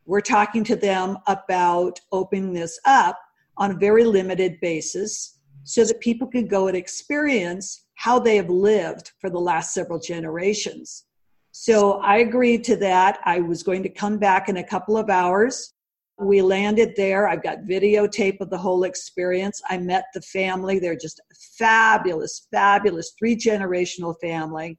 we're 0.05 0.21
talking 0.21 0.63
to 0.65 0.75
them 0.75 1.17
about 1.27 1.99
opening 2.11 2.53
this 2.53 2.79
up 2.85 3.19
on 3.57 3.71
a 3.71 3.77
very 3.77 4.03
limited 4.03 4.59
basis 4.61 5.39
so 5.63 5.85
that 5.85 5.99
people 5.99 6.27
can 6.27 6.47
go 6.47 6.67
and 6.67 6.75
experience 6.75 7.85
how 7.95 8.17
they 8.17 8.35
have 8.35 8.49
lived 8.49 9.11
for 9.19 9.29
the 9.29 9.39
last 9.39 9.73
several 9.73 9.99
generations. 9.99 11.05
So 11.51 11.99
I 11.99 12.17
agreed 12.17 12.63
to 12.65 12.75
that. 12.77 13.19
I 13.25 13.39
was 13.41 13.61
going 13.61 13.83
to 13.83 13.89
come 13.89 14.17
back 14.17 14.49
in 14.49 14.57
a 14.57 14.63
couple 14.63 14.97
of 14.97 15.09
hours. 15.09 15.73
We 16.17 16.41
landed 16.41 16.93
there. 16.95 17.27
I've 17.27 17.43
got 17.43 17.63
videotape 17.63 18.41
of 18.41 18.49
the 18.49 18.57
whole 18.57 18.83
experience. 18.83 19.61
I 19.69 19.77
met 19.77 20.05
the 20.13 20.21
family. 20.21 20.79
They're 20.79 20.95
just 20.95 21.19
fabulous, 21.57 22.47
fabulous 22.51 23.13
three 23.19 23.35
generational 23.35 24.15
family. 24.21 24.77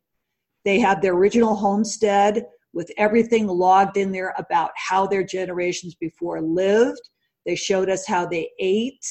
They 0.64 0.80
have 0.80 1.02
their 1.02 1.14
original 1.14 1.54
homestead 1.54 2.46
with 2.72 2.90
everything 2.96 3.46
logged 3.46 3.96
in 3.96 4.12
there 4.12 4.34
about 4.38 4.70
how 4.76 5.06
their 5.06 5.22
generations 5.22 5.94
before 5.94 6.40
lived. 6.40 7.00
They 7.44 7.56
showed 7.56 7.90
us 7.90 8.06
how 8.06 8.26
they 8.26 8.50
ate. 8.58 9.04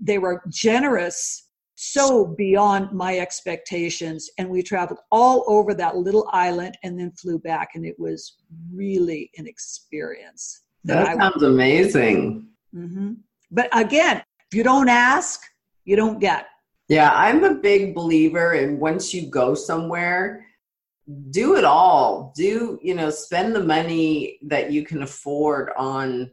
They 0.00 0.18
were 0.18 0.42
generous, 0.48 1.48
so 1.74 2.26
beyond 2.26 2.92
my 2.92 3.18
expectations. 3.18 4.28
And 4.36 4.48
we 4.50 4.62
traveled 4.62 5.00
all 5.10 5.44
over 5.46 5.74
that 5.74 5.96
little 5.96 6.28
island 6.32 6.76
and 6.82 6.98
then 6.98 7.12
flew 7.12 7.38
back, 7.38 7.70
and 7.74 7.86
it 7.86 7.98
was 7.98 8.36
really 8.72 9.30
an 9.38 9.46
experience. 9.46 10.62
That 10.84 11.08
I- 11.08 11.16
sounds 11.16 11.42
amazing. 11.42 12.48
Mhm. 12.74 13.18
But 13.50 13.68
again, 13.72 14.22
if 14.50 14.56
you 14.56 14.62
don't 14.62 14.88
ask, 14.88 15.40
you 15.84 15.96
don't 15.96 16.18
get. 16.18 16.46
Yeah, 16.88 17.10
I'm 17.12 17.44
a 17.44 17.54
big 17.54 17.94
believer 17.94 18.54
in 18.54 18.78
once 18.78 19.12
you 19.14 19.26
go 19.26 19.54
somewhere, 19.54 20.46
do 21.30 21.56
it 21.56 21.64
all. 21.64 22.32
Do, 22.36 22.78
you 22.82 22.94
know, 22.94 23.10
spend 23.10 23.54
the 23.54 23.62
money 23.62 24.38
that 24.42 24.70
you 24.72 24.84
can 24.84 25.02
afford 25.02 25.70
on 25.76 26.30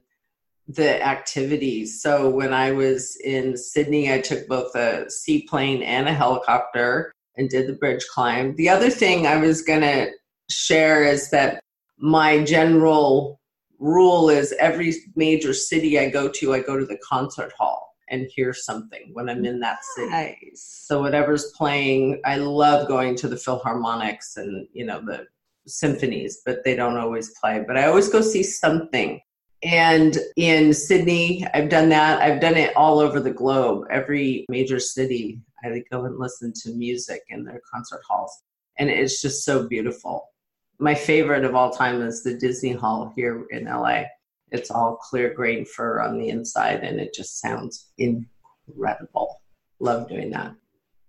the 0.68 1.06
activities. 1.06 2.02
So 2.02 2.30
when 2.30 2.54
I 2.54 2.72
was 2.72 3.16
in 3.18 3.56
Sydney, 3.56 4.12
I 4.12 4.20
took 4.20 4.48
both 4.48 4.76
a 4.76 5.10
seaplane 5.10 5.84
and 5.84 6.08
a 6.08 6.14
helicopter 6.14 7.14
and 7.38 7.50
did 7.50 7.68
the 7.68 7.74
bridge 7.74 8.06
climb. 8.08 8.56
The 8.56 8.70
other 8.70 8.90
thing 8.90 9.28
I 9.28 9.38
was 9.38 9.62
going 9.62 9.82
to 9.82 10.10
share 10.50 11.04
is 11.04 11.30
that 11.30 11.60
my 11.98 12.44
general 12.44 13.40
rule 13.78 14.30
is 14.30 14.54
every 14.60 14.96
major 15.16 15.54
city 15.54 16.00
I 16.00 16.10
go 16.10 16.30
to, 16.30 16.54
I 16.54 16.62
go 16.62 16.78
to 16.78 16.86
the 16.86 16.98
concert 17.08 17.52
hall 17.58 17.85
and 18.10 18.28
hear 18.34 18.54
something 18.54 19.10
when 19.14 19.30
I'm 19.30 19.46
in 19.46 19.60
that 19.62 19.84
city. 19.96 20.10
Nice. 20.10 20.86
So 20.88 21.02
whatever's 21.02 21.52
playing, 21.52 22.22
I 22.26 22.38
love 22.38 22.88
going 22.88 23.16
to 23.18 23.28
the 23.28 23.36
Philharmonics 23.36 24.38
and 24.38 24.68
you 24.74 24.86
know 24.86 25.02
the 25.02 25.28
symphonies, 25.68 26.42
but 26.46 26.64
they 26.64 26.76
don't 26.76 26.98
always 26.98 27.32
play. 27.40 27.64
But 27.66 27.78
I 27.78 27.88
always 27.88 28.10
go 28.10 28.22
see 28.22 28.44
something. 28.44 29.20
And 29.64 30.18
in 30.36 30.74
Sydney, 30.74 31.46
I've 31.54 31.70
done 31.70 31.90
that. 31.90 32.22
I've 32.22 32.40
done 32.40 32.56
it 32.56 32.76
all 32.76 33.00
over 33.00 33.20
the 33.20 33.32
globe. 33.32 33.86
Every 33.90 34.46
major 34.50 34.80
city, 34.80 35.40
I 35.64 35.84
go 35.92 36.06
and 36.06 36.20
listen 36.20 36.54
to 36.64 36.72
music 36.72 37.24
in 37.30 37.44
their 37.44 37.62
concert 37.72 38.02
halls, 38.08 38.44
and 38.78 38.90
it's 38.90 39.22
just 39.22 39.44
so 39.44 39.68
beautiful. 39.68 40.30
My 40.78 40.94
favorite 40.94 41.46
of 41.46 41.56
all 41.56 41.72
time 41.72 42.02
is 42.02 42.22
the 42.22 42.38
Disney 42.38 42.74
Hall 42.74 43.12
here 43.16 43.46
in 43.50 43.66
LA. 43.66 44.04
It's 44.52 44.72
all 44.72 44.98
clear 44.98 45.34
grain 45.34 45.66
fir 45.66 46.02
on 46.02 46.18
the 46.18 46.30
inside, 46.30 46.84
and 46.84 47.00
it 47.00 47.14
just 47.14 47.40
sounds 47.40 47.92
incredible. 47.98 49.42
Love 49.80 50.08
doing 50.08 50.32
that. 50.32 50.56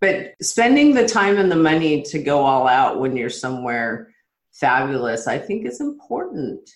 But 0.01 0.35
spending 0.43 0.95
the 0.95 1.09
time 1.09 1.39
and 1.39 1.51
the 1.51 1.57
money 1.57 2.03
to 2.03 2.19
go 2.19 2.45
all 2.45 2.67
out 2.67 3.01
when 3.01 3.17
you're 3.17 3.31
somewhere 3.31 4.13
fabulous, 4.53 5.27
I 5.27 5.39
think 5.39 5.67
is 5.67 5.81
important. 5.81 6.69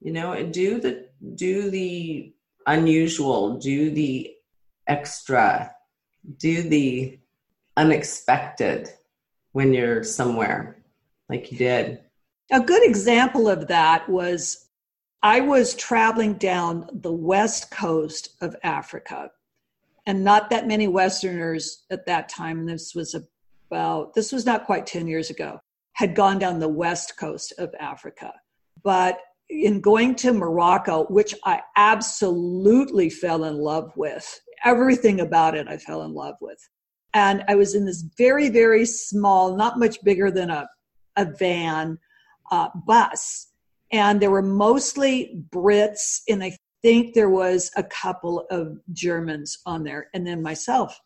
You 0.00 0.12
know, 0.12 0.32
and 0.32 0.52
do 0.52 0.80
the 0.80 1.08
do 1.34 1.70
the 1.70 2.32
unusual, 2.66 3.58
do 3.58 3.90
the 3.90 4.34
extra, 4.86 5.72
do 6.38 6.62
the 6.62 7.18
unexpected 7.76 8.90
when 9.52 9.72
you're 9.72 10.04
somewhere 10.04 10.82
like 11.28 11.50
you 11.50 11.58
did. 11.58 12.00
A 12.52 12.60
good 12.60 12.84
example 12.84 13.48
of 13.48 13.68
that 13.68 14.08
was 14.08 14.65
I 15.26 15.40
was 15.40 15.74
traveling 15.74 16.34
down 16.34 16.88
the 16.92 17.12
west 17.12 17.72
coast 17.72 18.36
of 18.40 18.54
Africa, 18.62 19.32
and 20.06 20.22
not 20.22 20.50
that 20.50 20.68
many 20.68 20.86
Westerners 20.86 21.84
at 21.90 22.06
that 22.06 22.28
time, 22.28 22.64
this 22.64 22.94
was 22.94 23.12
about, 23.12 24.14
this 24.14 24.30
was 24.30 24.46
not 24.46 24.66
quite 24.66 24.86
10 24.86 25.08
years 25.08 25.28
ago, 25.28 25.58
had 25.94 26.14
gone 26.14 26.38
down 26.38 26.60
the 26.60 26.68
west 26.68 27.18
coast 27.18 27.52
of 27.58 27.74
Africa. 27.80 28.32
But 28.84 29.18
in 29.50 29.80
going 29.80 30.14
to 30.14 30.32
Morocco, 30.32 31.06
which 31.06 31.34
I 31.44 31.60
absolutely 31.74 33.10
fell 33.10 33.42
in 33.46 33.56
love 33.56 33.90
with, 33.96 34.40
everything 34.64 35.18
about 35.18 35.56
it 35.56 35.66
I 35.66 35.76
fell 35.76 36.02
in 36.02 36.14
love 36.14 36.36
with. 36.40 36.60
And 37.14 37.42
I 37.48 37.56
was 37.56 37.74
in 37.74 37.84
this 37.84 38.04
very, 38.16 38.48
very 38.48 38.86
small, 38.86 39.56
not 39.56 39.76
much 39.76 40.04
bigger 40.04 40.30
than 40.30 40.50
a, 40.50 40.68
a 41.16 41.24
van 41.24 41.98
uh, 42.52 42.68
bus. 42.86 43.45
And 43.92 44.20
there 44.20 44.30
were 44.30 44.42
mostly 44.42 45.42
Brits, 45.50 46.20
and 46.28 46.42
I 46.42 46.56
think 46.82 47.14
there 47.14 47.30
was 47.30 47.70
a 47.76 47.82
couple 47.82 48.46
of 48.50 48.78
Germans 48.92 49.58
on 49.66 49.84
there, 49.84 50.08
and 50.14 50.26
then 50.26 50.42
myself. 50.42 50.98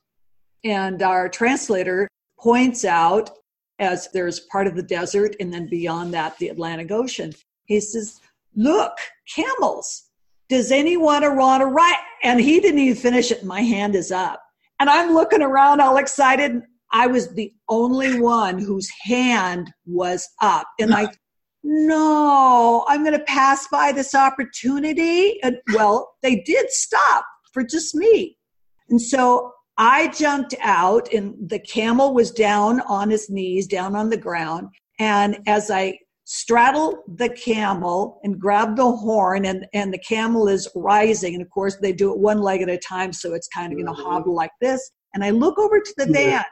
And 0.65 1.03
our 1.03 1.29
translator 1.29 2.09
points 2.39 2.85
out, 2.85 3.31
as 3.79 4.09
there's 4.13 4.41
part 4.41 4.67
of 4.67 4.77
the 4.77 4.83
desert, 4.83 5.37
and 5.41 5.53
then 5.53 5.67
beyond 5.67 6.13
that, 6.15 6.39
the 6.39 6.49
Atlantic 6.49 6.91
Ocean, 6.91 7.33
he 7.65 7.81
says, 7.81 8.21
Look, 8.55 8.93
camels. 9.35 10.11
Does 10.49 10.73
anyone 10.73 11.23
want 11.37 11.63
to 11.63 11.67
ride? 11.67 12.03
And 12.25 12.41
he 12.41 12.61
didn't 12.61 12.81
even 12.81 13.01
finish 13.01 13.31
it. 13.31 13.45
My 13.45 13.61
hand 13.61 13.95
is 13.95 14.11
up. 14.11 14.43
And 14.81 14.91
I'm 14.91 15.15
looking 15.15 15.43
around 15.43 15.81
all 15.81 15.97
excited. 15.97 16.63
I 16.93 17.07
was 17.07 17.33
the 17.35 17.53
only 17.69 18.21
one 18.21 18.59
whose 18.59 18.91
hand 19.03 19.73
was 19.87 20.29
up. 20.43 20.67
And 20.81 20.93
I, 20.93 21.09
no, 21.63 22.85
I'm 22.89 23.05
going 23.05 23.19
to 23.19 23.25
pass 23.25 23.67
by 23.69 23.93
this 23.93 24.15
opportunity. 24.15 25.41
And 25.43 25.59
well, 25.75 26.13
they 26.23 26.37
did 26.41 26.71
stop 26.71 27.25
for 27.53 27.63
just 27.63 27.95
me. 27.95 28.37
And 28.89 29.01
so 29.01 29.53
I 29.77 30.09
jumped 30.09 30.55
out, 30.61 31.13
and 31.13 31.35
the 31.49 31.59
camel 31.59 32.13
was 32.13 32.31
down 32.31 32.81
on 32.83 33.11
his 33.11 33.31
knees, 33.31 33.67
down 33.67 33.95
on 33.97 34.11
the 34.11 34.17
ground. 34.17 34.69
And 34.99 35.39
as 35.47 35.71
I 35.71 35.99
straddled 36.25 36.97
the 37.17 37.31
camel 37.31 38.21
and 38.23 38.39
grabbed 38.39 38.77
the 38.77 38.91
horn, 38.91 39.47
and, 39.47 39.67
and 39.73 39.93
the 39.93 39.99
camel 39.99 40.49
is 40.49 40.69
rising, 40.75 41.35
and 41.35 41.43
of 41.43 41.51
course, 41.51 41.77
they 41.77 41.93
do 41.93 42.13
it 42.13 42.19
one 42.19 42.41
leg 42.41 42.63
at 42.63 42.69
a 42.69 42.79
time, 42.79 43.13
so 43.13 43.33
it's 43.33 43.49
kind 43.49 43.73
of 43.73 43.79
going 43.79 43.87
to 43.87 43.93
mm-hmm. 43.93 44.11
hobble 44.11 44.35
like 44.35 44.53
this. 44.61 44.91
And 45.15 45.25
I 45.25 45.31
look 45.31 45.59
over 45.59 45.81
to 45.81 45.95
the 45.97 46.07
van, 46.07 46.45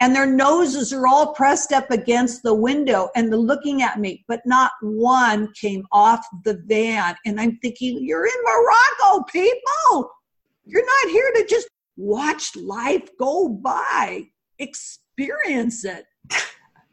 and 0.00 0.14
their 0.14 0.26
noses 0.26 0.92
are 0.92 1.06
all 1.06 1.34
pressed 1.34 1.72
up 1.72 1.90
against 1.90 2.42
the 2.42 2.54
window 2.54 3.10
and 3.14 3.30
they're 3.30 3.38
looking 3.38 3.82
at 3.82 4.00
me, 4.00 4.24
but 4.28 4.40
not 4.46 4.72
one 4.80 5.52
came 5.52 5.86
off 5.92 6.26
the 6.44 6.62
van. 6.66 7.14
And 7.26 7.38
I'm 7.38 7.58
thinking, 7.58 7.98
you're 8.02 8.26
in 8.26 8.32
Morocco, 8.42 9.24
people. 9.24 10.10
You're 10.64 10.86
not 10.86 11.12
here 11.12 11.30
to 11.36 11.46
just 11.48 11.68
watch 11.96 12.56
life 12.56 13.10
go 13.18 13.48
by, 13.48 14.24
experience 14.58 15.84
it. 15.84 16.04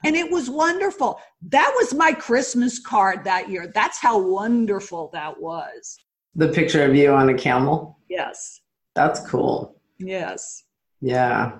And 0.05 0.15
it 0.15 0.31
was 0.31 0.47
wonderful. 0.47 1.19
That 1.49 1.73
was 1.75 1.93
my 1.93 2.13
Christmas 2.13 2.79
card 2.79 3.23
that 3.23 3.49
year. 3.49 3.71
That's 3.73 3.97
how 3.97 4.19
wonderful 4.19 5.09
that 5.11 5.41
was. 5.41 5.97
The 6.35 6.49
picture 6.49 6.85
of 6.85 6.95
you 6.95 7.11
on 7.11 7.29
a 7.29 7.33
camel. 7.33 7.97
Yes. 8.07 8.61
That's 8.93 9.19
cool. 9.27 9.81
Yes. 9.97 10.63
Yeah. 11.01 11.59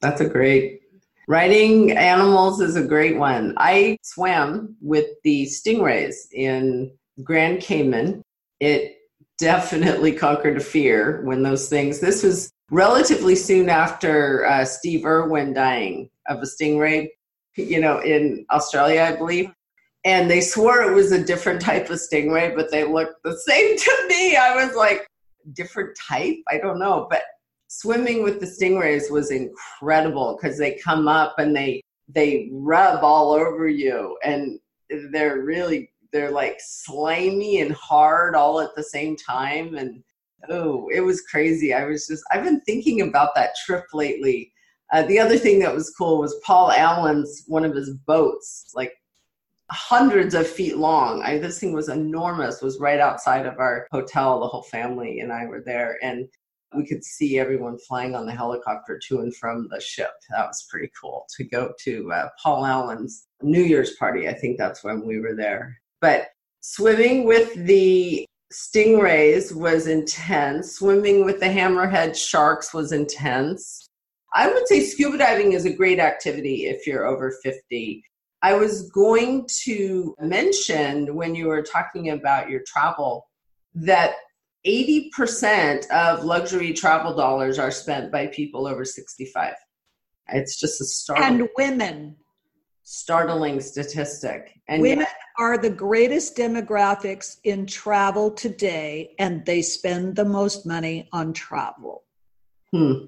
That's 0.00 0.22
a 0.22 0.28
great 0.28 0.80
Riding 1.26 1.92
animals 1.92 2.60
is 2.60 2.76
a 2.76 2.84
great 2.84 3.16
one. 3.16 3.54
I 3.56 3.96
swam 4.02 4.76
with 4.80 5.06
the 5.22 5.46
stingrays 5.46 6.14
in 6.32 6.92
Grand 7.22 7.60
Cayman. 7.60 8.22
It 8.60 8.96
definitely 9.38 10.12
conquered 10.12 10.56
a 10.58 10.60
fear 10.60 11.22
when 11.24 11.42
those 11.42 11.68
things. 11.68 12.00
This 12.00 12.22
was 12.22 12.50
relatively 12.70 13.36
soon 13.36 13.68
after 13.68 14.46
uh, 14.46 14.64
Steve 14.64 15.04
Irwin 15.04 15.54
dying 15.54 16.10
of 16.28 16.38
a 16.38 16.46
stingray, 16.46 17.08
you 17.56 17.80
know, 17.80 18.00
in 18.00 18.44
Australia, 18.50 19.02
I 19.02 19.16
believe. 19.16 19.50
And 20.04 20.30
they 20.30 20.42
swore 20.42 20.82
it 20.82 20.94
was 20.94 21.12
a 21.12 21.24
different 21.24 21.62
type 21.62 21.88
of 21.88 21.98
stingray, 21.98 22.54
but 22.54 22.70
they 22.70 22.84
looked 22.84 23.22
the 23.24 23.38
same 23.38 23.76
to 23.78 24.06
me. 24.08 24.36
I 24.36 24.64
was 24.64 24.76
like, 24.76 25.06
different 25.54 25.96
type? 25.96 26.36
I 26.48 26.58
don't 26.58 26.78
know. 26.78 27.06
But 27.08 27.22
swimming 27.68 28.22
with 28.22 28.40
the 28.40 28.46
stingrays 28.46 29.10
was 29.10 29.30
incredible 29.30 30.36
because 30.36 30.58
they 30.58 30.74
come 30.76 31.08
up 31.08 31.38
and 31.38 31.54
they 31.54 31.82
they 32.08 32.48
rub 32.52 33.02
all 33.02 33.32
over 33.32 33.68
you 33.68 34.16
and 34.22 34.58
they're 35.10 35.40
really 35.40 35.90
they're 36.12 36.30
like 36.30 36.56
slimy 36.60 37.60
and 37.60 37.72
hard 37.72 38.34
all 38.34 38.60
at 38.60 38.74
the 38.76 38.82
same 38.82 39.16
time 39.16 39.74
and 39.74 40.02
oh 40.50 40.88
it 40.92 41.00
was 41.00 41.22
crazy. 41.22 41.72
I 41.72 41.84
was 41.84 42.06
just 42.06 42.22
i've 42.30 42.44
been 42.44 42.60
thinking 42.62 43.00
about 43.00 43.34
that 43.34 43.56
trip 43.64 43.84
lately. 43.92 44.52
Uh, 44.92 45.02
the 45.02 45.18
other 45.18 45.38
thing 45.38 45.58
that 45.60 45.74
was 45.74 45.94
cool 45.96 46.18
was 46.18 46.40
paul 46.44 46.70
allen's 46.70 47.44
one 47.46 47.64
of 47.64 47.74
his 47.74 47.90
boats 48.06 48.70
like 48.74 48.92
hundreds 49.70 50.34
of 50.34 50.46
feet 50.46 50.76
long. 50.76 51.22
I, 51.22 51.38
this 51.38 51.58
thing 51.58 51.72
was 51.72 51.88
enormous 51.88 52.60
was 52.60 52.78
right 52.78 53.00
outside 53.00 53.46
of 53.46 53.58
our 53.58 53.88
hotel. 53.90 54.38
The 54.38 54.46
whole 54.46 54.62
family 54.62 55.20
and 55.20 55.32
i 55.32 55.46
were 55.46 55.62
there 55.62 55.98
and 56.02 56.28
we 56.76 56.86
could 56.86 57.04
see 57.04 57.38
everyone 57.38 57.78
flying 57.78 58.14
on 58.14 58.26
the 58.26 58.32
helicopter 58.32 59.00
to 59.08 59.20
and 59.20 59.34
from 59.36 59.68
the 59.70 59.80
ship. 59.80 60.10
That 60.30 60.46
was 60.46 60.66
pretty 60.70 60.90
cool 61.00 61.26
to 61.36 61.44
go 61.44 61.72
to 61.84 62.12
uh, 62.12 62.28
Paul 62.42 62.64
Allen's 62.64 63.26
New 63.42 63.62
Year's 63.62 63.96
party. 63.96 64.28
I 64.28 64.34
think 64.34 64.58
that's 64.58 64.84
when 64.84 65.06
we 65.06 65.20
were 65.20 65.34
there. 65.34 65.78
But 66.00 66.28
swimming 66.60 67.24
with 67.24 67.54
the 67.54 68.26
stingrays 68.52 69.54
was 69.54 69.86
intense. 69.86 70.76
Swimming 70.76 71.24
with 71.24 71.40
the 71.40 71.46
hammerhead 71.46 72.16
sharks 72.16 72.72
was 72.72 72.92
intense. 72.92 73.88
I 74.34 74.52
would 74.52 74.66
say 74.66 74.80
scuba 74.80 75.18
diving 75.18 75.52
is 75.52 75.64
a 75.64 75.72
great 75.72 76.00
activity 76.00 76.66
if 76.66 76.86
you're 76.86 77.06
over 77.06 77.32
50. 77.42 78.02
I 78.42 78.54
was 78.54 78.90
going 78.90 79.46
to 79.62 80.14
mention 80.20 81.14
when 81.14 81.34
you 81.34 81.46
were 81.46 81.62
talking 81.62 82.10
about 82.10 82.50
your 82.50 82.62
travel 82.66 83.26
that 83.74 84.14
80% 84.66 85.88
of 85.90 86.24
luxury 86.24 86.72
travel 86.72 87.14
dollars 87.14 87.58
are 87.58 87.70
spent 87.70 88.10
by 88.10 88.26
people 88.28 88.66
over 88.66 88.84
65. 88.84 89.54
It's 90.28 90.58
just 90.58 90.80
a 90.80 90.84
startling, 90.84 91.40
and 91.40 91.48
women. 91.56 92.16
startling 92.82 93.60
statistic. 93.60 94.58
And 94.68 94.80
women 94.80 95.00
yet, 95.00 95.16
are 95.38 95.58
the 95.58 95.70
greatest 95.70 96.36
demographics 96.36 97.36
in 97.44 97.66
travel 97.66 98.30
today, 98.30 99.14
and 99.18 99.44
they 99.44 99.60
spend 99.60 100.16
the 100.16 100.24
most 100.24 100.64
money 100.64 101.08
on 101.12 101.32
travel. 101.34 102.04
hmm, 102.72 103.04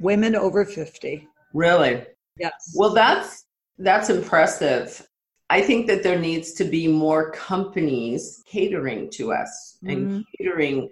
Women 0.00 0.36
over 0.36 0.64
50. 0.64 1.26
really? 1.52 2.04
Yes. 2.38 2.52
Well, 2.74 2.94
that's 2.94 3.44
that's 3.78 4.08
impressive. 4.08 5.06
I 5.52 5.60
think 5.60 5.86
that 5.88 6.02
there 6.02 6.18
needs 6.18 6.54
to 6.54 6.64
be 6.64 6.88
more 6.88 7.30
companies 7.32 8.42
catering 8.46 9.10
to 9.10 9.34
us 9.34 9.76
and 9.86 10.00
Mhm. 10.08 10.24
catering 10.38 10.88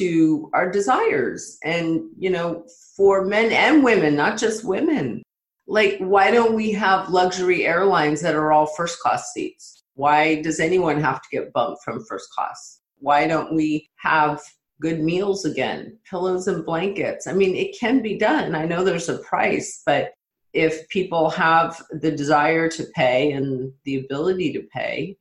to 0.00 0.50
our 0.52 0.70
desires 0.70 1.56
and 1.64 2.02
you 2.18 2.28
know 2.28 2.66
for 2.94 3.24
men 3.24 3.50
and 3.52 3.82
women 3.82 4.14
not 4.14 4.36
just 4.38 4.64
women. 4.64 5.22
Like 5.66 5.96
why 5.98 6.30
don't 6.30 6.54
we 6.54 6.72
have 6.72 7.08
luxury 7.08 7.66
airlines 7.66 8.20
that 8.20 8.34
are 8.34 8.52
all 8.52 8.66
first 8.66 9.00
class 9.00 9.32
seats? 9.32 9.82
Why 9.94 10.42
does 10.42 10.60
anyone 10.60 11.00
have 11.00 11.20
to 11.22 11.28
get 11.32 11.52
bumped 11.54 11.82
from 11.82 12.04
first 12.04 12.28
class? 12.34 12.80
Why 12.98 13.26
don't 13.26 13.54
we 13.54 13.88
have 13.96 14.42
good 14.82 15.00
meals 15.00 15.46
again 15.46 15.98
pillows 16.10 16.48
and 16.48 16.66
blankets? 16.66 17.26
I 17.26 17.32
mean 17.32 17.56
it 17.56 17.78
can 17.80 18.02
be 18.02 18.18
done. 18.18 18.54
I 18.54 18.66
know 18.66 18.84
there's 18.84 19.08
a 19.08 19.24
price 19.30 19.80
but 19.86 20.12
if 20.52 20.88
people 20.88 21.30
have 21.30 21.80
the 21.90 22.10
desire 22.10 22.68
to 22.68 22.84
pay 22.94 23.32
and 23.32 23.72
the 23.84 23.98
ability 23.98 24.52
to 24.52 24.62
pay 24.72 25.16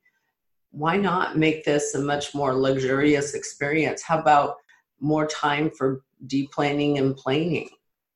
why 0.71 0.95
not 0.97 1.37
make 1.37 1.63
this 1.63 1.93
a 1.95 1.99
much 1.99 2.33
more 2.33 2.55
luxurious 2.55 3.33
experience? 3.33 4.01
How 4.01 4.19
about 4.19 4.55
more 4.99 5.27
time 5.27 5.69
for 5.69 6.03
deplaning 6.27 6.97
and 6.97 7.15
planing? 7.15 7.69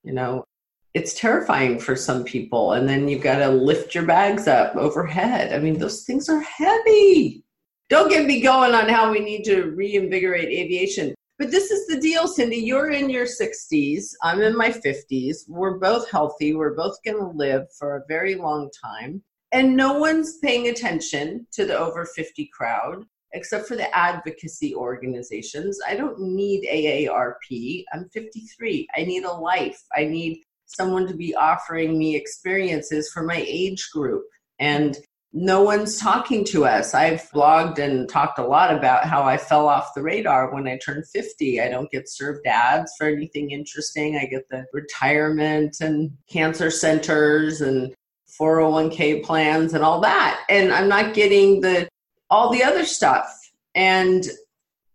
You 0.04 0.14
know, 0.14 0.46
it's 0.94 1.14
terrifying 1.14 1.80
for 1.80 1.96
some 1.96 2.24
people. 2.24 2.74
And 2.74 2.88
then 2.88 3.08
you've 3.08 3.24
got 3.24 3.38
to 3.38 3.50
lift 3.50 3.94
your 3.94 4.06
bags 4.06 4.48
up 4.48 4.76
overhead. 4.76 5.54
I 5.54 5.60
mean, 5.60 5.78
those 5.78 6.04
things 6.04 6.30
are 6.30 6.40
heavy. 6.40 7.44
Don't 7.90 8.10
get 8.10 8.26
me 8.26 8.42
going 8.42 8.74
on 8.74 8.90
how 8.90 9.12
we 9.12 9.20
need 9.20 9.44
to 9.46 9.72
reinvigorate 9.72 10.50
aviation. 10.50 11.14
But 11.38 11.52
this 11.52 11.70
is 11.70 11.88
the 11.88 12.00
deal, 12.00 12.28
Cindy. 12.28 12.58
You're 12.58 12.92
in 12.92 13.10
your 13.10 13.26
60s. 13.26 14.14
I'm 14.24 14.42
in 14.42 14.56
my 14.56 14.70
50s. 14.70 15.40
We're 15.48 15.78
both 15.78 16.10
healthy. 16.10 16.56
We're 16.56 16.76
both 16.76 16.98
going 17.04 17.18
to 17.18 17.38
live 17.38 17.68
for 17.78 17.98
a 17.98 18.04
very 18.08 18.36
long 18.36 18.70
time 18.82 19.22
and 19.56 19.78
no 19.78 19.94
one's 19.94 20.38
paying 20.40 20.68
attention 20.68 21.48
to 21.54 21.66
the 21.66 21.78
over 21.78 22.06
50 22.06 22.50
crowd 22.54 23.06
except 23.32 23.68
for 23.68 23.78
the 23.78 23.96
advocacy 23.96 24.76
organizations. 24.76 25.80
I 25.88 25.96
don't 25.96 26.20
need 26.20 26.68
AARP. 26.70 27.86
I'm 27.94 28.10
53. 28.10 28.88
I 28.96 29.04
need 29.04 29.24
a 29.24 29.32
life. 29.32 29.82
I 29.96 30.06
need 30.06 30.42
someone 30.66 31.08
to 31.08 31.16
be 31.16 31.36
offering 31.36 31.98
me 31.98 32.16
experiences 32.16 33.10
for 33.14 33.24
my 33.24 33.46
age 33.48 33.90
group. 33.94 34.24
And 34.60 34.98
no 35.38 35.62
one's 35.62 36.00
talking 36.00 36.46
to 36.46 36.66
us. 36.66 36.94
I've 36.94 37.30
blogged 37.34 37.78
and 37.78 38.08
talked 38.08 38.40
a 38.40 38.48
lot 38.48 38.74
about 38.74 39.04
how 39.04 39.24
I 39.24 39.36
fell 39.36 39.68
off 39.68 39.94
the 39.94 40.02
radar 40.02 40.54
when 40.54 40.66
I 40.66 40.78
turned 40.78 41.06
50. 41.10 41.60
I 41.60 41.68
don't 41.68 41.92
get 41.92 42.10
served 42.10 42.48
ads 42.48 42.94
for 42.98 43.08
anything 43.08 43.52
interesting. 43.52 44.16
I 44.16 44.28
get 44.28 44.48
the 44.50 44.66
retirement 44.72 45.82
and 45.82 46.12
cancer 46.32 46.72
centers 46.72 47.60
and 47.60 47.94
401k 48.40 49.24
plans 49.24 49.74
and 49.74 49.84
all 49.84 50.02
that 50.02 50.44
and 50.50 50.74
i'm 50.74 50.90
not 50.90 51.14
getting 51.14 51.62
the 51.62 51.88
all 52.30 52.52
the 52.52 52.64
other 52.64 52.84
stuff 52.84 53.28
and 53.76 54.28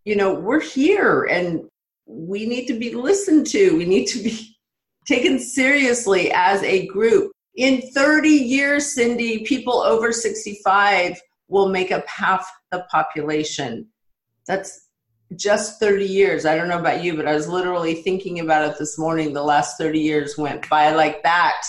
you 0.05 0.15
know 0.15 0.35
we're 0.35 0.61
here 0.61 1.25
and 1.25 1.63
we 2.07 2.47
need 2.47 2.67
to 2.67 2.79
be 2.79 2.93
listened 2.93 3.47
to 3.47 3.77
we 3.77 3.87
need 3.87 4.07
to 4.07 4.23
be 4.23 4.57
taken 5.07 5.39
seriously 5.39 6.31
as 6.33 6.63
a 6.65 6.87
group 6.89 7.30
in 7.57 7.83
30 7.93 8.29
years 8.29 8.95
cindy 8.95 9.45
people 9.45 9.81
over 9.83 10.13
65 10.13 11.21
will 11.49 11.69
make 11.69 11.91
up 11.91 12.07
half 12.07 12.51
the 12.71 12.87
population. 12.91 13.89
That's 14.47 14.89
just 15.37 15.81
30 15.81 16.05
years. 16.05 16.45
I 16.47 16.57
don't 16.57 16.69
know 16.69 16.79
about 16.79 17.03
you 17.03 17.17
but 17.17 17.27
i 17.27 17.35
was 17.35 17.49
literally 17.49 17.95
thinking 17.95 18.41
about 18.41 18.69
it 18.71 18.79
this 18.79 18.99
morning. 18.99 19.33
The 19.33 19.43
last 19.43 19.79
30 19.79 19.99
years 19.99 20.39
went 20.39 20.69
by 20.69 20.93
like 20.95 21.23
that. 21.23 21.63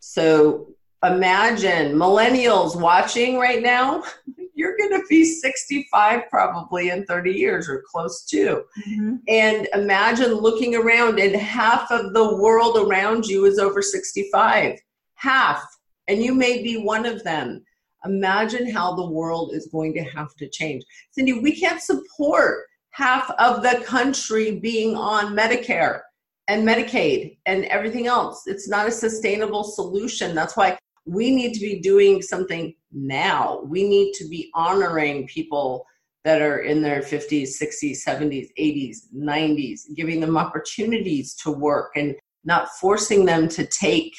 So 0.00 0.74
imagine 1.04 1.92
millennials 1.94 2.78
watching 2.78 3.38
right 3.38 3.62
now, 3.62 4.02
you're 4.60 4.76
going 4.76 5.00
to 5.00 5.06
be 5.08 5.24
65 5.24 6.28
probably 6.28 6.90
in 6.90 7.06
30 7.06 7.32
years 7.32 7.66
or 7.66 7.82
close 7.90 8.26
to. 8.26 8.62
Mm-hmm. 8.86 9.16
And 9.26 9.66
imagine 9.72 10.34
looking 10.34 10.76
around 10.76 11.18
and 11.18 11.34
half 11.34 11.90
of 11.90 12.12
the 12.12 12.36
world 12.36 12.76
around 12.76 13.24
you 13.24 13.46
is 13.46 13.58
over 13.58 13.80
65. 13.80 14.78
Half. 15.14 15.62
And 16.08 16.22
you 16.22 16.34
may 16.34 16.62
be 16.62 16.76
one 16.76 17.06
of 17.06 17.24
them. 17.24 17.64
Imagine 18.04 18.70
how 18.70 18.94
the 18.94 19.10
world 19.10 19.54
is 19.54 19.66
going 19.72 19.94
to 19.94 20.02
have 20.02 20.34
to 20.36 20.48
change. 20.48 20.84
Cindy, 21.10 21.40
we 21.40 21.58
can't 21.58 21.80
support 21.80 22.66
half 22.90 23.30
of 23.38 23.62
the 23.62 23.82
country 23.86 24.60
being 24.60 24.94
on 24.94 25.34
Medicare 25.34 26.00
and 26.48 26.68
Medicaid 26.68 27.38
and 27.46 27.64
everything 27.66 28.08
else. 28.08 28.42
It's 28.46 28.68
not 28.68 28.88
a 28.88 28.90
sustainable 28.92 29.64
solution. 29.64 30.34
That's 30.34 30.56
why 30.56 30.76
we 31.10 31.34
need 31.34 31.54
to 31.54 31.60
be 31.60 31.80
doing 31.80 32.22
something 32.22 32.72
now. 32.92 33.62
We 33.64 33.82
need 33.88 34.12
to 34.14 34.28
be 34.28 34.48
honoring 34.54 35.26
people 35.26 35.84
that 36.22 36.40
are 36.40 36.58
in 36.58 36.82
their 36.82 37.00
50s, 37.00 37.60
60s, 37.60 38.04
70s, 38.06 38.48
80s, 38.56 38.96
90s, 39.12 39.80
giving 39.96 40.20
them 40.20 40.36
opportunities 40.36 41.34
to 41.36 41.50
work 41.50 41.90
and 41.96 42.14
not 42.44 42.68
forcing 42.80 43.24
them 43.24 43.48
to 43.48 43.66
take 43.66 44.14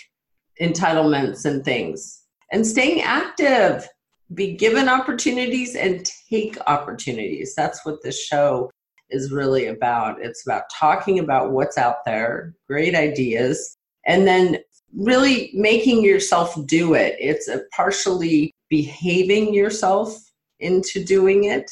entitlements 0.61 1.45
and 1.45 1.63
things. 1.63 2.23
And 2.51 2.67
staying 2.67 3.01
active, 3.01 3.87
be 4.33 4.57
given 4.57 4.89
opportunities 4.89 5.75
and 5.75 6.05
take 6.29 6.57
opportunities. 6.67 7.55
That's 7.55 7.85
what 7.85 8.03
this 8.03 8.21
show 8.21 8.69
is 9.09 9.31
really 9.31 9.67
about. 9.67 10.21
It's 10.21 10.45
about 10.45 10.63
talking 10.77 11.19
about 11.19 11.51
what's 11.51 11.77
out 11.77 12.03
there, 12.05 12.53
great 12.67 12.95
ideas, 12.95 13.77
and 14.05 14.27
then 14.27 14.57
really 14.95 15.51
making 15.53 16.03
yourself 16.03 16.55
do 16.65 16.93
it. 16.93 17.15
It's 17.19 17.47
a 17.47 17.61
partially 17.75 18.53
behaving 18.69 19.53
yourself 19.53 20.17
into 20.59 21.03
doing 21.03 21.45
it, 21.45 21.69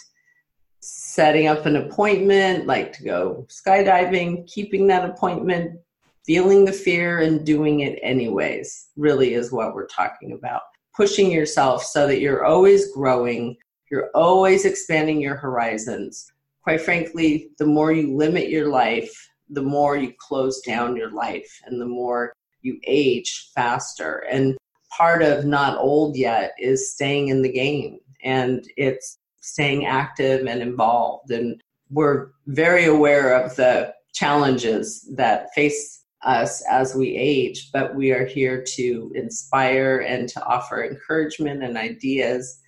setting 0.79 1.47
up 1.47 1.65
an 1.65 1.75
appointment, 1.75 2.65
like 2.65 2.93
to 2.93 3.03
go 3.03 3.47
skydiving, 3.49 4.47
keeping 4.47 4.87
that 4.87 5.09
appointment, 5.09 5.79
feeling 6.25 6.65
the 6.65 6.71
fear 6.71 7.19
and 7.19 7.45
doing 7.45 7.81
it 7.81 7.99
anyways, 8.01 8.87
really 8.95 9.33
is 9.33 9.51
what 9.51 9.73
we're 9.73 9.87
talking 9.87 10.33
about. 10.33 10.61
Pushing 10.95 11.31
yourself 11.31 11.83
so 11.83 12.07
that 12.07 12.19
you're 12.19 12.45
always 12.45 12.91
growing, 12.93 13.55
you're 13.91 14.09
always 14.13 14.65
expanding 14.65 15.21
your 15.21 15.35
horizons 15.35 16.31
quite 16.69 16.81
frankly, 16.81 17.49
the 17.57 17.65
more 17.65 17.91
you 17.91 18.15
limit 18.15 18.49
your 18.49 18.67
life, 18.67 19.29
the 19.49 19.61
more 19.61 19.97
you 19.97 20.13
close 20.19 20.61
down 20.61 20.95
your 20.95 21.11
life 21.11 21.61
and 21.65 21.81
the 21.81 21.85
more 21.85 22.31
you 22.61 22.79
age 22.85 23.51
faster. 23.53 24.25
And 24.29 24.57
part 24.95 25.21
of 25.21 25.45
not 25.45 25.77
old 25.77 26.15
yet 26.15 26.53
is 26.59 26.93
staying 26.93 27.29
in 27.29 27.41
the 27.41 27.51
game 27.51 27.99
and 28.23 28.65
it's 28.77 29.17
staying 29.41 29.85
active 29.85 30.45
and 30.45 30.61
involved. 30.61 31.31
And 31.31 31.61
we're 31.89 32.29
very 32.47 32.85
aware 32.85 33.33
of 33.33 33.55
the 33.55 33.93
challenges 34.13 35.09
that 35.15 35.49
face 35.55 36.03
us 36.23 36.61
as 36.69 36.95
we 36.95 37.15
age, 37.15 37.69
but 37.71 37.95
we 37.95 38.11
are 38.11 38.25
here 38.25 38.61
to 38.61 39.11
inspire 39.15 39.99
and 39.99 40.27
to 40.29 40.43
offer 40.43 40.83
encouragement 40.83 41.63
and 41.63 41.77
ideas 41.77 42.59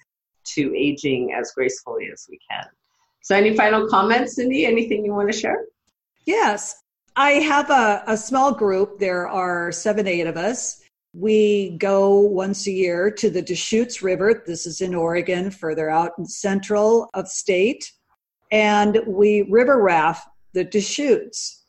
to 0.45 0.73
aging 0.75 1.33
as 1.37 1.51
gracefully 1.51 2.09
as 2.11 2.25
we 2.29 2.39
can. 2.49 2.65
So, 3.21 3.35
any 3.35 3.55
final 3.55 3.87
comments, 3.87 4.35
Cindy? 4.35 4.65
Anything 4.65 5.05
you 5.05 5.13
want 5.13 5.31
to 5.31 5.37
share? 5.37 5.65
Yes. 6.25 6.80
I 7.15 7.31
have 7.33 7.69
a, 7.69 8.03
a 8.07 8.15
small 8.15 8.53
group. 8.53 8.99
There 8.99 9.27
are 9.27 9.71
seven, 9.71 10.07
eight 10.07 10.27
of 10.27 10.37
us. 10.37 10.81
We 11.13 11.71
go 11.77 12.19
once 12.19 12.67
a 12.67 12.71
year 12.71 13.11
to 13.11 13.29
the 13.29 13.41
Deschutes 13.41 14.01
River. 14.01 14.43
This 14.45 14.65
is 14.65 14.79
in 14.79 14.95
Oregon, 14.95 15.51
further 15.51 15.89
out 15.89 16.13
in 16.17 16.25
central 16.25 17.09
of 17.13 17.27
state. 17.27 17.91
And 18.51 19.01
we 19.05 19.41
river 19.49 19.81
raft 19.81 20.27
the 20.53 20.63
Deschutes. 20.63 21.65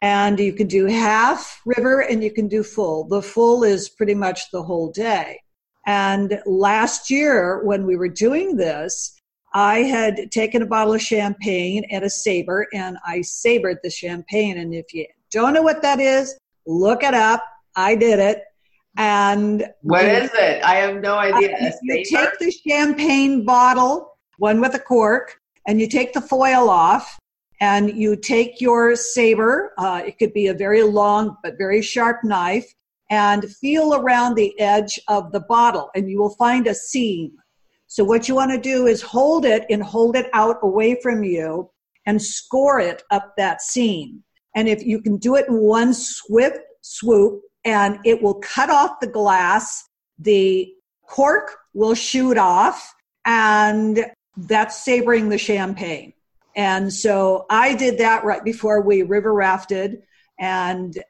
And 0.00 0.40
you 0.40 0.54
can 0.54 0.66
do 0.66 0.86
half 0.86 1.60
river 1.66 2.00
and 2.00 2.22
you 2.24 2.30
can 2.30 2.48
do 2.48 2.62
full. 2.62 3.06
The 3.08 3.22
full 3.22 3.64
is 3.64 3.90
pretty 3.90 4.14
much 4.14 4.50
the 4.50 4.62
whole 4.62 4.90
day. 4.90 5.40
And 5.86 6.40
last 6.46 7.10
year, 7.10 7.62
when 7.64 7.86
we 7.86 7.96
were 7.96 8.08
doing 8.08 8.56
this, 8.56 9.15
I 9.56 9.84
had 9.84 10.30
taken 10.32 10.60
a 10.60 10.66
bottle 10.66 10.92
of 10.92 11.00
champagne 11.00 11.84
and 11.90 12.04
a 12.04 12.10
saber, 12.10 12.66
and 12.74 12.98
I 13.06 13.22
sabered 13.22 13.78
the 13.82 13.88
champagne. 13.88 14.58
And 14.58 14.74
if 14.74 14.92
you 14.92 15.06
don't 15.30 15.54
know 15.54 15.62
what 15.62 15.80
that 15.80 15.98
is, 15.98 16.38
look 16.66 17.02
it 17.02 17.14
up. 17.14 17.42
I 17.74 17.94
did 17.94 18.18
it. 18.18 18.42
And 18.98 19.66
what 19.80 20.04
is 20.04 20.30
it? 20.34 20.62
I 20.62 20.74
have 20.74 21.00
no 21.00 21.16
idea. 21.16 21.56
Uh, 21.56 21.70
you 21.84 22.04
take 22.04 22.38
the 22.38 22.50
champagne 22.68 23.46
bottle, 23.46 24.18
one 24.36 24.60
with 24.60 24.74
a 24.74 24.78
cork, 24.78 25.40
and 25.66 25.80
you 25.80 25.88
take 25.88 26.12
the 26.12 26.20
foil 26.20 26.68
off, 26.68 27.18
and 27.58 27.96
you 27.96 28.14
take 28.14 28.60
your 28.60 28.94
saber. 28.94 29.72
Uh, 29.78 30.02
it 30.06 30.18
could 30.18 30.34
be 30.34 30.48
a 30.48 30.54
very 30.54 30.82
long 30.82 31.34
but 31.42 31.56
very 31.56 31.80
sharp 31.80 32.22
knife, 32.24 32.70
and 33.08 33.50
feel 33.52 33.94
around 33.94 34.34
the 34.34 34.52
edge 34.60 35.00
of 35.08 35.32
the 35.32 35.40
bottle, 35.40 35.88
and 35.94 36.10
you 36.10 36.18
will 36.18 36.34
find 36.34 36.66
a 36.66 36.74
seam 36.74 37.32
so 37.96 38.04
what 38.04 38.28
you 38.28 38.34
want 38.34 38.50
to 38.50 38.60
do 38.60 38.86
is 38.86 39.00
hold 39.00 39.46
it 39.46 39.64
and 39.70 39.82
hold 39.82 40.16
it 40.16 40.28
out 40.34 40.58
away 40.62 41.00
from 41.02 41.24
you 41.24 41.70
and 42.04 42.20
score 42.20 42.78
it 42.78 43.02
up 43.10 43.32
that 43.38 43.62
seam. 43.62 44.22
And 44.54 44.68
if 44.68 44.84
you 44.84 45.00
can 45.00 45.16
do 45.16 45.36
it 45.36 45.48
in 45.48 45.56
one 45.56 45.94
swift 45.94 46.58
swoop 46.82 47.40
and 47.64 47.98
it 48.04 48.20
will 48.20 48.34
cut 48.34 48.68
off 48.68 49.00
the 49.00 49.06
glass, 49.06 49.82
the 50.18 50.74
cork 51.08 51.56
will 51.72 51.94
shoot 51.94 52.36
off 52.36 52.94
and 53.24 54.04
that's 54.36 54.84
sabering 54.84 55.30
the 55.30 55.38
champagne. 55.38 56.12
And 56.54 56.92
so 56.92 57.46
I 57.48 57.74
did 57.74 57.96
that 57.96 58.24
right 58.24 58.44
before 58.44 58.82
we 58.82 59.04
river 59.04 59.32
rafted 59.32 60.02
and 60.38 61.02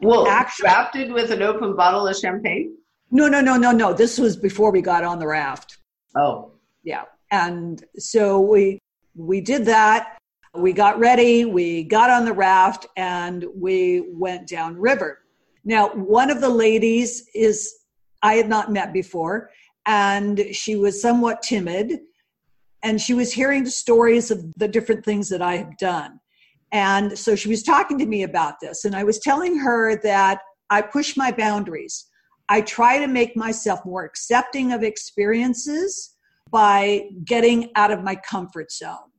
well, 0.00 0.26
actually 0.26 0.64
rafted 0.64 1.12
with 1.12 1.30
an 1.30 1.42
open 1.42 1.76
bottle 1.76 2.08
of 2.08 2.16
champagne? 2.16 2.76
No, 3.12 3.28
no, 3.28 3.40
no, 3.40 3.56
no, 3.56 3.70
no. 3.70 3.92
This 3.92 4.18
was 4.18 4.36
before 4.36 4.72
we 4.72 4.82
got 4.82 5.04
on 5.04 5.20
the 5.20 5.28
raft. 5.28 5.78
Oh. 6.14 6.52
Yeah. 6.82 7.04
And 7.30 7.84
so 7.96 8.40
we 8.40 8.78
we 9.16 9.40
did 9.40 9.64
that. 9.66 10.18
We 10.54 10.72
got 10.72 10.98
ready, 10.98 11.44
we 11.44 11.82
got 11.82 12.10
on 12.10 12.24
the 12.24 12.32
raft 12.32 12.86
and 12.96 13.44
we 13.56 14.04
went 14.12 14.46
down 14.46 14.76
river. 14.76 15.20
Now, 15.64 15.88
one 15.88 16.30
of 16.30 16.40
the 16.40 16.48
ladies 16.48 17.28
is 17.34 17.74
I 18.22 18.34
had 18.34 18.48
not 18.48 18.70
met 18.72 18.92
before 18.92 19.50
and 19.86 20.40
she 20.52 20.76
was 20.76 21.00
somewhat 21.02 21.42
timid 21.42 21.98
and 22.82 23.00
she 23.00 23.14
was 23.14 23.32
hearing 23.32 23.64
the 23.64 23.70
stories 23.70 24.30
of 24.30 24.44
the 24.56 24.68
different 24.68 25.04
things 25.04 25.28
that 25.30 25.42
I 25.42 25.56
have 25.56 25.76
done. 25.78 26.20
And 26.70 27.18
so 27.18 27.34
she 27.34 27.48
was 27.48 27.62
talking 27.62 27.98
to 27.98 28.06
me 28.06 28.22
about 28.22 28.60
this 28.60 28.84
and 28.84 28.94
I 28.94 29.02
was 29.02 29.18
telling 29.18 29.58
her 29.58 30.00
that 30.02 30.40
I 30.70 30.82
push 30.82 31.16
my 31.16 31.32
boundaries. 31.32 32.06
I 32.48 32.60
try 32.60 32.98
to 32.98 33.06
make 33.06 33.36
myself 33.36 33.84
more 33.84 34.04
accepting 34.04 34.72
of 34.72 34.82
experiences 34.82 36.14
by 36.50 37.08
getting 37.24 37.70
out 37.74 37.90
of 37.90 38.04
my 38.04 38.14
comfort 38.14 38.70
zone. 38.70 39.10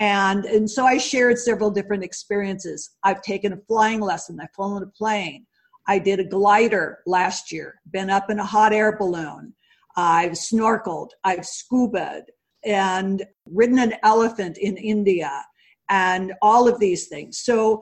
And, 0.00 0.44
and 0.44 0.70
so 0.70 0.86
I 0.86 0.98
shared 0.98 1.38
several 1.38 1.70
different 1.70 2.04
experiences. 2.04 2.90
I've 3.02 3.20
taken 3.22 3.52
a 3.52 3.58
flying 3.66 4.00
lesson, 4.00 4.38
I've 4.40 4.54
flown 4.54 4.82
a 4.82 4.86
plane. 4.86 5.46
I 5.88 5.98
did 5.98 6.20
a 6.20 6.24
glider 6.24 6.98
last 7.06 7.50
year, 7.50 7.80
been 7.90 8.10
up 8.10 8.30
in 8.30 8.38
a 8.38 8.44
hot 8.44 8.72
air 8.72 8.96
balloon. 8.96 9.54
I've 9.96 10.32
snorkeled, 10.32 11.08
I've 11.24 11.46
scubaed, 11.46 12.24
and 12.64 13.24
ridden 13.46 13.78
an 13.78 13.94
elephant 14.04 14.58
in 14.58 14.76
India, 14.76 15.44
and 15.88 16.34
all 16.42 16.68
of 16.68 16.78
these 16.78 17.08
things. 17.08 17.38
So 17.38 17.80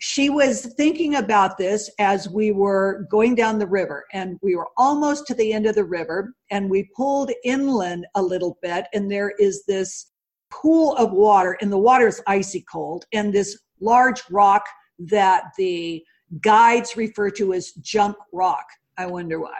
she 0.00 0.30
was 0.30 0.66
thinking 0.76 1.16
about 1.16 1.58
this 1.58 1.90
as 1.98 2.28
we 2.28 2.52
were 2.52 3.06
going 3.10 3.34
down 3.34 3.58
the 3.58 3.66
river 3.66 4.04
and 4.12 4.38
we 4.42 4.54
were 4.54 4.68
almost 4.76 5.26
to 5.26 5.34
the 5.34 5.52
end 5.52 5.66
of 5.66 5.74
the 5.74 5.84
river 5.84 6.32
and 6.50 6.70
we 6.70 6.88
pulled 6.96 7.30
inland 7.44 8.06
a 8.14 8.22
little 8.22 8.58
bit 8.62 8.86
and 8.94 9.10
there 9.10 9.32
is 9.38 9.64
this 9.66 10.12
pool 10.50 10.94
of 10.96 11.12
water 11.12 11.58
and 11.60 11.70
the 11.70 11.78
water 11.78 12.06
is 12.06 12.22
icy 12.26 12.64
cold 12.70 13.04
and 13.12 13.32
this 13.32 13.58
large 13.80 14.22
rock 14.30 14.64
that 14.98 15.44
the 15.56 16.02
guides 16.40 16.96
refer 16.96 17.30
to 17.30 17.52
as 17.52 17.72
jump 17.80 18.16
rock 18.32 18.66
i 18.98 19.06
wonder 19.06 19.40
why 19.40 19.58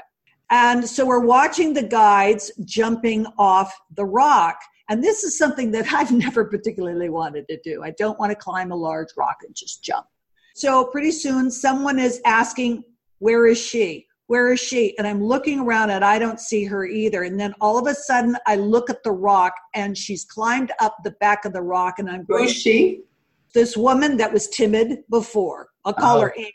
and 0.50 0.86
so 0.88 1.04
we're 1.04 1.26
watching 1.26 1.74
the 1.74 1.82
guides 1.82 2.50
jumping 2.64 3.26
off 3.38 3.76
the 3.96 4.04
rock 4.04 4.58
and 4.90 5.04
this 5.04 5.22
is 5.22 5.36
something 5.36 5.70
that 5.72 5.92
I've 5.92 6.12
never 6.12 6.46
particularly 6.46 7.10
wanted 7.10 7.46
to 7.48 7.60
do. 7.62 7.82
I 7.82 7.90
don't 7.90 8.18
want 8.18 8.30
to 8.30 8.36
climb 8.36 8.72
a 8.72 8.76
large 8.76 9.08
rock 9.18 9.36
and 9.46 9.54
just 9.54 9.84
jump. 9.84 10.06
So 10.58 10.86
pretty 10.86 11.12
soon 11.12 11.52
someone 11.52 12.00
is 12.00 12.20
asking, 12.24 12.82
Where 13.20 13.46
is 13.46 13.64
she? 13.64 14.08
Where 14.26 14.52
is 14.52 14.58
she? 14.58 14.98
And 14.98 15.06
I'm 15.06 15.22
looking 15.22 15.60
around 15.60 15.90
and 15.90 16.04
I 16.04 16.18
don't 16.18 16.40
see 16.40 16.64
her 16.64 16.84
either. 16.84 17.22
And 17.22 17.38
then 17.38 17.54
all 17.60 17.78
of 17.78 17.86
a 17.86 17.94
sudden 17.94 18.36
I 18.44 18.56
look 18.56 18.90
at 18.90 19.04
the 19.04 19.12
rock 19.12 19.52
and 19.74 19.96
she's 19.96 20.24
climbed 20.24 20.72
up 20.80 20.96
the 21.04 21.12
back 21.12 21.44
of 21.44 21.52
the 21.52 21.62
rock 21.62 22.00
and 22.00 22.10
I'm 22.10 22.24
going, 22.24 22.42
Who 22.42 22.50
is 22.50 22.56
she? 22.56 23.02
This 23.54 23.76
woman 23.76 24.16
that 24.16 24.32
was 24.32 24.48
timid 24.48 25.04
before. 25.08 25.68
I'll 25.84 25.92
call 25.92 26.16
uh-huh. 26.16 26.22
her 26.22 26.34
Annie. 26.36 26.54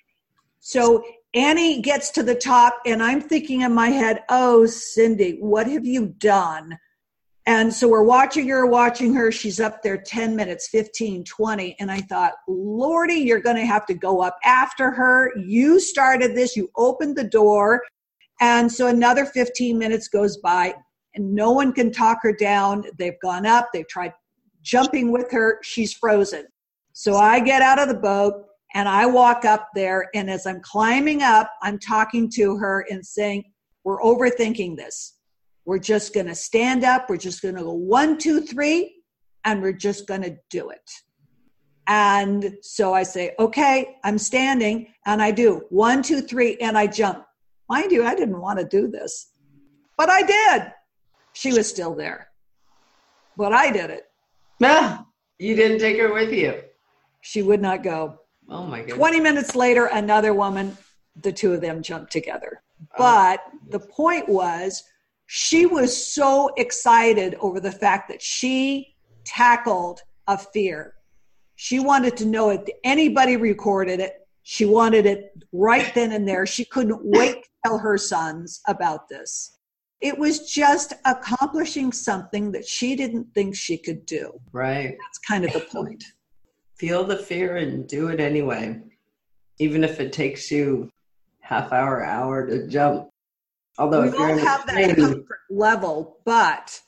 So 0.59 1.01
Annie 1.33 1.81
gets 1.81 2.11
to 2.11 2.23
the 2.23 2.35
top 2.35 2.79
and 2.85 3.01
I'm 3.01 3.21
thinking 3.21 3.61
in 3.61 3.73
my 3.73 3.87
head, 3.87 4.23
Oh, 4.27 4.65
Cindy, 4.65 5.37
what 5.39 5.67
have 5.67 5.85
you 5.85 6.07
done? 6.17 6.77
And 7.45 7.73
so 7.73 7.89
we're 7.89 8.03
watching 8.03 8.47
her, 8.47 8.65
watching 8.65 9.13
her. 9.15 9.31
She's 9.31 9.59
up 9.59 9.83
there 9.83 9.97
10 9.97 10.35
minutes, 10.35 10.69
15, 10.69 11.25
20. 11.25 11.75
And 11.79 11.91
I 11.91 11.99
thought, 11.99 12.33
Lordy, 12.47 13.15
you're 13.15 13.41
going 13.41 13.57
to 13.57 13.65
have 13.65 13.85
to 13.87 13.93
go 13.93 14.21
up 14.21 14.37
after 14.45 14.91
her. 14.91 15.31
You 15.35 15.79
started 15.79 16.35
this, 16.35 16.55
you 16.55 16.69
opened 16.77 17.17
the 17.17 17.23
door. 17.25 17.83
And 18.39 18.71
so 18.71 18.87
another 18.87 19.25
15 19.25 19.77
minutes 19.77 20.07
goes 20.07 20.37
by, 20.37 20.73
and 21.15 21.33
no 21.33 21.51
one 21.51 21.73
can 21.73 21.91
talk 21.91 22.19
her 22.23 22.33
down. 22.33 22.85
They've 22.97 23.19
gone 23.21 23.45
up, 23.45 23.69
they've 23.73 23.87
tried 23.87 24.13
jumping 24.61 25.11
with 25.11 25.29
her. 25.31 25.59
She's 25.63 25.93
frozen. 25.93 26.47
So 26.93 27.17
I 27.17 27.39
get 27.39 27.61
out 27.61 27.79
of 27.79 27.89
the 27.89 27.95
boat 27.95 28.45
And 28.75 28.89
I 28.89 29.05
walk 29.05 29.45
up 29.45 29.69
there, 29.75 30.09
and 30.15 30.29
as 30.29 30.47
I'm 30.47 30.59
climbing 30.61 31.21
up, 31.21 31.51
I'm 31.61 31.77
talking 31.77 32.29
to 32.31 32.57
her 32.57 32.85
and 32.89 33.05
saying, 33.05 33.43
We're 33.83 34.01
overthinking 34.01 34.77
this. 34.77 35.17
We're 35.65 35.79
just 35.79 36.13
going 36.13 36.27
to 36.27 36.35
stand 36.35 36.83
up. 36.83 37.09
We're 37.09 37.17
just 37.17 37.41
going 37.41 37.55
to 37.55 37.63
go 37.63 37.73
one, 37.73 38.17
two, 38.17 38.41
three, 38.41 38.95
and 39.45 39.61
we're 39.61 39.73
just 39.73 40.07
going 40.07 40.23
to 40.23 40.37
do 40.49 40.69
it. 40.69 40.89
And 41.87 42.57
so 42.61 42.93
I 42.93 43.03
say, 43.03 43.33
Okay, 43.39 43.97
I'm 44.03 44.17
standing. 44.17 44.87
And 45.05 45.21
I 45.21 45.31
do 45.31 45.63
one, 45.69 46.01
two, 46.01 46.21
three, 46.21 46.57
and 46.57 46.77
I 46.77 46.87
jump. 46.87 47.25
Mind 47.69 47.91
you, 47.91 48.05
I 48.05 48.15
didn't 48.15 48.39
want 48.39 48.59
to 48.59 48.65
do 48.65 48.87
this, 48.87 49.31
but 49.97 50.09
I 50.09 50.21
did. 50.21 50.71
She 51.33 51.53
was 51.53 51.67
still 51.67 51.95
there, 51.95 52.27
but 53.35 53.53
I 53.53 53.71
did 53.71 53.89
it. 53.89 54.03
Ah, 54.61 55.05
you 55.39 55.55
didn't 55.55 55.79
take 55.79 55.97
her 55.97 56.13
with 56.13 56.31
you. 56.31 56.61
She 57.21 57.41
would 57.41 57.61
not 57.61 57.83
go. 57.83 58.19
Oh 58.49 58.65
my 58.65 58.81
God. 58.81 58.95
20 58.95 59.19
minutes 59.21 59.55
later, 59.55 59.85
another 59.85 60.33
woman, 60.33 60.77
the 61.19 61.31
two 61.31 61.53
of 61.53 61.61
them 61.61 61.81
jumped 61.81 62.11
together. 62.11 62.61
But 62.97 63.39
the 63.69 63.79
point 63.79 64.27
was, 64.27 64.83
she 65.27 65.65
was 65.65 65.95
so 66.13 66.51
excited 66.57 67.35
over 67.39 67.59
the 67.59 67.71
fact 67.71 68.09
that 68.09 68.21
she 68.21 68.95
tackled 69.25 70.01
a 70.27 70.37
fear. 70.37 70.95
She 71.55 71.79
wanted 71.79 72.17
to 72.17 72.25
know 72.25 72.49
if 72.49 72.61
anybody 72.83 73.37
recorded 73.37 73.99
it. 73.99 74.27
She 74.43 74.65
wanted 74.65 75.05
it 75.05 75.31
right 75.51 75.93
then 75.95 76.11
and 76.11 76.27
there. 76.27 76.45
She 76.45 76.65
couldn't 76.65 76.99
wait 77.03 77.43
to 77.43 77.49
tell 77.65 77.77
her 77.77 77.97
sons 77.97 78.61
about 78.67 79.07
this. 79.07 79.57
It 80.01 80.17
was 80.17 80.51
just 80.51 80.93
accomplishing 81.05 81.93
something 81.93 82.51
that 82.51 82.65
she 82.65 82.95
didn't 82.95 83.33
think 83.33 83.55
she 83.55 83.77
could 83.77 84.05
do. 84.05 84.37
Right. 84.51 84.97
That's 84.99 85.19
kind 85.19 85.45
of 85.45 85.53
the 85.53 85.61
point. 85.61 86.03
Feel 86.77 87.05
the 87.05 87.15
fear 87.15 87.55
and 87.57 87.87
do 87.87 88.09
it 88.09 88.19
anyway. 88.19 88.81
Even 89.59 89.83
if 89.85 90.01
it 90.01 90.11
takes 90.11 90.51
you 90.51 90.89
half 91.39 91.71
hour, 91.71 92.03
hour 92.03 92.45
to 92.45 92.67
jump. 92.67 93.09
Although 93.77 94.03
we 94.03 94.09
all 94.09 94.29
in 94.29 94.39
a 94.39 94.45
have 94.45 94.65
that 94.67 94.95
comfort 94.95 95.39
level, 95.49 96.19
but 96.25 96.79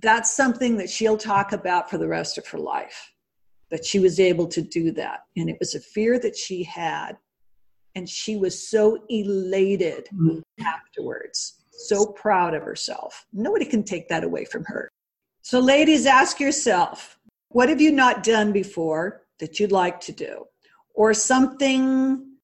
that's 0.00 0.32
something 0.34 0.76
that 0.76 0.90
she'll 0.90 1.16
talk 1.16 1.52
about 1.52 1.90
for 1.90 1.98
the 1.98 2.08
rest 2.08 2.38
of 2.38 2.46
her 2.48 2.58
life. 2.58 3.12
That 3.70 3.84
she 3.84 3.98
was 3.98 4.20
able 4.20 4.46
to 4.48 4.62
do 4.62 4.92
that. 4.92 5.24
And 5.36 5.50
it 5.50 5.56
was 5.58 5.74
a 5.74 5.80
fear 5.80 6.18
that 6.20 6.36
she 6.36 6.62
had. 6.62 7.18
And 7.96 8.08
she 8.08 8.36
was 8.36 8.68
so 8.68 9.04
elated 9.08 10.08
Mhm. 10.12 10.42
afterwards, 10.60 11.60
so 11.70 12.06
proud 12.06 12.54
of 12.54 12.62
herself. 12.62 13.26
Nobody 13.32 13.64
can 13.64 13.84
take 13.84 14.08
that 14.08 14.24
away 14.24 14.44
from 14.44 14.64
her. 14.64 14.88
So, 15.42 15.60
ladies, 15.60 16.06
ask 16.06 16.40
yourself 16.40 17.18
what 17.48 17.68
have 17.68 17.80
you 17.80 17.92
not 17.92 18.24
done 18.24 18.52
before 18.52 19.26
that 19.38 19.60
you'd 19.60 19.70
like 19.72 20.00
to 20.00 20.12
do? 20.12 20.46
Or 20.94 21.14
something 21.14 22.38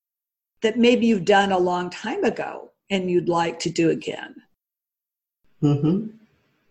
that 0.63 0.79
maybe 0.79 1.07
you've 1.07 1.25
done 1.25 1.51
a 1.51 1.59
long 1.59 1.91
time 1.91 2.23
ago 2.25 2.71
and 2.91 3.11
you'd 3.11 3.29
like 3.29 3.59
to 3.61 3.71
do 3.71 3.91
again. 3.91 4.35
hmm 5.61 6.09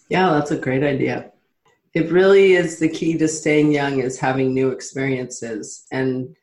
Yeah, 0.09 0.31
that's 0.31 0.51
a 0.51 0.57
great 0.57 0.83
idea. 0.83 1.31
It 1.93 2.11
really 2.11 2.53
is 2.53 2.77
the 2.77 2.89
key 2.89 3.17
to 3.17 3.27
staying 3.27 3.71
young 3.71 3.99
is 3.99 4.19
having 4.19 4.53
new 4.53 4.69
experiences. 4.69 5.85
And 5.91 6.35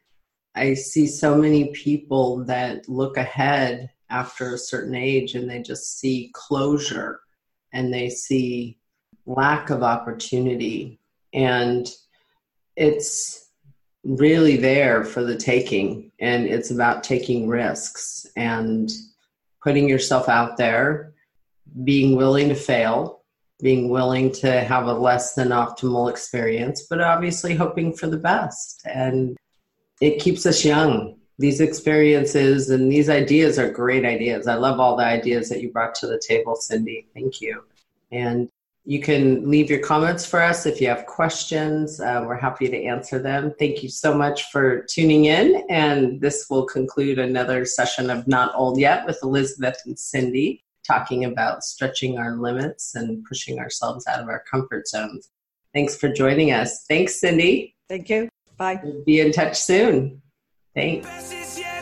I 0.56 0.74
see 0.74 1.06
so 1.06 1.36
many 1.36 1.68
people 1.72 2.44
that 2.44 2.88
look 2.88 3.16
ahead 3.16 3.90
after 4.10 4.54
a 4.54 4.58
certain 4.58 4.94
age 4.94 5.34
and 5.34 5.48
they 5.48 5.62
just 5.62 5.98
see 5.98 6.30
closure 6.34 7.20
and 7.72 7.92
they 7.92 8.08
see 8.08 8.78
lack 9.26 9.70
of 9.70 9.82
opportunity. 9.82 10.98
And 11.32 11.88
it's 12.76 13.50
really 14.04 14.56
there 14.56 15.04
for 15.04 15.22
the 15.22 15.36
taking. 15.36 16.10
And 16.20 16.46
it's 16.46 16.70
about 16.70 17.04
taking 17.04 17.48
risks 17.48 18.26
and 18.36 18.90
putting 19.66 19.88
yourself 19.88 20.28
out 20.28 20.56
there 20.56 21.12
being 21.82 22.14
willing 22.14 22.48
to 22.48 22.54
fail, 22.54 23.22
being 23.60 23.88
willing 23.88 24.30
to 24.30 24.60
have 24.62 24.86
a 24.86 24.92
less 24.92 25.34
than 25.34 25.48
optimal 25.48 26.08
experience, 26.08 26.86
but 26.88 27.00
obviously 27.00 27.52
hoping 27.52 27.92
for 27.92 28.06
the 28.06 28.16
best. 28.16 28.82
And 28.86 29.36
it 30.00 30.20
keeps 30.20 30.46
us 30.46 30.64
young. 30.64 31.16
These 31.38 31.60
experiences 31.60 32.70
and 32.70 32.90
these 32.90 33.08
ideas 33.10 33.58
are 33.58 33.68
great 33.68 34.04
ideas. 34.04 34.46
I 34.46 34.54
love 34.54 34.78
all 34.78 34.96
the 34.96 35.04
ideas 35.04 35.48
that 35.48 35.60
you 35.60 35.72
brought 35.72 35.96
to 35.96 36.06
the 36.06 36.22
table, 36.24 36.54
Cindy. 36.54 37.08
Thank 37.12 37.40
you. 37.40 37.64
And 38.12 38.48
you 38.88 39.00
can 39.00 39.50
leave 39.50 39.68
your 39.68 39.80
comments 39.80 40.24
for 40.24 40.40
us 40.40 40.64
if 40.64 40.80
you 40.80 40.86
have 40.86 41.06
questions. 41.06 42.00
Uh, 42.00 42.22
we're 42.24 42.36
happy 42.36 42.68
to 42.68 42.84
answer 42.84 43.18
them. 43.18 43.52
Thank 43.58 43.82
you 43.82 43.88
so 43.88 44.16
much 44.16 44.44
for 44.52 44.82
tuning 44.84 45.24
in. 45.24 45.64
And 45.68 46.20
this 46.20 46.46
will 46.48 46.64
conclude 46.64 47.18
another 47.18 47.64
session 47.64 48.10
of 48.10 48.28
Not 48.28 48.54
Old 48.54 48.78
Yet 48.78 49.04
with 49.04 49.18
Elizabeth 49.24 49.76
and 49.86 49.98
Cindy 49.98 50.62
talking 50.86 51.24
about 51.24 51.64
stretching 51.64 52.16
our 52.16 52.36
limits 52.36 52.94
and 52.94 53.24
pushing 53.24 53.58
ourselves 53.58 54.06
out 54.06 54.20
of 54.20 54.28
our 54.28 54.44
comfort 54.48 54.86
zones. 54.86 55.30
Thanks 55.74 55.96
for 55.96 56.08
joining 56.08 56.52
us. 56.52 56.84
Thanks, 56.88 57.20
Cindy. 57.20 57.74
Thank 57.88 58.08
you. 58.08 58.28
Bye. 58.56 58.80
We'll 58.84 59.02
be 59.04 59.18
in 59.18 59.32
touch 59.32 59.58
soon. 59.58 60.22
Thanks. 60.76 61.08
Best 61.08 61.32
is 61.32 61.58
yet 61.58 61.75